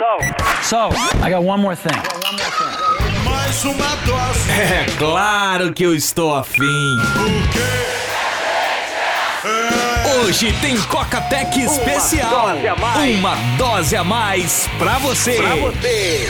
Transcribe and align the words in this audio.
So, 0.00 0.16
so, 0.62 0.78
I 1.20 1.28
got 1.28 1.42
one 1.42 1.60
more 1.60 1.76
thing. 1.76 1.92
Mais 3.22 3.64
uma 3.66 3.96
dose. 4.06 4.48
É 4.48 4.86
claro 4.96 5.74
que 5.74 5.82
eu 5.82 5.94
estou 5.94 6.34
afim. 6.34 6.96
Hoje 10.22 10.54
tem 10.62 10.80
Coca-Tech 10.84 11.60
especial. 11.60 12.30
dose 12.54 12.66
a 12.66 12.76
mais. 12.76 13.18
Uma 13.18 13.36
dose 13.58 13.94
a 13.94 14.02
mais 14.02 14.68
pra 14.78 14.96
você. 15.00 15.38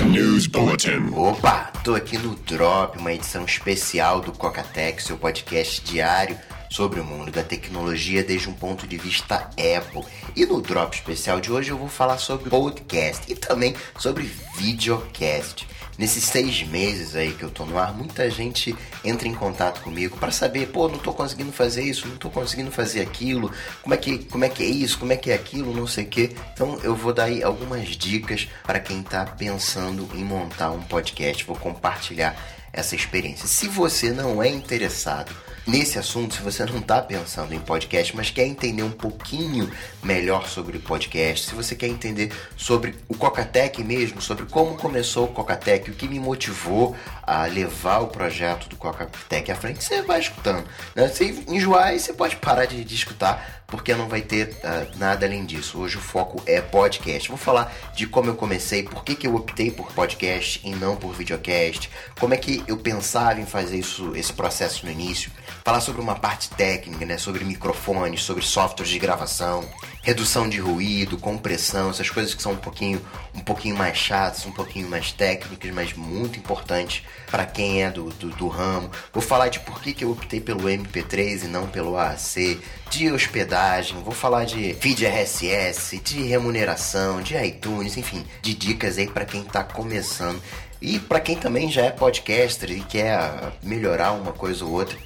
News 0.02 0.48
Bulletin. 0.48 1.08
Opa, 1.14 1.70
tô 1.84 1.94
aqui 1.94 2.18
no 2.18 2.34
Drop, 2.34 2.98
uma 2.98 3.12
edição 3.12 3.44
especial 3.44 4.20
do 4.20 4.32
Coca-Tech, 4.32 5.00
seu 5.00 5.16
podcast 5.16 5.80
diário 5.82 6.36
sobre 6.70 7.00
o 7.00 7.04
mundo 7.04 7.32
da 7.32 7.42
tecnologia 7.42 8.22
desde 8.22 8.48
um 8.48 8.54
ponto 8.54 8.86
de 8.86 8.96
vista 8.96 9.50
Apple. 9.50 10.04
E 10.36 10.46
no 10.46 10.62
Drop 10.62 10.94
especial 10.94 11.40
de 11.40 11.50
hoje 11.50 11.70
eu 11.70 11.76
vou 11.76 11.88
falar 11.88 12.16
sobre 12.16 12.48
podcast 12.48 13.30
e 13.30 13.34
também 13.34 13.74
sobre 13.98 14.30
videocast. 14.56 15.66
Nesses 15.98 16.24
seis 16.24 16.62
meses 16.62 17.14
aí 17.14 17.32
que 17.32 17.42
eu 17.42 17.50
tô 17.50 17.66
no 17.66 17.76
ar, 17.76 17.92
muita 17.92 18.30
gente 18.30 18.74
entra 19.04 19.28
em 19.28 19.34
contato 19.34 19.82
comigo 19.82 20.16
para 20.16 20.30
saber, 20.30 20.68
pô, 20.68 20.88
não 20.88 20.98
tô 20.98 21.12
conseguindo 21.12 21.52
fazer 21.52 21.82
isso, 21.82 22.08
não 22.08 22.16
tô 22.16 22.30
conseguindo 22.30 22.70
fazer 22.70 23.02
aquilo, 23.02 23.52
como 23.82 23.92
é 23.92 23.98
que, 23.98 24.18
como 24.24 24.44
é, 24.44 24.48
que 24.48 24.62
é 24.62 24.66
isso, 24.66 24.98
como 24.98 25.12
é 25.12 25.16
que 25.16 25.30
é 25.30 25.34
aquilo, 25.34 25.74
não 25.74 25.86
sei 25.86 26.04
o 26.04 26.06
que. 26.06 26.34
Então 26.54 26.78
eu 26.82 26.96
vou 26.96 27.12
dar 27.12 27.24
aí 27.24 27.42
algumas 27.42 27.88
dicas 27.88 28.48
para 28.62 28.80
quem 28.80 29.02
tá 29.02 29.26
pensando 29.26 30.08
em 30.14 30.24
montar 30.24 30.70
um 30.70 30.80
podcast, 30.80 31.44
vou 31.44 31.56
compartilhar 31.56 32.34
essa 32.72 32.94
experiência. 32.94 33.46
Se 33.46 33.68
você 33.68 34.10
não 34.10 34.42
é 34.42 34.48
interessado 34.48 35.34
nesse 35.70 35.98
assunto, 36.00 36.34
se 36.34 36.42
você 36.42 36.64
não 36.66 36.78
está 36.78 37.00
pensando 37.00 37.54
em 37.54 37.60
podcast, 37.60 38.14
mas 38.16 38.28
quer 38.28 38.44
entender 38.44 38.82
um 38.82 38.90
pouquinho 38.90 39.70
melhor 40.02 40.48
sobre 40.48 40.78
o 40.78 40.80
podcast, 40.80 41.46
se 41.46 41.54
você 41.54 41.76
quer 41.76 41.86
entender 41.86 42.32
sobre 42.56 42.96
o 43.08 43.14
Cocatec 43.14 43.82
mesmo, 43.84 44.20
sobre 44.20 44.46
como 44.46 44.76
começou 44.76 45.26
o 45.26 45.28
Cocatec, 45.28 45.88
o 45.88 45.94
que 45.94 46.08
me 46.08 46.18
motivou 46.18 46.96
a 47.22 47.46
levar 47.46 48.00
o 48.00 48.08
projeto 48.08 48.68
do 48.68 48.76
Cocatec 48.76 49.52
à 49.52 49.54
frente, 49.54 49.84
você 49.84 50.02
vai 50.02 50.18
escutando. 50.18 50.66
Né? 50.94 51.06
Se 51.08 51.44
enjoar, 51.46 51.88
aí 51.88 52.00
você 52.00 52.12
pode 52.12 52.34
parar 52.36 52.64
de, 52.64 52.84
de 52.84 52.94
escutar, 52.94 53.59
porque 53.70 53.94
não 53.94 54.08
vai 54.08 54.20
ter 54.20 54.48
uh, 54.48 54.98
nada 54.98 55.24
além 55.24 55.44
disso. 55.44 55.78
Hoje 55.78 55.96
o 55.96 56.00
foco 56.00 56.42
é 56.46 56.60
podcast. 56.60 57.28
Vou 57.28 57.38
falar 57.38 57.72
de 57.94 58.06
como 58.06 58.28
eu 58.28 58.34
comecei, 58.34 58.82
por 58.82 59.04
que, 59.04 59.14
que 59.14 59.26
eu 59.26 59.34
optei 59.34 59.70
por 59.70 59.92
podcast 59.92 60.60
e 60.64 60.70
não 60.70 60.96
por 60.96 61.14
videocast, 61.14 61.88
como 62.18 62.34
é 62.34 62.36
que 62.36 62.62
eu 62.66 62.76
pensava 62.76 63.40
em 63.40 63.46
fazer 63.46 63.78
isso, 63.78 64.14
esse 64.16 64.32
processo 64.32 64.84
no 64.84 64.92
início, 64.92 65.30
falar 65.64 65.80
sobre 65.80 66.00
uma 66.00 66.14
parte 66.14 66.50
técnica, 66.50 67.04
né, 67.06 67.16
sobre 67.16 67.44
microfones, 67.44 68.22
sobre 68.22 68.44
softwares 68.44 68.90
de 68.90 68.98
gravação, 68.98 69.68
redução 70.02 70.48
de 70.48 70.58
ruído, 70.58 71.18
compressão, 71.18 71.90
essas 71.90 72.10
coisas 72.10 72.34
que 72.34 72.42
são 72.42 72.52
um 72.52 72.56
pouquinho, 72.56 73.00
um 73.34 73.40
pouquinho 73.40 73.76
mais 73.76 73.96
chatas, 73.96 74.46
um 74.46 74.52
pouquinho 74.52 74.88
mais 74.88 75.12
técnicas, 75.12 75.70
mas 75.72 75.92
muito 75.92 76.38
importantes 76.38 77.02
para 77.30 77.46
quem 77.46 77.82
é 77.82 77.90
do, 77.90 78.10
do, 78.10 78.30
do, 78.30 78.48
ramo. 78.48 78.90
Vou 79.12 79.22
falar 79.22 79.48
de 79.48 79.60
por 79.60 79.80
que, 79.80 79.92
que 79.92 80.04
eu 80.04 80.10
optei 80.10 80.40
pelo 80.40 80.64
MP3 80.64 81.44
e 81.44 81.46
não 81.46 81.66
pelo 81.66 81.96
AAC, 81.96 82.60
de 82.90 83.10
hospedagem, 83.10 84.02
vou 84.02 84.12
falar 84.12 84.44
de 84.44 84.74
feed 84.74 85.04
RSS, 85.06 85.98
de 85.98 86.22
remuneração, 86.22 87.22
de 87.22 87.36
iTunes, 87.36 87.96
enfim, 87.96 88.24
de 88.42 88.54
dicas 88.54 88.98
aí 88.98 89.06
para 89.06 89.24
quem 89.24 89.42
está 89.42 89.62
começando. 89.62 90.42
E 90.82 90.98
para 90.98 91.20
quem 91.20 91.36
também 91.36 91.70
já 91.70 91.82
é 91.82 91.90
podcaster 91.90 92.70
e 92.70 92.80
quer 92.80 93.52
melhorar 93.62 94.12
uma 94.12 94.32
coisa 94.32 94.64
ou 94.64 94.72
outra, 94.72 94.96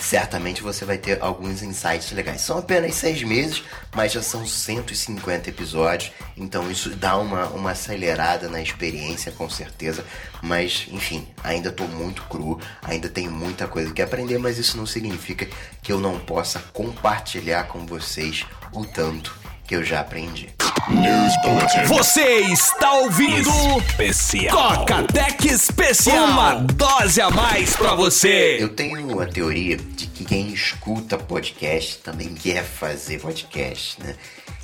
certamente 0.00 0.62
você 0.62 0.84
vai 0.84 0.98
ter 0.98 1.18
alguns 1.20 1.62
insights 1.62 2.10
legais. 2.12 2.40
São 2.40 2.58
apenas 2.58 2.94
seis 2.94 3.22
meses, 3.22 3.62
mas 3.94 4.12
já 4.12 4.22
são 4.22 4.46
150 4.46 5.50
episódios, 5.50 6.12
então 6.36 6.70
isso 6.70 6.90
dá 6.90 7.16
uma, 7.16 7.46
uma 7.48 7.72
acelerada 7.72 8.48
na 8.48 8.60
experiência, 8.60 9.30
com 9.32 9.48
certeza. 9.48 10.04
Mas, 10.42 10.86
enfim, 10.90 11.28
ainda 11.44 11.68
estou 11.68 11.86
muito 11.86 12.22
cru, 12.22 12.58
ainda 12.82 13.08
tenho 13.08 13.30
muita 13.30 13.66
coisa 13.68 13.92
que 13.92 14.02
aprender, 14.02 14.38
mas 14.38 14.58
isso 14.58 14.76
não 14.76 14.86
significa 14.86 15.46
que 15.82 15.92
eu 15.92 16.00
não 16.00 16.18
possa 16.18 16.58
compartilhar 16.72 17.64
com 17.64 17.84
vocês 17.86 18.46
o 18.72 18.84
tanto 18.84 19.36
que 19.66 19.76
eu 19.76 19.84
já 19.84 20.00
aprendi. 20.00 20.59
News 20.88 21.32
Bulletin. 21.42 21.84
Você 21.84 22.22
está 22.22 22.92
ouvindo 22.94 23.50
Especial. 23.90 24.78
Coca-Tech 24.78 25.46
Especial. 25.46 26.26
Uma 26.26 26.54
dose 26.54 27.20
a 27.20 27.30
mais 27.30 27.76
pra 27.76 27.94
você. 27.94 28.56
Eu 28.60 28.70
tenho 28.70 29.20
a 29.20 29.26
teoria 29.26 29.76
de 29.76 30.06
que 30.06 30.24
quem 30.24 30.48
escuta 30.48 31.18
podcast 31.18 31.98
também 31.98 32.34
quer 32.34 32.64
fazer 32.64 33.20
podcast, 33.20 34.02
né? 34.02 34.14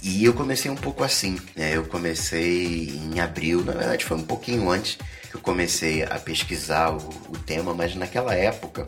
E 0.03 0.25
eu 0.25 0.33
comecei 0.33 0.71
um 0.71 0.77
pouco 0.77 1.05
assim, 1.05 1.39
né? 1.55 1.77
Eu 1.77 1.85
comecei 1.85 2.89
em 2.89 3.21
abril, 3.21 3.65
na 3.65 3.73
verdade 3.73 4.05
foi 4.05 4.17
um 4.17 4.25
pouquinho 4.25 4.71
antes 4.71 4.99
que 5.31 5.37
eu 5.37 5.41
comecei 5.41 6.03
a 6.03 6.19
pesquisar 6.19 6.93
o, 6.93 6.99
o 7.29 7.39
tema, 7.45 7.75
mas 7.75 7.95
naquela 7.95 8.35
época 8.35 8.87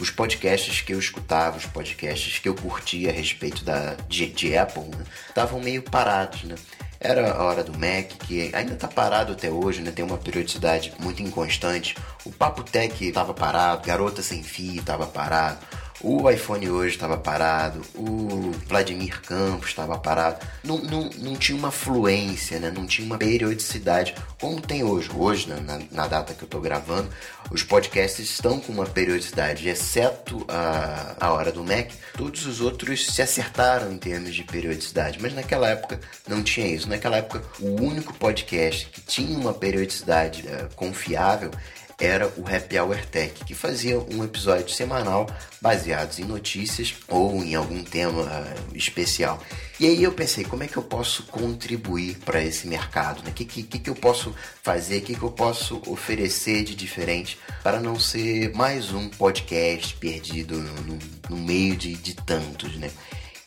os 0.00 0.10
podcasts 0.10 0.80
que 0.80 0.94
eu 0.94 0.98
escutava, 0.98 1.58
os 1.58 1.66
podcasts 1.66 2.38
que 2.38 2.48
eu 2.48 2.54
curtia 2.54 3.10
a 3.10 3.12
respeito 3.12 3.64
da, 3.64 3.94
de, 4.08 4.26
de 4.26 4.56
Apple, 4.56 4.90
estavam 5.28 5.58
né, 5.58 5.66
meio 5.66 5.82
parados, 5.82 6.42
né? 6.44 6.54
Era 7.02 7.32
a 7.32 7.44
hora 7.44 7.64
do 7.64 7.72
Mac, 7.72 8.08
que 8.26 8.54
ainda 8.54 8.74
está 8.74 8.86
parado 8.86 9.32
até 9.32 9.50
hoje, 9.50 9.80
né? 9.80 9.90
Tem 9.90 10.04
uma 10.04 10.18
periodicidade 10.18 10.92
muito 10.98 11.22
inconstante. 11.22 11.96
O 12.26 12.30
Papo 12.30 12.62
Tech 12.62 13.02
estava 13.02 13.32
parado, 13.32 13.86
Garota 13.86 14.20
Sem 14.20 14.42
Fio 14.42 14.80
estava 14.80 15.06
parado. 15.06 15.58
O 16.02 16.30
iPhone 16.30 16.70
hoje 16.70 16.94
estava 16.94 17.18
parado, 17.18 17.82
o 17.94 18.52
Vladimir 18.66 19.20
Campos 19.20 19.68
estava 19.68 19.98
parado. 19.98 20.46
Não, 20.64 20.78
não, 20.78 21.10
não 21.18 21.36
tinha 21.36 21.58
uma 21.58 21.70
fluência, 21.70 22.58
né? 22.58 22.72
não 22.74 22.86
tinha 22.86 23.04
uma 23.04 23.18
periodicidade 23.18 24.14
como 24.40 24.62
tem 24.62 24.82
hoje. 24.82 25.10
Hoje, 25.14 25.48
né? 25.48 25.60
na, 25.60 25.78
na 25.92 26.08
data 26.08 26.32
que 26.32 26.42
eu 26.42 26.46
estou 26.46 26.60
gravando, 26.60 27.10
os 27.50 27.62
podcasts 27.62 28.30
estão 28.30 28.58
com 28.58 28.72
uma 28.72 28.86
periodicidade, 28.86 29.68
exceto 29.68 30.42
a, 30.48 31.16
a 31.20 31.32
hora 31.32 31.52
do 31.52 31.62
Mac. 31.62 31.90
Todos 32.16 32.46
os 32.46 32.62
outros 32.62 33.06
se 33.06 33.20
acertaram 33.20 33.92
em 33.92 33.98
termos 33.98 34.34
de 34.34 34.42
periodicidade, 34.42 35.18
mas 35.20 35.34
naquela 35.34 35.68
época 35.68 36.00
não 36.26 36.42
tinha 36.42 36.66
isso. 36.66 36.88
Naquela 36.88 37.18
época, 37.18 37.42
o 37.60 37.78
único 37.78 38.14
podcast 38.14 38.86
que 38.86 39.02
tinha 39.02 39.36
uma 39.36 39.52
periodicidade 39.52 40.46
uh, 40.46 40.74
confiável 40.74 41.50
era 42.00 42.32
o 42.36 42.44
Happy 42.46 42.78
Hour 42.78 43.04
Tech, 43.06 43.44
que 43.44 43.54
fazia 43.54 43.98
um 43.98 44.24
episódio 44.24 44.70
semanal 44.70 45.28
baseados 45.60 46.18
em 46.18 46.24
notícias 46.24 46.94
ou 47.06 47.44
em 47.44 47.54
algum 47.54 47.84
tema 47.84 48.22
uh, 48.22 48.76
especial. 48.76 49.42
E 49.78 49.86
aí 49.86 50.02
eu 50.02 50.12
pensei, 50.12 50.44
como 50.44 50.62
é 50.62 50.66
que 50.66 50.78
eu 50.78 50.82
posso 50.82 51.24
contribuir 51.24 52.16
para 52.24 52.42
esse 52.42 52.66
mercado? 52.66 53.20
O 53.20 53.24
né? 53.24 53.32
que, 53.34 53.44
que, 53.44 53.62
que 53.62 53.90
eu 53.90 53.94
posso 53.94 54.34
fazer? 54.62 54.98
O 54.98 55.02
que, 55.02 55.14
que 55.14 55.22
eu 55.22 55.30
posso 55.30 55.82
oferecer 55.86 56.64
de 56.64 56.74
diferente 56.74 57.38
para 57.62 57.78
não 57.78 57.98
ser 58.00 58.54
mais 58.54 58.92
um 58.92 59.08
podcast 59.10 59.94
perdido 59.96 60.56
no, 60.56 60.98
no 61.28 61.36
meio 61.36 61.76
de, 61.76 61.94
de 61.94 62.14
tantos, 62.14 62.76
né? 62.76 62.90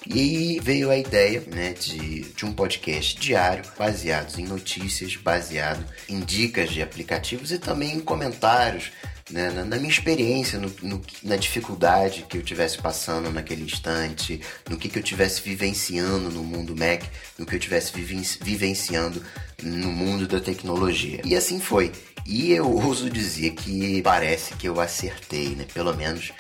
E 0.06 0.60
veio 0.62 0.90
a 0.90 0.98
ideia 0.98 1.44
né, 1.48 1.74
de, 1.74 2.22
de 2.22 2.46
um 2.46 2.54
podcast 2.54 3.18
diário, 3.20 3.64
baseado 3.78 4.38
em 4.38 4.46
notícias, 4.46 5.16
baseado 5.16 5.84
em 6.10 6.20
dicas 6.20 6.70
de 6.70 6.82
aplicativos 6.82 7.52
e 7.52 7.58
também 7.58 7.96
em 7.96 8.00
comentários 8.00 8.92
né, 9.32 9.50
na, 9.50 9.64
na, 9.64 9.78
minha 9.78 9.90
experiência, 9.90 10.60
no, 10.60 10.72
no, 10.82 11.02
na 11.24 11.36
dificuldade 11.38 12.26
que 12.28 12.38
eu 12.38 12.44
tivesse 12.44 12.78
passando 12.78 13.32
naquele 13.32 13.64
instante, 13.64 14.42
no 14.70 14.78
que, 14.78 14.90
que 14.90 15.00
eu 15.00 15.04
tivesse 15.04 15.42
vivenciando 15.42 16.30
no 16.30 16.44
mundo 16.44 16.76
Mac, 16.76 17.04
no 17.38 17.46
que 17.46 17.56
eu 17.56 17.60
tivesse 17.60 17.94
vivenciando 18.42 19.24
no 19.62 19.92
mundo 19.92 20.28
da 20.28 20.40
tecnologia. 20.40 21.22
E 21.24 21.36
assim 21.36 21.60
foi. 21.60 21.92
E 22.26 22.52
eu 22.52 22.70
ouso 22.70 23.10
dizer 23.10 23.52
que 23.52 24.02
parece 24.02 24.54
que 24.56 24.68
eu 24.68 24.80
acertei, 24.80 25.50
né? 25.56 25.66
Pelo 25.74 25.94
menos 25.96 26.32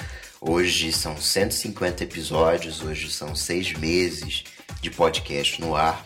Hoje 0.45 0.91
são 0.91 1.15
150 1.15 2.03
episódios, 2.03 2.81
hoje 2.81 3.09
são 3.09 3.33
seis 3.33 3.71
meses 3.71 4.43
de 4.81 4.91
podcast 4.91 5.61
no 5.61 5.73
ar. 5.73 6.05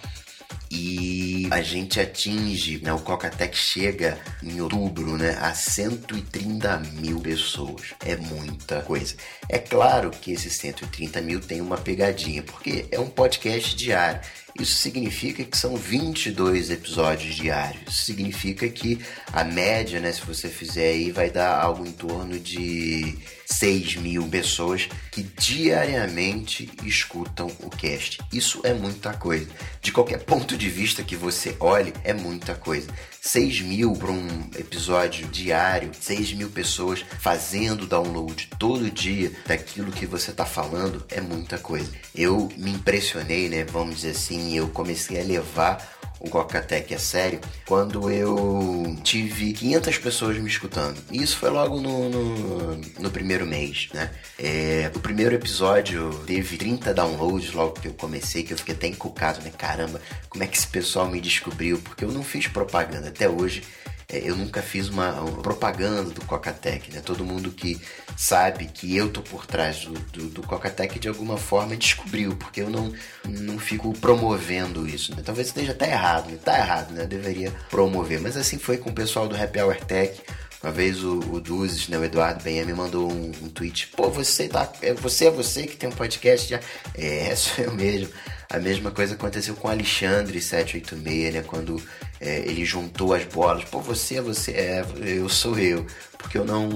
E 0.70 1.48
a 1.50 1.60
gente 1.64 2.00
atinge, 2.00 2.80
né, 2.84 2.94
o 2.94 3.00
Cocatec 3.00 3.58
chega 3.58 4.20
em 4.44 4.62
outubro 4.62 5.18
né, 5.18 5.36
a 5.42 5.56
130 5.56 6.78
mil 6.94 7.20
pessoas. 7.20 7.96
É 8.06 8.16
muita 8.16 8.82
coisa. 8.82 9.16
É 9.50 9.58
claro 9.58 10.12
que 10.12 10.34
esses 10.34 10.54
130 10.54 11.20
mil 11.22 11.40
tem 11.40 11.60
uma 11.60 11.78
pegadinha, 11.78 12.44
porque 12.44 12.86
é 12.92 13.00
um 13.00 13.10
podcast 13.10 13.76
diário. 13.76 14.22
Isso 14.60 14.78
significa 14.78 15.44
que 15.44 15.58
são 15.58 15.76
22 15.76 16.72
episódios 16.72 17.36
diários. 17.36 18.06
Significa 18.06 18.68
que 18.68 19.00
a 19.32 19.44
média, 19.44 20.00
né, 20.00 20.12
se 20.12 20.22
você 20.22 20.50
fizer 20.50 20.90
aí, 20.90 21.12
vai 21.12 21.30
dar 21.30 21.62
algo 21.62 21.86
em 21.86 21.92
torno 21.92 22.40
de 22.40 23.18
6 23.46 23.98
mil 23.98 24.28
pessoas 24.28 24.90
que 25.12 25.22
diariamente 25.22 26.70
escutam 26.84 27.48
o 27.60 27.70
cast. 27.70 28.20
Isso 28.34 28.62
é 28.64 28.74
muita 28.74 29.14
coisa. 29.14 29.48
De 29.82 29.92
qualquer 29.92 30.24
ponto 30.24 30.58
de 30.58 30.70
vista 30.70 31.04
que 31.04 31.16
você 31.16 31.56
olhe, 31.60 31.94
é 32.04 32.14
muita 32.14 32.56
coisa. 32.56 32.88
6 33.28 33.60
mil 33.62 33.92
para 33.92 34.10
um 34.10 34.50
episódio 34.58 35.28
diário, 35.28 35.92
6 36.00 36.32
mil 36.32 36.50
pessoas 36.50 37.04
fazendo 37.20 37.86
download 37.86 38.50
todo 38.58 38.90
dia 38.90 39.34
daquilo 39.46 39.92
que 39.92 40.06
você 40.06 40.32
está 40.32 40.46
falando, 40.46 41.04
é 41.10 41.20
muita 41.20 41.58
coisa. 41.58 41.92
Eu 42.16 42.48
me 42.56 42.72
impressionei, 42.72 43.50
né? 43.50 43.66
Vamos 43.66 43.98
dizer 43.98 44.12
assim, 44.12 44.56
eu 44.56 44.70
comecei 44.70 45.20
a 45.20 45.26
levar 45.26 45.97
o 46.20 46.30
Cocatec 46.30 46.94
é 46.94 46.98
sério 46.98 47.40
quando 47.66 48.10
eu 48.10 48.98
tive 49.04 49.54
500 49.54 49.98
pessoas 49.98 50.38
me 50.38 50.48
escutando. 50.48 50.98
E 51.12 51.22
isso 51.22 51.38
foi 51.38 51.50
logo 51.50 51.80
no, 51.80 52.10
no, 52.10 52.78
no 53.00 53.12
primeiro 53.12 53.46
mês, 53.46 53.90
né? 53.94 54.10
É, 54.40 54.92
o 54.96 55.00
primeiro 55.00 55.36
episódio 55.36 56.10
teve 56.26 56.58
30 56.58 56.94
downloads 56.94 57.54
logo 57.54 57.80
que 57.80 57.88
eu 57.88 57.94
comecei, 57.94 58.44
que 58.44 58.54
eu 58.54 58.58
fiquei 58.58 58.76
até 58.76 58.88
encucado, 58.88 59.44
né? 59.44 59.52
Caramba, 59.58 60.02
como 60.30 60.44
é 60.44 60.48
que 60.48 60.58
esse 60.58 60.68
pessoal 60.68 61.08
me 61.08 61.22
descobriu? 61.22 61.80
Porque 61.80 62.04
eu 62.04 62.12
não 62.12 62.24
fiz 62.24 62.48
propaganda 62.48 63.10
até 63.10 63.30
hoje. 63.30 63.64
É, 64.10 64.30
eu 64.30 64.38
nunca 64.38 64.62
fiz 64.62 64.88
uma, 64.88 65.12
propaganda 65.42 66.12
do 66.12 66.24
Cocatec, 66.24 66.94
né? 66.94 67.02
Todo 67.02 67.26
mundo 67.26 67.52
que 67.52 67.80
sabe 68.16 68.66
que 68.66 68.96
eu 68.96 69.10
tô 69.10 69.22
por 69.22 69.46
trás 69.46 69.84
do, 69.84 69.92
do, 69.92 70.30
do 70.30 70.42
Cocatec 70.44 70.98
de 70.98 71.10
alguma 71.10 71.36
forma 71.36 71.76
descobriu, 71.76 72.34
porque 72.38 72.62
eu 72.62 72.70
não, 72.70 72.94
não 73.26 73.60
fico 73.60 73.92
promovendo 74.00 74.88
isso, 74.88 75.14
né? 75.14 75.22
Talvez 75.26 75.48
esteja 75.48 75.74
até 75.74 75.92
errado, 75.92 76.32
né? 76.32 76.38
Tá 76.42 76.58
errado, 76.58 76.94
né? 76.94 77.04
Eu 77.04 77.08
deveria 77.08 77.52
promover, 77.70 78.22
mas 78.22 78.38
assim 78.38 78.58
foi 78.58 78.78
com 78.78 78.92
o 78.92 78.94
pessoal 78.94 79.28
do 79.28 79.36
Happy 79.36 79.60
Hour 79.60 79.76
Tech. 79.84 80.18
Uma 80.64 80.72
vez 80.72 81.04
o, 81.04 81.20
o 81.20 81.40
Duzes, 81.40 81.88
né, 81.88 81.98
o 82.00 82.04
Eduardo 82.04 82.44
Benham, 82.44 82.66
me 82.66 82.74
mandou 82.74 83.12
um, 83.12 83.32
um, 83.44 83.50
tweet. 83.50 83.88
Pô, 83.88 84.10
você 84.10 84.48
tá. 84.48 84.72
É, 84.82 84.94
você 84.94 85.26
é 85.26 85.32
você 85.32 85.68
que 85.68 85.76
tem 85.76 85.90
um 85.90 85.92
podcast 85.92 86.50
já? 86.50 86.60
É, 86.96 87.36
sou 87.36 87.66
eu 87.66 87.74
mesmo. 87.74 88.10
A 88.50 88.60
mesma 88.60 88.92
coisa 88.92 89.16
aconteceu 89.16 89.56
com 89.56 89.68
Alexandre 89.68 90.42
786, 90.42 91.34
né? 91.34 91.44
Quando 91.46 91.82
é, 92.20 92.40
ele 92.40 92.64
juntou 92.64 93.14
as 93.14 93.26
bolas. 93.26 93.66
Pô, 93.66 93.82
você 93.82 94.16
é 94.16 94.22
você, 94.22 94.52
é, 94.52 94.86
eu 95.02 95.28
sou 95.28 95.60
eu. 95.60 95.86
Porque 96.18 96.38
eu 96.38 96.46
não, 96.46 96.70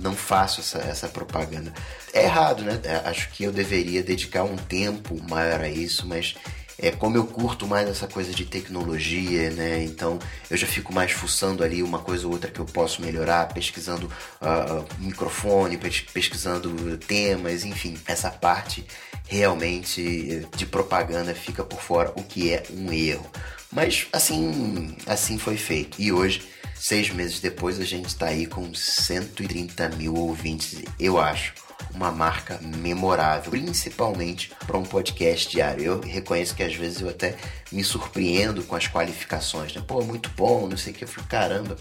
não 0.00 0.14
faço 0.14 0.60
essa, 0.60 0.78
essa 0.78 1.08
propaganda. 1.08 1.72
É 2.12 2.24
errado, 2.24 2.62
né? 2.62 2.80
É, 2.84 3.08
acho 3.08 3.30
que 3.30 3.44
eu 3.44 3.52
deveria 3.52 4.02
dedicar 4.02 4.44
um 4.44 4.56
tempo 4.56 5.20
maior 5.28 5.60
a 5.60 5.68
isso, 5.68 6.06
mas 6.06 6.36
é 6.78 6.92
como 6.92 7.16
eu 7.16 7.26
curto 7.26 7.66
mais 7.66 7.88
essa 7.88 8.06
coisa 8.06 8.32
de 8.32 8.44
tecnologia, 8.44 9.50
né? 9.50 9.82
Então 9.82 10.18
eu 10.48 10.56
já 10.56 10.66
fico 10.66 10.92
mais 10.92 11.10
fuçando 11.10 11.64
ali 11.64 11.82
uma 11.82 11.98
coisa 11.98 12.26
ou 12.26 12.32
outra 12.32 12.50
que 12.50 12.60
eu 12.60 12.64
posso 12.64 13.02
melhorar, 13.02 13.52
pesquisando 13.52 14.06
uh, 14.06 14.86
microfone, 14.98 15.76
pesquisando 16.12 16.96
temas, 16.98 17.64
enfim, 17.64 17.98
essa 18.06 18.30
parte 18.30 18.86
realmente 19.26 20.46
de 20.56 20.66
propaganda 20.66 21.34
fica 21.34 21.64
por 21.64 21.80
fora, 21.80 22.12
o 22.16 22.22
que 22.22 22.52
é 22.52 22.62
um 22.70 22.92
erro. 22.92 23.28
Mas 23.72 24.06
assim, 24.12 24.96
assim 25.06 25.36
foi 25.36 25.56
feito. 25.56 26.00
E 26.00 26.12
hoje, 26.12 26.48
seis 26.74 27.10
meses 27.10 27.40
depois, 27.40 27.80
a 27.80 27.84
gente 27.84 28.06
está 28.06 28.26
aí 28.26 28.46
com 28.46 28.72
130 28.72 29.88
mil 29.90 30.14
ouvintes, 30.14 30.82
eu 30.98 31.18
acho 31.20 31.67
uma 31.94 32.10
marca 32.10 32.58
memorável, 32.62 33.50
principalmente 33.50 34.50
para 34.66 34.76
um 34.76 34.82
podcast 34.82 35.50
diário. 35.50 35.84
Eu 35.84 36.00
reconheço 36.00 36.54
que 36.54 36.62
às 36.62 36.74
vezes 36.74 37.00
eu 37.00 37.08
até 37.08 37.36
me 37.70 37.82
surpreendo 37.84 38.62
com 38.62 38.74
as 38.74 38.86
qualificações, 38.86 39.74
né? 39.74 39.82
Pô, 39.86 40.02
muito 40.02 40.30
bom, 40.36 40.68
não 40.68 40.76
sei 40.76 40.92
o 40.92 40.96
que. 40.96 41.04
Eu 41.04 41.08
falo, 41.08 41.26
caramba, 41.26 41.76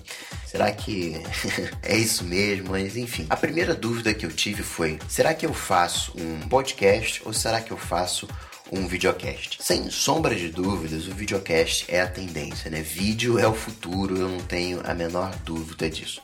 será 0.45 0.71
que 0.71 1.21
é 1.83 1.95
isso 1.97 2.23
mesmo? 2.23 2.69
Mas 2.71 2.97
enfim, 2.97 3.25
a 3.29 3.35
primeira 3.35 3.73
dúvida 3.73 4.13
que 4.13 4.25
eu 4.25 4.31
tive 4.31 4.63
foi: 4.63 4.99
será 5.07 5.33
que 5.33 5.45
eu 5.45 5.53
faço 5.53 6.13
um 6.17 6.47
podcast 6.47 7.21
ou 7.25 7.33
será 7.33 7.61
que 7.61 7.71
eu 7.71 7.77
faço 7.77 8.27
um 8.71 8.87
videocast. 8.87 9.57
Sem 9.61 9.89
sombra 9.89 10.35
de 10.35 10.49
dúvidas, 10.49 11.07
o 11.07 11.11
videocast 11.11 11.85
é 11.87 12.01
a 12.01 12.07
tendência, 12.07 12.69
né? 12.69 12.81
Vídeo 12.81 13.39
é 13.39 13.47
o 13.47 13.53
futuro, 13.53 14.17
eu 14.17 14.29
não 14.29 14.39
tenho 14.39 14.81
a 14.83 14.93
menor 14.93 15.33
dúvida 15.43 15.89
disso. 15.89 16.21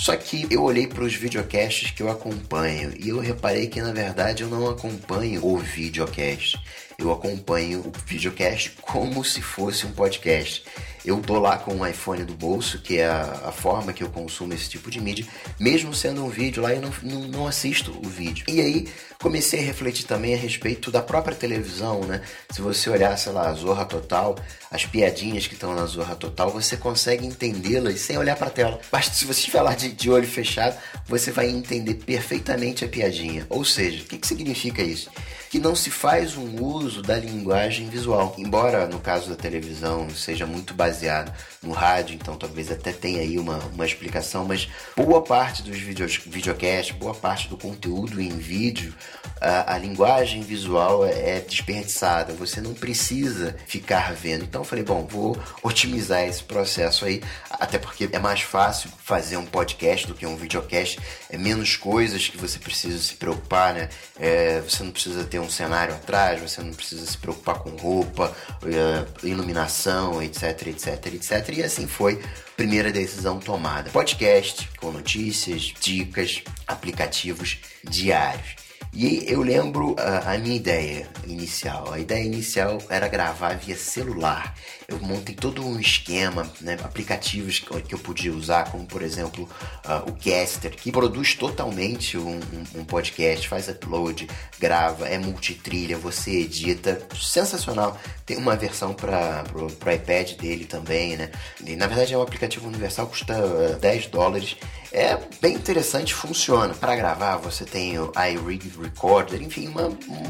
Só 0.00 0.16
que 0.16 0.46
eu 0.50 0.62
olhei 0.62 0.86
para 0.86 1.04
os 1.04 1.14
videocasts 1.14 1.90
que 1.90 2.02
eu 2.02 2.10
acompanho 2.10 2.94
e 2.98 3.10
eu 3.10 3.20
reparei 3.20 3.66
que 3.66 3.82
na 3.82 3.92
verdade 3.92 4.42
eu 4.42 4.48
não 4.48 4.66
acompanho 4.66 5.44
o 5.44 5.58
videocast. 5.58 6.58
Eu 7.00 7.10
acompanho 7.10 7.80
o 7.80 7.92
videocast 8.04 8.72
como 8.82 9.24
se 9.24 9.40
fosse 9.40 9.86
um 9.86 9.92
podcast. 9.92 10.62
Eu 11.02 11.18
tô 11.22 11.38
lá 11.38 11.56
com 11.56 11.72
um 11.72 11.86
iPhone 11.86 12.24
do 12.24 12.34
bolso, 12.34 12.78
que 12.78 12.98
é 12.98 13.06
a, 13.06 13.22
a, 13.46 13.52
forma 13.52 13.90
que 13.90 14.04
eu 14.04 14.10
consumo 14.10 14.52
esse 14.52 14.68
tipo 14.68 14.90
de 14.90 15.00
mídia, 15.00 15.26
mesmo 15.58 15.94
sendo 15.94 16.22
um 16.22 16.28
vídeo 16.28 16.62
lá, 16.62 16.74
eu 16.74 16.82
não, 16.82 16.92
não, 17.02 17.20
não 17.22 17.46
assisto 17.46 17.90
o 18.04 18.06
vídeo. 18.06 18.44
E 18.46 18.60
aí 18.60 18.86
comecei 19.18 19.60
a 19.60 19.62
refletir 19.62 20.04
também 20.04 20.34
a 20.34 20.36
respeito 20.36 20.90
da 20.90 21.00
própria 21.00 21.34
televisão, 21.34 22.02
né? 22.04 22.20
Se 22.50 22.60
você 22.60 22.90
olhar, 22.90 23.16
sei 23.16 23.32
lá, 23.32 23.48
a 23.48 23.54
Zorra 23.54 23.86
Total, 23.86 24.36
as 24.70 24.84
piadinhas 24.84 25.46
que 25.46 25.54
estão 25.54 25.74
na 25.74 25.86
Zorra 25.86 26.14
Total, 26.16 26.50
você 26.50 26.76
consegue 26.76 27.24
entendê-las 27.26 27.98
sem 28.00 28.18
olhar 28.18 28.36
para 28.36 28.48
a 28.48 28.50
tela. 28.50 28.78
Basta 28.92 29.14
se 29.14 29.24
você 29.24 29.50
lá 29.58 29.74
de, 29.74 29.92
de, 29.92 30.10
olho 30.10 30.28
fechado, 30.28 30.76
você 31.06 31.30
vai 31.30 31.48
entender 31.48 31.94
perfeitamente 31.94 32.84
a 32.84 32.88
piadinha. 32.88 33.46
Ou 33.48 33.64
seja, 33.64 34.02
o 34.02 34.06
que, 34.06 34.18
que 34.18 34.26
significa 34.26 34.82
isso? 34.82 35.10
Que 35.50 35.58
não 35.58 35.74
se 35.74 35.90
faz 35.90 36.36
um 36.36 36.62
uso 36.62 37.02
da 37.02 37.16
linguagem 37.16 37.88
visual. 37.90 38.34
Embora 38.38 38.86
no 38.86 39.00
caso 39.00 39.28
da 39.28 39.36
televisão 39.36 40.08
seja 40.08 40.46
muito 40.46 40.72
baseado 40.72 41.30
no 41.62 41.72
rádio, 41.72 42.14
então 42.14 42.36
talvez 42.36 42.70
até 42.70 42.92
tenha 42.92 43.20
aí 43.20 43.38
uma, 43.38 43.58
uma 43.74 43.84
explicação, 43.84 44.46
mas 44.46 44.68
boa 44.96 45.22
parte 45.22 45.62
dos 45.62 45.76
videos, 45.76 46.20
videocasts, 46.24 46.96
boa 46.96 47.14
parte 47.14 47.48
do 47.48 47.56
conteúdo 47.56 48.20
em 48.20 48.30
vídeo 48.38 48.94
a, 49.40 49.74
a, 49.74 49.78
linguagem 49.78 50.42
visual 50.42 51.04
é, 51.04 51.36
é 51.36 51.40
desperdiçada, 51.40 52.34
você 52.34 52.60
não 52.60 52.74
precisa 52.74 53.56
ficar 53.66 54.12
vendo. 54.12 54.44
Então 54.44 54.60
eu 54.60 54.64
falei, 54.64 54.84
bom, 54.84 55.06
vou 55.06 55.38
otimizar 55.62 56.22
esse 56.24 56.42
processo 56.42 57.06
aí, 57.06 57.22
até 57.50 57.78
porque 57.78 58.08
é 58.12 58.18
mais 58.18 58.42
fácil 58.42 58.90
fazer 59.02 59.38
um 59.38 59.46
podcast 59.46 60.06
do 60.06 60.14
que 60.14 60.26
um 60.26 60.36
videocast, 60.36 60.98
é 61.30 61.38
menos 61.38 61.76
coisas 61.76 62.28
que 62.28 62.36
você 62.36 62.58
precisa 62.58 62.98
se 62.98 63.14
preocupar, 63.14 63.72
né? 63.72 63.88
É, 64.18 64.60
você 64.60 64.82
não 64.82 64.92
precisa 64.92 65.24
ter 65.24 65.39
um 65.40 65.48
cenário 65.50 65.94
atrás, 65.94 66.40
você 66.40 66.62
não 66.62 66.72
precisa 66.72 67.04
se 67.06 67.16
preocupar 67.16 67.58
com 67.58 67.70
roupa, 67.70 68.34
é, 68.64 69.26
iluminação, 69.26 70.22
etc, 70.22 70.68
etc, 70.68 71.06
etc. 71.14 71.48
E 71.56 71.62
assim 71.62 71.86
foi 71.86 72.22
primeira 72.56 72.92
decisão 72.92 73.38
tomada. 73.38 73.90
Podcast 73.90 74.68
com 74.78 74.90
notícias, 74.92 75.72
dicas, 75.80 76.42
aplicativos 76.66 77.58
diários. 77.84 78.60
E 78.92 79.24
eu 79.28 79.42
lembro 79.42 79.94
a, 79.98 80.32
a, 80.32 80.38
minha 80.38 80.56
ideia 80.56 81.08
inicial. 81.24 81.92
A 81.92 81.98
ideia 81.98 82.24
inicial 82.24 82.78
era 82.88 83.06
gravar 83.06 83.56
via 83.56 83.76
celular. 83.76 84.54
Eu 84.90 84.98
montei 84.98 85.36
todo 85.36 85.64
um 85.64 85.78
esquema, 85.78 86.50
né, 86.60 86.76
aplicativos 86.82 87.60
que, 87.60 87.94
eu 87.94 87.98
podia 87.98 88.32
usar, 88.32 88.72
como 88.72 88.84
por 88.84 89.02
exemplo 89.02 89.48
uh, 89.84 90.10
o 90.10 90.12
Caster, 90.14 90.72
que 90.72 90.90
produz 90.90 91.34
totalmente 91.36 92.18
um, 92.18 92.40
um, 92.40 92.80
um, 92.80 92.84
podcast, 92.84 93.48
faz 93.48 93.68
upload, 93.68 94.28
grava, 94.58 95.08
é 95.08 95.16
multitrilha, 95.16 95.96
você 95.96 96.40
edita, 96.40 97.00
sensacional. 97.14 97.96
Tem 98.26 98.36
uma 98.36 98.56
versão 98.56 98.92
para 98.92 99.44
o 99.54 99.68
iPad 99.90 100.32
dele 100.32 100.64
também, 100.64 101.16
né? 101.16 101.30
E, 101.64 101.76
na 101.76 101.86
verdade 101.86 102.12
é 102.12 102.18
um 102.18 102.22
aplicativo 102.22 102.66
universal, 102.66 103.06
custa 103.06 103.78
10 103.80 104.06
ah, 104.06 104.08
dólares 104.10 104.56
é 104.92 105.16
bem 105.40 105.54
interessante, 105.54 106.12
funciona. 106.12 106.74
Para 106.74 106.96
gravar, 106.96 107.36
você 107.36 107.64
tem 107.64 107.98
o 107.98 108.10
iRig 108.32 108.72
Recorder, 108.76 109.40
enfim, 109.40 109.68
uma, 109.68 109.88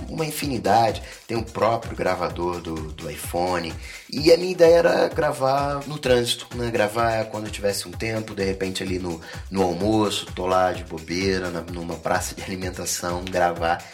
uma 0.09 0.27
infinidade. 0.27 1.03
Tem 1.27 1.37
o 1.37 1.43
próprio 1.43 1.97
gravador 1.97 2.61
do, 2.61 2.75
do 2.93 3.11
iPhone. 3.11 3.73
E 4.13 4.33
a 4.33 4.37
minha 4.37 4.51
ideia 4.51 4.77
era 4.77 5.09
gravar 5.09 5.87
no 5.87 5.97
trânsito, 5.97 6.49
né? 6.57 6.69
Gravar 6.71 7.27
quando 7.27 7.47
eu 7.47 7.53
tivesse 7.53 7.87
um 7.87 7.93
tempo, 7.93 8.35
de 8.35 8.45
repente 8.45 8.83
ali 8.83 8.99
no, 8.99 9.21
no 9.49 9.63
almoço, 9.63 10.27
tô 10.35 10.47
lá 10.47 10.73
de 10.73 10.83
bobeira, 10.83 11.49
na, 11.49 11.61
numa 11.61 11.95
praça 11.95 12.35
de 12.35 12.43
alimentação, 12.43 13.25
gravar. 13.25 13.85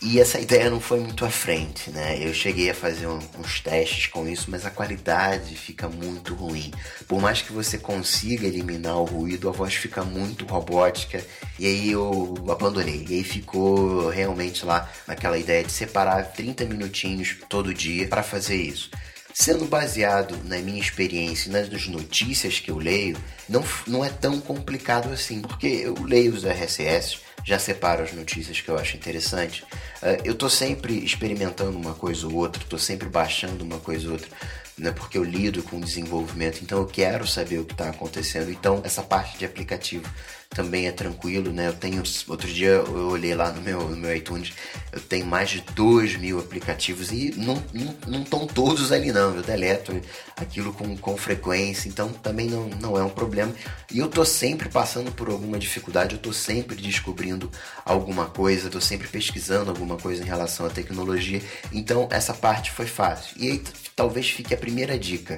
E 0.00 0.20
essa 0.20 0.38
ideia 0.38 0.70
não 0.70 0.80
foi 0.80 1.00
muito 1.00 1.24
à 1.24 1.30
frente, 1.30 1.90
né? 1.90 2.18
Eu 2.20 2.32
cheguei 2.32 2.70
a 2.70 2.74
fazer 2.74 3.06
um, 3.06 3.18
uns 3.38 3.60
testes 3.60 4.06
com 4.06 4.26
isso, 4.28 4.50
mas 4.50 4.64
a 4.64 4.70
qualidade 4.70 5.54
fica 5.56 5.88
muito 5.88 6.34
ruim. 6.34 6.70
Por 7.06 7.20
mais 7.20 7.42
que 7.42 7.52
você 7.52 7.76
consiga 7.76 8.46
eliminar 8.46 8.96
o 8.96 9.04
ruído, 9.04 9.48
a 9.48 9.52
voz 9.52 9.74
fica 9.74 10.02
muito 10.04 10.46
robótica. 10.46 11.22
E 11.58 11.66
aí 11.66 11.90
eu 11.90 12.34
abandonei. 12.48 13.04
E 13.08 13.14
aí 13.14 13.24
ficou 13.24 14.08
realmente 14.08 14.64
lá 14.64 14.88
naquela 15.06 15.38
ideia 15.38 15.64
de 15.64 15.72
separar 15.72 16.22
30 16.32 16.64
minutinhos 16.66 17.36
todo 17.48 17.74
dia 17.74 18.06
para 18.06 18.22
fazer 18.22 18.56
isso. 18.56 18.90
Sendo 19.38 19.66
baseado 19.66 20.34
na 20.44 20.56
minha 20.60 20.80
experiência 20.80 21.50
e 21.50 21.52
nas 21.52 21.68
notícias 21.88 22.58
que 22.58 22.70
eu 22.70 22.78
leio, 22.78 23.18
não, 23.46 23.62
não 23.86 24.02
é 24.02 24.08
tão 24.08 24.40
complicado 24.40 25.12
assim, 25.12 25.42
porque 25.42 25.66
eu 25.66 25.94
leio 26.02 26.32
os 26.32 26.42
RSS, 26.42 27.18
já 27.44 27.58
separo 27.58 28.02
as 28.02 28.14
notícias 28.14 28.62
que 28.62 28.70
eu 28.70 28.78
acho 28.78 28.96
interessante. 28.96 29.62
Uh, 30.02 30.24
eu 30.24 30.34
tô 30.34 30.48
sempre 30.48 31.04
experimentando 31.04 31.76
uma 31.76 31.92
coisa 31.92 32.26
ou 32.26 32.32
outra, 32.32 32.64
tô 32.66 32.78
sempre 32.78 33.10
baixando 33.10 33.62
uma 33.62 33.78
coisa 33.78 34.06
ou 34.06 34.14
outra, 34.14 34.30
né, 34.78 34.90
porque 34.90 35.16
eu 35.16 35.24
lido 35.24 35.62
com 35.62 35.80
desenvolvimento, 35.80 36.60
então 36.62 36.78
eu 36.78 36.86
quero 36.86 37.26
saber 37.26 37.58
o 37.58 37.64
que 37.64 37.72
está 37.72 37.88
acontecendo. 37.88 38.50
Então, 38.50 38.80
essa 38.84 39.02
parte 39.02 39.38
de 39.38 39.44
aplicativo 39.44 40.04
também 40.50 40.86
é 40.86 40.92
tranquilo, 40.92 41.52
né? 41.52 41.68
Eu 41.68 41.74
tenho. 41.74 42.02
Outro 42.28 42.48
dia 42.48 42.68
eu 42.68 43.08
olhei 43.08 43.34
lá 43.34 43.50
no 43.52 43.60
meu, 43.60 43.88
no 43.88 43.96
meu 43.96 44.14
iTunes, 44.14 44.52
eu 44.92 45.00
tenho 45.00 45.26
mais 45.26 45.50
de 45.50 45.60
2 45.60 46.16
mil 46.16 46.38
aplicativos 46.38 47.10
e 47.10 47.34
não 47.36 47.56
estão 47.56 47.94
não, 48.06 48.20
não 48.40 48.46
todos 48.46 48.92
ali 48.92 49.12
não. 49.12 49.34
Eu 49.34 49.42
deleto 49.42 50.00
aquilo 50.36 50.72
com, 50.72 50.96
com 50.96 51.16
frequência, 51.16 51.88
então 51.88 52.08
também 52.08 52.48
não, 52.48 52.68
não 52.80 52.98
é 52.98 53.02
um 53.02 53.10
problema. 53.10 53.52
E 53.92 53.98
eu 53.98 54.08
tô 54.08 54.24
sempre 54.24 54.68
passando 54.68 55.10
por 55.12 55.28
alguma 55.28 55.58
dificuldade, 55.58 56.14
eu 56.14 56.20
tô 56.20 56.32
sempre 56.32 56.76
descobrindo 56.76 57.50
alguma 57.84 58.26
coisa, 58.26 58.70
tô 58.70 58.80
sempre 58.80 59.08
pesquisando 59.08 59.70
alguma 59.70 59.96
coisa 59.96 60.22
em 60.22 60.26
relação 60.26 60.66
à 60.66 60.70
tecnologia. 60.70 61.42
Então 61.72 62.08
essa 62.10 62.32
parte 62.32 62.70
foi 62.70 62.86
fácil. 62.86 63.36
E 63.36 63.50
aí 63.50 63.62
talvez 63.96 64.30
fique 64.30 64.54
a 64.54 64.58
primeira 64.58 64.98
dica 64.98 65.36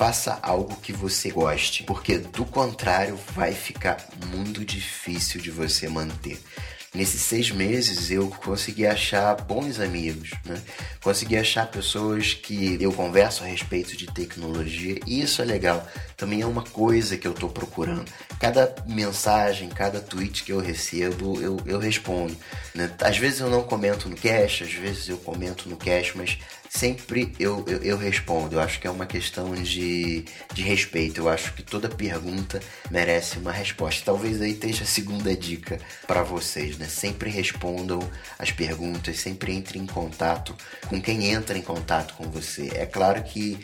faça 0.00 0.38
algo 0.40 0.76
que 0.76 0.94
você 0.94 1.30
goste, 1.30 1.82
porque 1.82 2.16
do 2.16 2.46
contrário 2.46 3.18
vai 3.34 3.52
ficar 3.52 4.02
muito 4.34 4.64
difícil 4.64 5.38
de 5.38 5.50
você 5.50 5.90
manter. 5.90 6.40
Nesses 6.94 7.20
seis 7.20 7.50
meses 7.50 8.10
eu 8.10 8.28
consegui 8.42 8.86
achar 8.86 9.36
bons 9.36 9.78
amigos, 9.78 10.30
né? 10.44 10.60
Consegui 11.02 11.36
achar 11.36 11.66
pessoas 11.66 12.32
que 12.32 12.78
eu 12.80 12.92
converso 12.94 13.44
a 13.44 13.46
respeito 13.46 13.94
de 13.94 14.06
tecnologia 14.06 14.98
e 15.06 15.20
isso 15.20 15.42
é 15.42 15.44
legal. 15.44 15.86
Também 16.16 16.40
é 16.40 16.46
uma 16.46 16.64
coisa 16.64 17.18
que 17.18 17.28
eu 17.28 17.32
estou 17.32 17.50
procurando. 17.50 18.10
Cada 18.40 18.74
mensagem, 18.86 19.68
cada 19.68 20.00
tweet 20.00 20.42
que 20.42 20.50
eu 20.50 20.58
recebo, 20.58 21.40
eu, 21.40 21.58
eu 21.64 21.78
respondo. 21.78 22.34
Né? 22.74 22.90
Às 23.02 23.18
vezes 23.18 23.38
eu 23.40 23.50
não 23.50 23.62
comento 23.62 24.08
no 24.08 24.16
cache, 24.16 24.64
às 24.64 24.72
vezes 24.72 25.08
eu 25.08 25.18
comento 25.18 25.68
no 25.68 25.76
cache, 25.76 26.12
mas 26.16 26.38
sempre 26.70 27.34
eu, 27.38 27.64
eu, 27.66 27.82
eu, 27.82 27.96
respondo. 27.98 28.54
Eu 28.54 28.60
acho 28.60 28.78
que 28.80 28.86
é 28.86 28.90
uma 28.90 29.04
questão 29.04 29.52
de, 29.54 30.24
de 30.54 30.62
respeito. 30.62 31.20
Eu 31.20 31.28
acho 31.28 31.52
que 31.52 31.64
toda 31.64 31.88
pergunta 31.88 32.60
merece 32.90 33.38
uma 33.38 33.50
resposta. 33.50 34.04
Talvez 34.04 34.40
aí 34.40 34.52
esteja 34.52 34.84
a 34.84 34.86
segunda 34.86 35.36
dica 35.36 35.78
para 36.06 36.22
vocês, 36.22 36.78
né? 36.78 36.86
Sempre 36.86 37.28
respondam 37.28 37.98
as 38.38 38.52
perguntas, 38.52 39.18
sempre 39.18 39.52
entre 39.52 39.78
em 39.78 39.86
contato 39.86 40.56
com 40.86 41.02
quem 41.02 41.32
entra 41.32 41.58
em 41.58 41.62
contato 41.62 42.14
com 42.14 42.30
você. 42.30 42.70
É 42.74 42.86
claro 42.86 43.22
que 43.24 43.58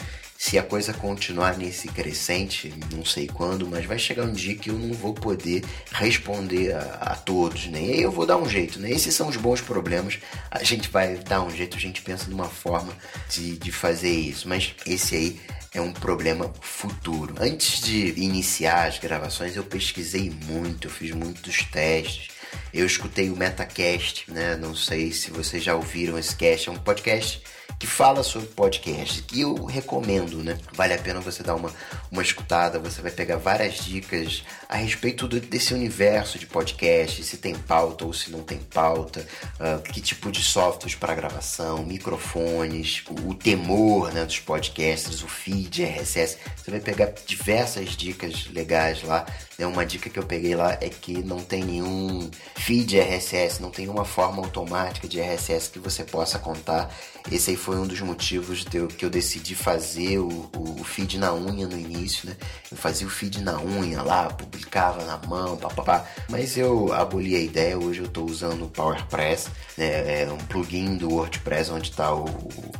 se 0.46 0.56
a 0.56 0.62
coisa 0.62 0.92
continuar 0.92 1.58
nesse 1.58 1.88
crescente, 1.88 2.72
não 2.94 3.04
sei 3.04 3.26
quando, 3.26 3.66
mas 3.66 3.84
vai 3.84 3.98
chegar 3.98 4.22
um 4.22 4.32
dia 4.32 4.54
que 4.54 4.70
eu 4.70 4.78
não 4.78 4.94
vou 4.94 5.12
poder 5.12 5.64
responder 5.90 6.72
a, 6.72 6.82
a 7.00 7.16
todos, 7.16 7.66
né? 7.66 7.82
E 7.82 7.92
aí 7.94 8.02
eu 8.02 8.12
vou 8.12 8.24
dar 8.24 8.36
um 8.36 8.48
jeito, 8.48 8.78
né? 8.78 8.92
Esses 8.92 9.12
são 9.12 9.26
os 9.26 9.36
bons 9.36 9.60
problemas. 9.60 10.20
A 10.48 10.62
gente 10.62 10.88
vai 10.88 11.16
dar 11.16 11.42
um 11.42 11.50
jeito, 11.50 11.76
a 11.76 11.80
gente 11.80 12.00
pensa 12.00 12.30
numa 12.30 12.48
forma 12.48 12.96
de, 13.28 13.56
de 13.56 13.72
fazer 13.72 14.12
isso, 14.12 14.48
mas 14.48 14.72
esse 14.86 15.16
aí 15.16 15.40
é 15.74 15.80
um 15.80 15.92
problema 15.92 16.52
futuro. 16.60 17.34
Antes 17.40 17.80
de 17.80 18.12
iniciar 18.16 18.86
as 18.86 19.00
gravações, 19.00 19.56
eu 19.56 19.64
pesquisei 19.64 20.32
muito, 20.44 20.86
eu 20.86 20.92
fiz 20.92 21.10
muitos 21.10 21.64
testes. 21.64 22.28
Eu 22.72 22.86
escutei 22.86 23.30
o 23.30 23.36
Metacast, 23.36 24.30
né? 24.30 24.54
Não 24.54 24.76
sei 24.76 25.10
se 25.10 25.28
vocês 25.32 25.64
já 25.64 25.74
ouviram 25.74 26.16
esse 26.16 26.36
cast, 26.36 26.68
é 26.68 26.72
um 26.72 26.78
podcast 26.78 27.42
que 27.78 27.87
fala 27.87 28.23
sobre 28.23 28.49
podcast, 28.49 29.23
que 29.23 29.42
eu 29.42 29.64
recomendo, 29.64 30.42
né? 30.42 30.59
Vale 30.73 30.95
a 30.95 30.99
pena 30.99 31.21
você 31.21 31.42
dar 31.42 31.54
uma, 31.54 31.71
uma 32.11 32.23
escutada, 32.23 32.78
você 32.78 33.02
vai 33.02 33.11
pegar 33.11 33.37
várias 33.37 33.85
dicas 33.85 34.45
a 34.68 34.76
respeito 34.76 35.28
do, 35.28 35.38
desse 35.38 35.75
universo 35.75 36.38
de 36.38 36.47
podcast, 36.47 37.23
se 37.23 37.37
tem 37.37 37.54
pauta 37.54 38.04
ou 38.04 38.12
se 38.12 38.30
não 38.30 38.42
tem 38.42 38.59
pauta, 38.59 39.26
uh, 39.61 39.83
que 39.83 40.00
tipo 40.00 40.33
de 40.33 40.42
softwares 40.42 40.95
para 40.95 41.14
gravação, 41.14 41.85
microfones, 41.85 43.04
o, 43.09 43.30
o 43.30 43.35
temor 43.35 44.12
né, 44.12 44.25
dos 44.25 44.38
podcasts, 44.38 45.23
o 45.23 45.28
feed, 45.28 45.85
RSS. 45.85 46.38
Você 46.56 46.71
vai 46.71 46.80
pegar 46.80 47.12
diversas 47.26 47.90
dicas 47.90 48.49
legais 48.52 49.02
lá. 49.02 49.26
Né? 49.59 49.66
Uma 49.66 49.85
dica 49.85 50.09
que 50.09 50.18
eu 50.18 50.25
peguei 50.25 50.54
lá 50.54 50.78
é 50.80 50.88
que 50.88 51.23
não 51.23 51.40
tem 51.40 51.62
nenhum 51.62 52.30
feed 52.56 52.99
RSS, 52.99 53.61
não 53.61 53.71
tem 53.71 53.88
uma 53.88 54.04
forma 54.04 54.42
automática 54.42 55.06
de 55.06 55.21
RSS 55.21 55.71
que 55.71 55.78
você 55.78 56.04
possa 56.04 56.38
contar. 56.38 56.90
Esse 57.30 57.50
aí 57.50 57.56
foi 57.56 57.76
um 57.76 57.87
dos 57.87 58.00
motivos 58.00 58.64
de 58.64 58.76
eu, 58.76 58.87
que 58.87 59.04
eu 59.04 59.11
decidi 59.11 59.54
fazer 59.54 60.18
o, 60.18 60.49
o, 60.56 60.85
feed 60.85 61.18
na 61.18 61.35
unha 61.35 61.66
no 61.66 61.76
início, 61.76 62.28
né? 62.28 62.37
Eu 62.71 62.76
fazia 62.76 63.06
o 63.06 63.11
feed 63.11 63.42
na 63.42 63.61
unha 63.61 64.00
lá, 64.02 64.30
publicava 64.30 65.04
na 65.04 65.18
mão, 65.26 65.56
papapá. 65.56 66.06
Mas 66.28 66.56
eu 66.56 66.92
aboli 66.92 67.35
a 67.35 67.40
ideia, 67.40 67.76
hoje 67.76 68.00
eu 68.00 68.06
estou 68.06 68.25
usando 68.25 68.64
o 68.64 68.71
PowerPress, 68.71 69.49
né? 69.76 70.23
É 70.23 70.33
um 70.33 70.38
plugin 70.38 70.97
do 70.97 71.12
WordPress 71.12 71.71
onde 71.71 71.90
está 71.90 72.14
o, 72.14 72.25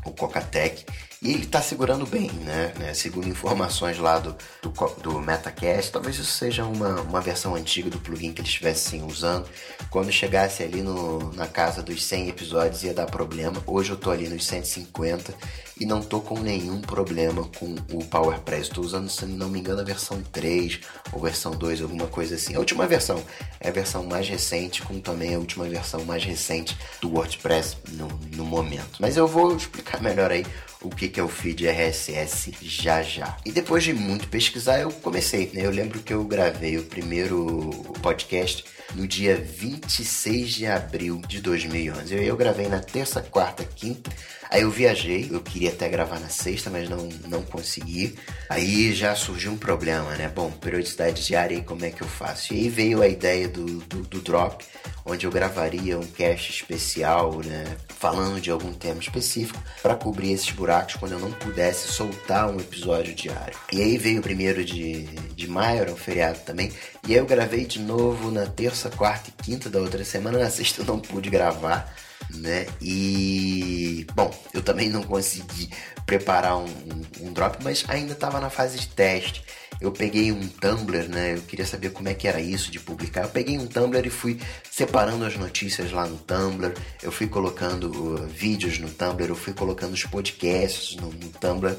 o 0.05 0.12
Cocatec. 0.12 0.85
E 1.26 1.33
ele 1.33 1.42
está 1.42 1.61
segurando 1.61 2.06
bem, 2.06 2.30
né? 2.45 2.73
né? 2.78 2.95
Segundo 2.95 3.28
informações 3.28 3.99
lá 3.99 4.21
do, 4.21 4.37
do, 4.62 4.71
do, 5.02 5.18
Metacast, 5.18 5.90
talvez 5.90 6.14
isso 6.14 6.30
seja 6.30 6.64
uma, 6.64 7.00
uma 7.00 7.21
versão 7.21 7.56
antiga 7.56 7.90
do 7.90 7.99
plugin 7.99 8.33
que 8.33 8.40
eles 8.40 8.50
estivessem 8.50 9.02
usando. 9.02 9.49
Quando 9.90 10.12
chegasse 10.12 10.62
ali 10.62 10.83
no, 10.83 11.33
na 11.33 11.49
casa 11.49 11.83
dos 11.83 12.04
100 12.04 12.28
episódios 12.28 12.85
ia 12.85 12.95
dar 12.95 13.06
problema. 13.06 13.61
Hoje 13.66 13.90
eu 13.90 13.97
tô 13.97 14.12
ali 14.12 14.28
nos 14.28 14.47
150 14.47 15.35
e 15.80 15.85
não 15.85 16.00
tô 16.00 16.21
com 16.21 16.38
nenhum 16.38 16.80
problema 16.80 17.42
com 17.59 17.75
o 17.92 18.04
PowerPress. 18.04 18.68
Estou 18.68 18.85
usando, 18.85 19.09
se 19.09 19.26
não 19.26 19.49
me 19.49 19.59
engano, 19.59 19.80
a 19.80 19.85
versão 19.85 20.23
3 20.33 20.78
ou 21.12 21.21
versão 21.21 21.50
2, 21.50 21.83
alguma 21.83 22.06
coisa 22.06 22.37
assim. 22.37 22.54
A 22.54 22.61
última 22.61 22.87
versão 22.87 23.21
é 23.59 23.68
a 23.68 23.73
versão 23.73 24.04
mais 24.04 24.28
recente, 24.28 24.80
com 24.83 25.00
também 25.00 25.35
a 25.35 25.38
última 25.40 25.68
versão 25.68 26.04
mais 26.04 26.23
recente 26.23 26.78
do 27.00 27.12
WordPress 27.12 27.78
no, 27.88 28.06
no 28.37 28.45
momento. 28.45 29.00
Mas 29.00 29.16
eu 29.16 29.26
vou 29.26 29.56
explicar 29.56 30.00
melhor 30.00 30.30
aí 30.30 30.47
o 30.83 30.90
que, 30.90 31.18
é 31.18 31.23
o 31.23 31.28
feed 31.28 31.66
RSS 31.66 32.52
já 32.61 33.02
já. 33.02 33.37
E 33.45 33.52
depois 33.52 33.85
de 33.85 33.92
muito 33.92 34.28
pesquisar, 34.28 34.80
eu 34.80 34.90
comecei. 34.90 35.50
Né? 35.52 35.64
Eu 35.64 35.71
lembro 35.71 36.00
que 36.00 36.12
eu 36.12 36.25
gravei 36.25 36.78
o 36.78 36.85
primeiro 36.85 37.71
podcast 38.02 38.64
no 38.95 39.06
dia 39.06 39.37
26 39.37 40.54
de 40.54 40.66
abril 40.66 41.21
de 41.26 41.40
2011. 41.40 42.14
Eu, 42.14 42.23
eu 42.23 42.37
gravei 42.37 42.68
na 42.68 42.80
terça, 42.80 43.21
quarta, 43.21 43.64
quinta. 43.64 44.11
Aí 44.50 44.62
eu 44.62 44.71
viajei, 44.71 45.29
eu 45.31 45.41
queria 45.41 45.71
até 45.71 45.88
gravar 45.88 46.21
na 46.21 46.29
sexta, 46.29 46.71
mas 46.71 46.88
não, 46.88 47.09
não 47.29 47.43
consegui. 47.43 48.15
Aí 48.49 48.95
já 48.95 49.15
surgiu 49.15 49.53
um 49.53 49.57
problema, 49.57 50.15
né? 50.15 50.29
Bom, 50.29 50.50
periodicidade 50.50 51.25
diária 51.25 51.57
e 51.57 51.62
como 51.62 51.85
é 51.85 51.91
que 51.91 52.03
eu 52.03 52.09
faço? 52.09 52.55
E 52.55 52.59
aí 52.59 52.69
veio 52.69 53.03
a 53.03 53.09
ideia 53.09 53.49
do, 53.49 53.65
do, 53.65 54.03
do 54.03 54.21
drop, 54.21 54.65
onde 55.05 55.26
eu 55.26 55.31
gravaria 55.31 55.99
um 55.99 56.07
cast 56.07 56.50
especial, 56.50 57.41
né? 57.45 57.76
Falando 57.88 58.41
de 58.41 58.50
algum 58.50 58.73
tema 58.73 59.00
específico 59.00 59.61
para 59.83 59.95
cobrir 59.95 60.33
esses 60.33 60.50
buracos 60.50 60.97
quando 60.97 61.12
eu 61.12 61.19
não 61.19 61.33
pudesse 61.33 61.88
soltar 61.88 62.50
um 62.50 62.61
episódio 62.61 63.15
diário. 63.15 63.57
E 63.73 63.83
aí 63.83 63.99
veio 63.99 64.21
o 64.21 64.23
primeiro 64.23 64.65
de, 64.65 65.03
de 65.35 65.49
maio, 65.49 65.81
era 65.81 65.93
um 65.93 65.97
feriado 65.97 66.38
também. 66.41 66.73
E 67.07 67.12
aí 67.12 67.19
eu 67.19 67.26
gravei 67.26 67.65
de 67.65 67.81
novo 67.81 68.31
na 68.31 68.47
terça, 68.47 68.91
quarta 68.91 69.31
e 69.31 69.43
quinta 69.43 69.69
da 69.69 69.81
outra 69.81 70.05
semana. 70.05 70.38
Na 70.47 70.50
sexta 70.50 70.83
eu 70.83 70.87
não 70.87 71.00
pude 71.00 71.31
gravar 71.31 71.93
né? 72.37 72.66
E 72.81 74.07
bom, 74.14 74.33
eu 74.52 74.62
também 74.62 74.88
não 74.88 75.02
consegui 75.02 75.71
preparar 76.05 76.57
um, 76.57 76.64
um, 76.64 77.26
um 77.28 77.33
drop, 77.33 77.62
mas 77.62 77.85
ainda 77.88 78.12
estava 78.12 78.40
na 78.40 78.50
fase 78.50 78.78
de 78.78 78.88
teste. 78.88 79.45
Eu 79.80 79.92
peguei 79.92 80.32
um 80.32 80.46
Tumblr, 80.49 81.08
né? 81.08 81.35
Eu 81.35 81.42
queria 81.42 81.66
saber 81.66 81.90
como 81.90 82.08
é 82.08 82.14
que 82.14 82.26
era 82.26 82.40
isso 82.40 82.70
de 82.70 82.80
publicar. 82.80 83.23
Eu 83.23 83.28
peguei 83.28 83.58
um 83.58 83.66
Tumblr 83.66 84.06
e 84.06 84.11
fui 84.11 84.38
separando 84.70 85.25
as 85.25 85.37
notícias 85.37 85.92
lá 85.92 86.06
no 86.06 86.16
Tumblr. 86.18 86.73
Eu 87.02 87.12
fui 87.12 87.26
colocando 87.26 87.90
uh, 87.90 88.26
vídeos 88.26 88.78
no 88.78 88.88
Tumblr, 88.88 89.28
eu 89.28 89.37
fui 89.37 89.52
colocando 89.52 89.92
os 89.92 90.04
podcasts 90.04 90.96
no, 90.96 91.08
no 91.08 91.28
Tumblr 91.28 91.76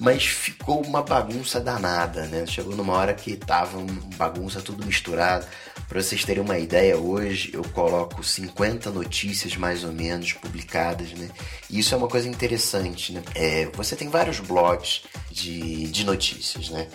mas 0.00 0.24
ficou 0.24 0.82
uma 0.82 1.02
bagunça 1.02 1.60
danada, 1.60 2.24
né? 2.26 2.46
Chegou 2.46 2.74
numa 2.74 2.94
hora 2.94 3.12
que 3.12 3.36
tava 3.36 3.76
uma 3.76 4.00
bagunça 4.16 4.62
tudo 4.62 4.84
misturado. 4.86 5.46
Para 5.86 6.02
vocês 6.02 6.24
terem 6.24 6.42
uma 6.42 6.58
ideia, 6.58 6.96
hoje 6.96 7.50
eu 7.52 7.62
coloco 7.62 8.24
50 8.24 8.90
notícias 8.90 9.56
mais 9.56 9.84
ou 9.84 9.92
menos 9.92 10.32
publicadas, 10.32 11.12
né? 11.12 11.28
E 11.68 11.80
isso 11.80 11.94
é 11.94 11.98
uma 11.98 12.08
coisa 12.08 12.26
interessante, 12.26 13.12
né? 13.12 13.22
É, 13.34 13.66
você 13.74 13.94
tem 13.94 14.08
vários 14.08 14.40
blogs 14.40 15.02
de, 15.30 15.88
de 15.88 16.04
notícias, 16.06 16.70
né? 16.70 16.88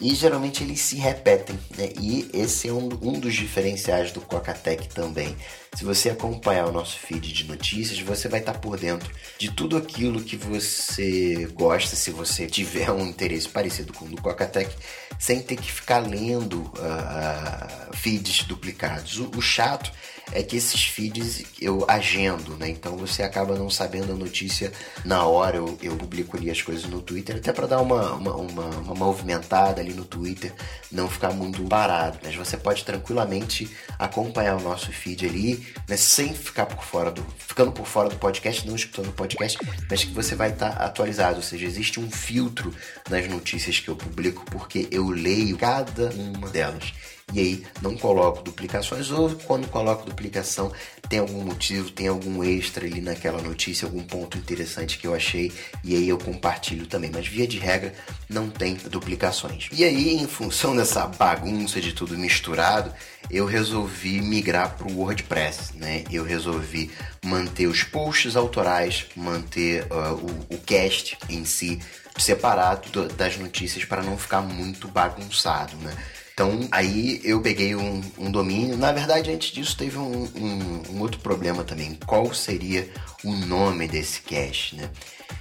E 0.00 0.14
geralmente 0.14 0.64
eles 0.64 0.80
se 0.80 0.96
repetem, 0.96 1.58
né? 1.76 1.90
E 2.00 2.30
esse 2.32 2.68
é 2.68 2.72
um, 2.72 2.88
um 3.02 3.20
dos 3.20 3.34
diferenciais 3.34 4.10
do 4.10 4.20
Cocatec 4.22 4.88
também. 4.88 5.36
Se 5.74 5.84
você 5.84 6.08
acompanhar 6.08 6.66
o 6.66 6.72
nosso 6.72 6.98
feed 6.98 7.32
de 7.32 7.44
notícias, 7.44 8.00
você 8.00 8.26
vai 8.26 8.40
estar 8.40 8.54
por 8.54 8.78
dentro 8.78 9.12
de 9.38 9.50
tudo 9.52 9.76
aquilo 9.76 10.22
que 10.22 10.36
você 10.36 11.46
gosta, 11.52 11.94
se 11.96 12.10
você 12.10 12.46
tiver 12.46 12.90
um 12.90 13.06
interesse 13.06 13.48
parecido 13.48 13.92
com 13.92 14.06
o 14.06 14.08
do 14.08 14.22
Cocatec, 14.22 14.74
sem 15.18 15.42
ter 15.42 15.56
que 15.56 15.70
ficar 15.70 15.98
lendo 15.98 16.62
uh, 16.62 17.96
feeds 17.96 18.44
duplicados. 18.44 19.18
O, 19.18 19.30
o 19.36 19.42
chato 19.42 19.92
é 20.32 20.42
que 20.42 20.56
esses 20.56 20.84
feeds 20.84 21.42
eu 21.60 21.84
agendo, 21.88 22.56
né? 22.56 22.68
Então 22.68 22.96
você 22.96 23.22
acaba 23.22 23.56
não 23.56 23.68
sabendo 23.68 24.12
a 24.12 24.16
notícia 24.16 24.72
na 25.04 25.24
hora. 25.24 25.56
Eu, 25.56 25.78
eu 25.82 25.96
publico 25.96 26.36
ali 26.36 26.50
as 26.50 26.62
coisas 26.62 26.84
no 26.84 27.00
Twitter, 27.00 27.36
até 27.36 27.52
para 27.52 27.66
dar 27.66 27.80
uma, 27.80 28.12
uma, 28.14 28.34
uma, 28.34 28.66
uma, 28.66 28.94
movimentada 28.94 29.80
ali 29.80 29.92
no 29.92 30.04
Twitter, 30.04 30.52
não 30.90 31.08
ficar 31.08 31.30
muito 31.30 31.62
parado. 31.64 32.18
Mas 32.22 32.34
você 32.34 32.56
pode 32.56 32.84
tranquilamente 32.84 33.70
acompanhar 33.98 34.56
o 34.56 34.60
nosso 34.60 34.92
feed 34.92 35.26
ali, 35.26 35.66
né? 35.88 35.96
Sem 35.96 36.34
ficar 36.34 36.66
por 36.66 36.84
fora 36.84 37.10
do. 37.10 37.24
ficando 37.38 37.72
por 37.72 37.86
fora 37.86 38.08
do 38.08 38.16
podcast, 38.16 38.66
não 38.66 38.76
escutando 38.76 39.08
o 39.08 39.12
podcast, 39.12 39.58
mas 39.88 40.04
que 40.04 40.12
você 40.12 40.34
vai 40.34 40.50
estar 40.50 40.70
tá 40.70 40.84
atualizado. 40.84 41.36
Ou 41.36 41.42
seja, 41.42 41.66
existe 41.66 41.98
um 41.98 42.10
filtro 42.10 42.74
nas 43.08 43.28
notícias 43.28 43.78
que 43.80 43.88
eu 43.88 43.96
publico, 43.96 44.44
porque 44.50 44.88
eu 44.90 45.08
leio 45.08 45.56
cada 45.58 46.10
uma 46.10 46.48
delas. 46.48 46.92
E 47.32 47.40
aí 47.40 47.66
não 47.80 47.96
coloco 47.96 48.42
duplicações, 48.42 49.10
ou 49.10 49.30
quando 49.46 49.68
coloco 49.68 50.04
duplicação 50.06 50.72
tem 51.08 51.18
algum 51.18 51.42
motivo, 51.42 51.90
tem 51.90 52.06
algum 52.06 52.44
extra 52.44 52.86
ali 52.86 53.00
naquela 53.00 53.42
notícia, 53.42 53.86
algum 53.86 54.02
ponto 54.02 54.38
interessante 54.38 54.96
que 54.96 55.06
eu 55.06 55.14
achei, 55.14 55.52
e 55.82 55.96
aí 55.96 56.08
eu 56.08 56.16
compartilho 56.18 56.86
também. 56.86 57.10
Mas 57.12 57.26
via 57.26 57.46
de 57.46 57.58
regra 57.58 57.92
não 58.28 58.48
tem 58.48 58.74
duplicações. 58.74 59.68
E 59.72 59.84
aí, 59.84 60.14
em 60.14 60.26
função 60.28 60.74
dessa 60.76 61.06
bagunça 61.06 61.80
de 61.80 61.92
tudo 61.92 62.16
misturado, 62.16 62.92
eu 63.28 63.44
resolvi 63.44 64.20
migrar 64.20 64.76
para 64.76 64.86
o 64.86 64.98
WordPress, 64.98 65.76
né? 65.76 66.04
Eu 66.10 66.24
resolvi 66.24 66.90
manter 67.24 67.66
os 67.66 67.82
posts 67.82 68.36
autorais, 68.36 69.06
manter 69.16 69.84
uh, 69.84 70.14
o, 70.14 70.54
o 70.54 70.58
cast 70.58 71.18
em 71.28 71.44
si 71.44 71.80
separado 72.16 73.08
das 73.08 73.36
notícias 73.36 73.84
para 73.84 74.02
não 74.02 74.16
ficar 74.16 74.42
muito 74.42 74.86
bagunçado, 74.88 75.76
né? 75.78 75.92
Então 76.32 76.68
aí 76.70 77.20
eu 77.24 77.40
peguei 77.40 77.74
um, 77.74 78.00
um, 78.18 78.30
domínio. 78.30 78.76
Na 78.76 78.92
verdade, 78.92 79.30
antes 79.30 79.52
disso 79.52 79.76
teve 79.76 79.98
um, 79.98 80.24
um, 80.34 80.82
um, 80.90 81.00
outro 81.00 81.20
problema 81.20 81.64
também. 81.64 81.98
Qual 82.06 82.32
seria 82.32 82.88
o 83.24 83.32
nome 83.32 83.86
desse 83.86 84.20
cache, 84.22 84.76
né? 84.76 84.90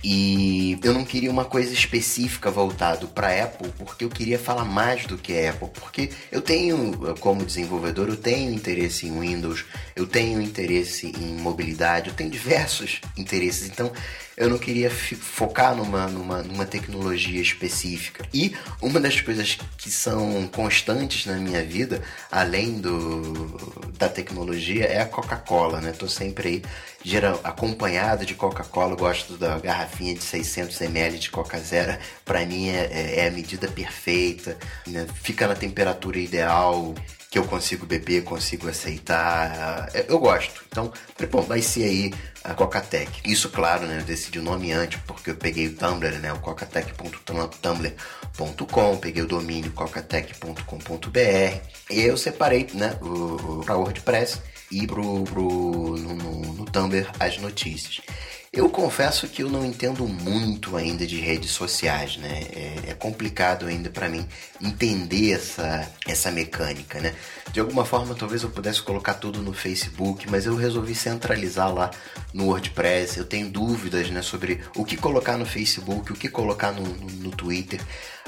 E 0.04 0.80
eu 0.82 0.94
não 0.94 1.04
queria 1.04 1.32
uma 1.32 1.44
coisa 1.44 1.74
específica 1.74 2.50
voltado 2.50 3.08
para 3.08 3.44
Apple, 3.44 3.70
porque 3.78 4.06
eu 4.06 4.10
queria 4.10 4.40
falar 4.40 4.64
mais 4.64 5.06
do 5.06 5.18
que 5.18 5.48
Apple, 5.48 5.70
porque 5.74 6.10
eu 6.32 6.42
tenho, 6.42 7.16
como 7.20 7.44
desenvolvedor, 7.44 8.08
eu 8.08 8.16
tenho 8.16 8.54
interesse 8.54 9.08
em 9.08 9.20
Windows, 9.20 9.66
eu 9.96 10.08
tenho 10.08 10.42
interesse 10.42 11.08
em 11.08 11.36
mobilidade, 11.42 12.10
eu 12.10 12.16
tenho 12.16 12.30
diversos 12.30 13.02
interesses. 13.18 13.68
Então 13.68 13.92
eu 14.40 14.50
não 14.50 14.58
queria 14.58 14.90
focar 14.90 15.76
numa, 15.76 16.08
numa, 16.08 16.42
numa 16.42 16.66
tecnologia 16.66 17.42
específica. 17.42 18.26
E 18.34 18.56
uma 18.82 18.98
das 18.98 19.20
coisas 19.20 19.60
que 19.78 19.92
são 19.92 20.48
constantes 20.48 21.26
na 21.26 21.36
minha 21.36 21.62
vida, 21.62 22.02
além 22.32 22.80
do, 22.80 23.92
da 23.98 24.08
tecnologia, 24.08 24.86
é 24.86 25.02
a 25.02 25.06
Coca-Cola, 25.06 25.82
né? 25.82 25.92
Tô 25.92 26.08
sempre 26.08 26.48
aí 26.48 26.64
geral, 27.04 27.40
acompanhado 27.44 28.26
de 28.26 28.34
Coca-Cola, 28.34 28.96
gosto 28.96 29.38
da 29.38 29.60
garrafinha 29.60 30.14
de 30.14 30.24
600 30.24 30.80
ml 30.82 31.20
de 31.20 31.30
Coca 31.30 31.60
Zero, 31.60 31.98
para 32.24 32.46
mim 32.46 32.70
é, 32.70 32.90
é, 32.92 33.20
é, 33.20 33.28
a 33.28 33.32
medida 33.32 33.68
perfeita, 33.68 34.58
né? 34.88 35.06
fica 35.22 35.48
na 35.48 35.56
temperatura 35.56 36.18
ideal, 36.18 36.96
que 37.30 37.38
eu 37.38 37.44
consigo 37.46 37.86
beber, 37.86 38.24
consigo 38.24 38.68
aceitar. 38.68 39.88
É, 39.94 40.08
eu 40.10 40.18
gosto. 40.18 40.64
Então, 40.68 40.92
falei, 41.16 41.32
bom, 41.32 41.42
vai 41.42 41.62
ser 41.62 41.84
aí 41.84 42.12
a 42.44 42.56
Coca-Tech. 42.56 43.22
Isso, 43.24 43.50
claro, 43.50 43.86
né? 43.86 44.00
Eu 44.00 44.04
decidi 44.04 44.40
o 44.40 44.44
nome 44.44 44.72
antes, 44.72 45.00
porque 45.06 45.30
eu 45.30 45.36
peguei 45.36 45.68
o 45.68 45.76
Tumblr, 45.76 46.18
né? 46.20 46.34
O 46.34 46.40
cocatech.tumblr.com, 46.40 48.98
peguei 48.98 49.22
o 49.22 49.28
domínio 49.28 49.72
cocatech.com.br 49.74 51.60
e 51.92 52.02
eu 52.02 52.18
separei, 52.18 52.68
né? 52.74 52.98
O, 53.02 53.60
o, 53.60 53.64
pra 53.64 53.78
WordPress 53.78 54.42
e 54.72 54.88
pro, 54.88 55.24
pro, 55.26 55.98
no, 55.98 56.16
no, 56.16 56.42
no 56.54 56.66
Tumblr 56.66 57.08
as 57.20 57.38
notícias. 57.38 58.02
Eu 58.52 58.68
confesso 58.68 59.28
que 59.28 59.44
eu 59.44 59.50
não 59.50 59.64
entendo 59.64 60.08
muito 60.08 60.76
ainda 60.76 61.06
de 61.06 61.20
redes 61.20 61.52
sociais, 61.52 62.18
né? 62.18 62.48
É, 62.52 62.90
é 62.90 62.94
complicado 62.96 63.68
ainda 63.68 63.92
para 63.92 64.10
mim 64.10 64.28
entender 64.60 65.34
essa, 65.34 65.88
essa 66.08 66.32
mecânica, 66.32 67.00
né? 67.00 67.14
De 67.54 67.60
alguma 67.60 67.86
forma, 67.86 68.16
talvez 68.16 68.42
eu 68.42 68.50
pudesse 68.50 68.82
colocar 68.82 69.16
tudo 69.16 69.44
no 69.44 69.54
Facebook, 69.54 70.28
mas 70.30 70.48
eu 70.48 70.56
resolvi 70.56 70.96
centralizar 70.96 71.72
lá 71.72 71.92
no 72.34 72.46
WordPress. 72.46 73.20
Eu 73.20 73.26
tenho 73.26 73.50
dúvidas, 73.50 74.10
né, 74.10 74.24
sobre 74.24 74.62
o 74.76 74.84
que 74.84 74.98
colocar 74.98 75.38
no 75.38 75.46
Facebook, 75.46 76.12
o 76.12 76.16
que 76.16 76.28
colocar 76.28 76.72
no, 76.72 76.84
no, 76.84 77.08
no 77.08 77.32
Twitter. 77.32 77.80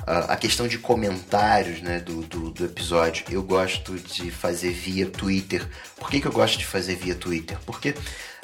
Uh, 0.01 0.29
a 0.29 0.35
questão 0.35 0.67
de 0.67 0.77
comentários, 0.77 1.81
né, 1.81 1.99
do, 1.99 2.21
do, 2.21 2.49
do, 2.51 2.65
episódio, 2.65 3.25
eu 3.29 3.43
gosto 3.43 3.95
de 3.95 4.31
fazer 4.31 4.71
via 4.71 5.05
Twitter. 5.05 5.67
Por 5.95 6.09
que, 6.09 6.21
que 6.21 6.27
eu 6.27 6.31
gosto 6.31 6.57
de 6.57 6.65
fazer 6.65 6.95
via 6.95 7.13
Twitter? 7.13 7.57
Porque 7.65 7.93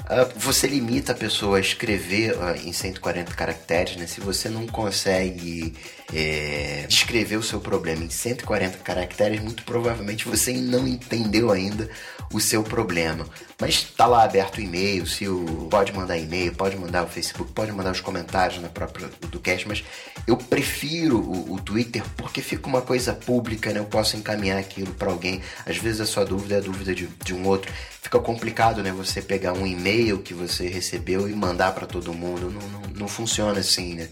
Uh, 0.08 0.40
você 0.40 0.68
limita 0.68 1.12
a 1.12 1.16
pessoa 1.16 1.58
a 1.58 1.60
escrever 1.60 2.34
uh, 2.34 2.56
em 2.66 2.72
140 2.72 3.34
caracteres, 3.34 3.98
né? 3.98 4.08
Se 4.08 4.22
você 4.22 4.48
não 4.48 4.66
consegue 4.66 5.74
é, 6.14 6.86
descrever 6.88 7.36
o 7.36 7.44
seu 7.44 7.60
problema 7.60 8.06
em 8.06 8.10
140 8.10 8.78
caracteres, 8.78 9.42
muito 9.42 9.64
provavelmente 9.64 10.26
você 10.26 10.54
não 10.54 10.88
entendeu 10.88 11.52
ainda 11.52 11.90
o 12.32 12.40
seu 12.40 12.64
problema. 12.64 13.28
Mas 13.60 13.76
está 13.76 14.06
lá 14.06 14.24
aberto 14.24 14.58
o 14.58 14.62
e-mail, 14.62 15.06
se 15.06 15.28
o, 15.28 15.68
pode 15.70 15.92
mandar 15.92 16.18
e-mail, 16.18 16.54
pode 16.54 16.78
mandar 16.78 17.04
o 17.04 17.08
Facebook, 17.08 17.52
pode 17.52 17.72
mandar 17.72 17.92
os 17.92 18.02
comentários 18.02 18.62
na 18.62 18.70
própria 18.70 19.10
do 19.30 19.40
cast, 19.40 19.68
mas 19.68 19.84
eu 20.26 20.38
prefiro 20.38 21.20
o, 21.20 21.56
o 21.56 21.62
Twitter 21.62 22.04
porque 22.16 22.42
fica 22.42 22.68
uma 22.68 22.82
coisa 22.82 23.14
pública, 23.14 23.74
né? 23.74 23.80
Eu 23.80 23.86
posso 23.86 24.16
encaminhar 24.16 24.58
aquilo 24.58 24.94
para 24.94 25.10
alguém. 25.10 25.42
Às 25.66 25.78
vezes 25.78 26.00
a 26.00 26.06
sua 26.06 26.24
dúvida 26.24 26.56
é 26.56 26.58
a 26.60 26.62
dúvida 26.62 26.96
de, 26.96 27.08
de 27.25 27.34
um 27.34 27.46
outro 27.46 27.72
fica 28.07 28.20
complicado, 28.20 28.81
né? 28.81 28.89
Você 28.93 29.22
pegar 29.22 29.51
um 29.51 29.67
e-mail 29.67 30.20
que 30.20 30.33
você 30.33 30.70
recebeu 30.70 31.27
e 31.27 31.33
mandar 31.33 31.74
para 31.74 31.85
todo 31.85 32.13
mundo. 32.13 32.50
Não, 32.50 32.61
não, 32.70 32.81
não, 33.00 33.07
funciona 33.07 33.59
assim, 33.59 33.96
né? 33.96 34.07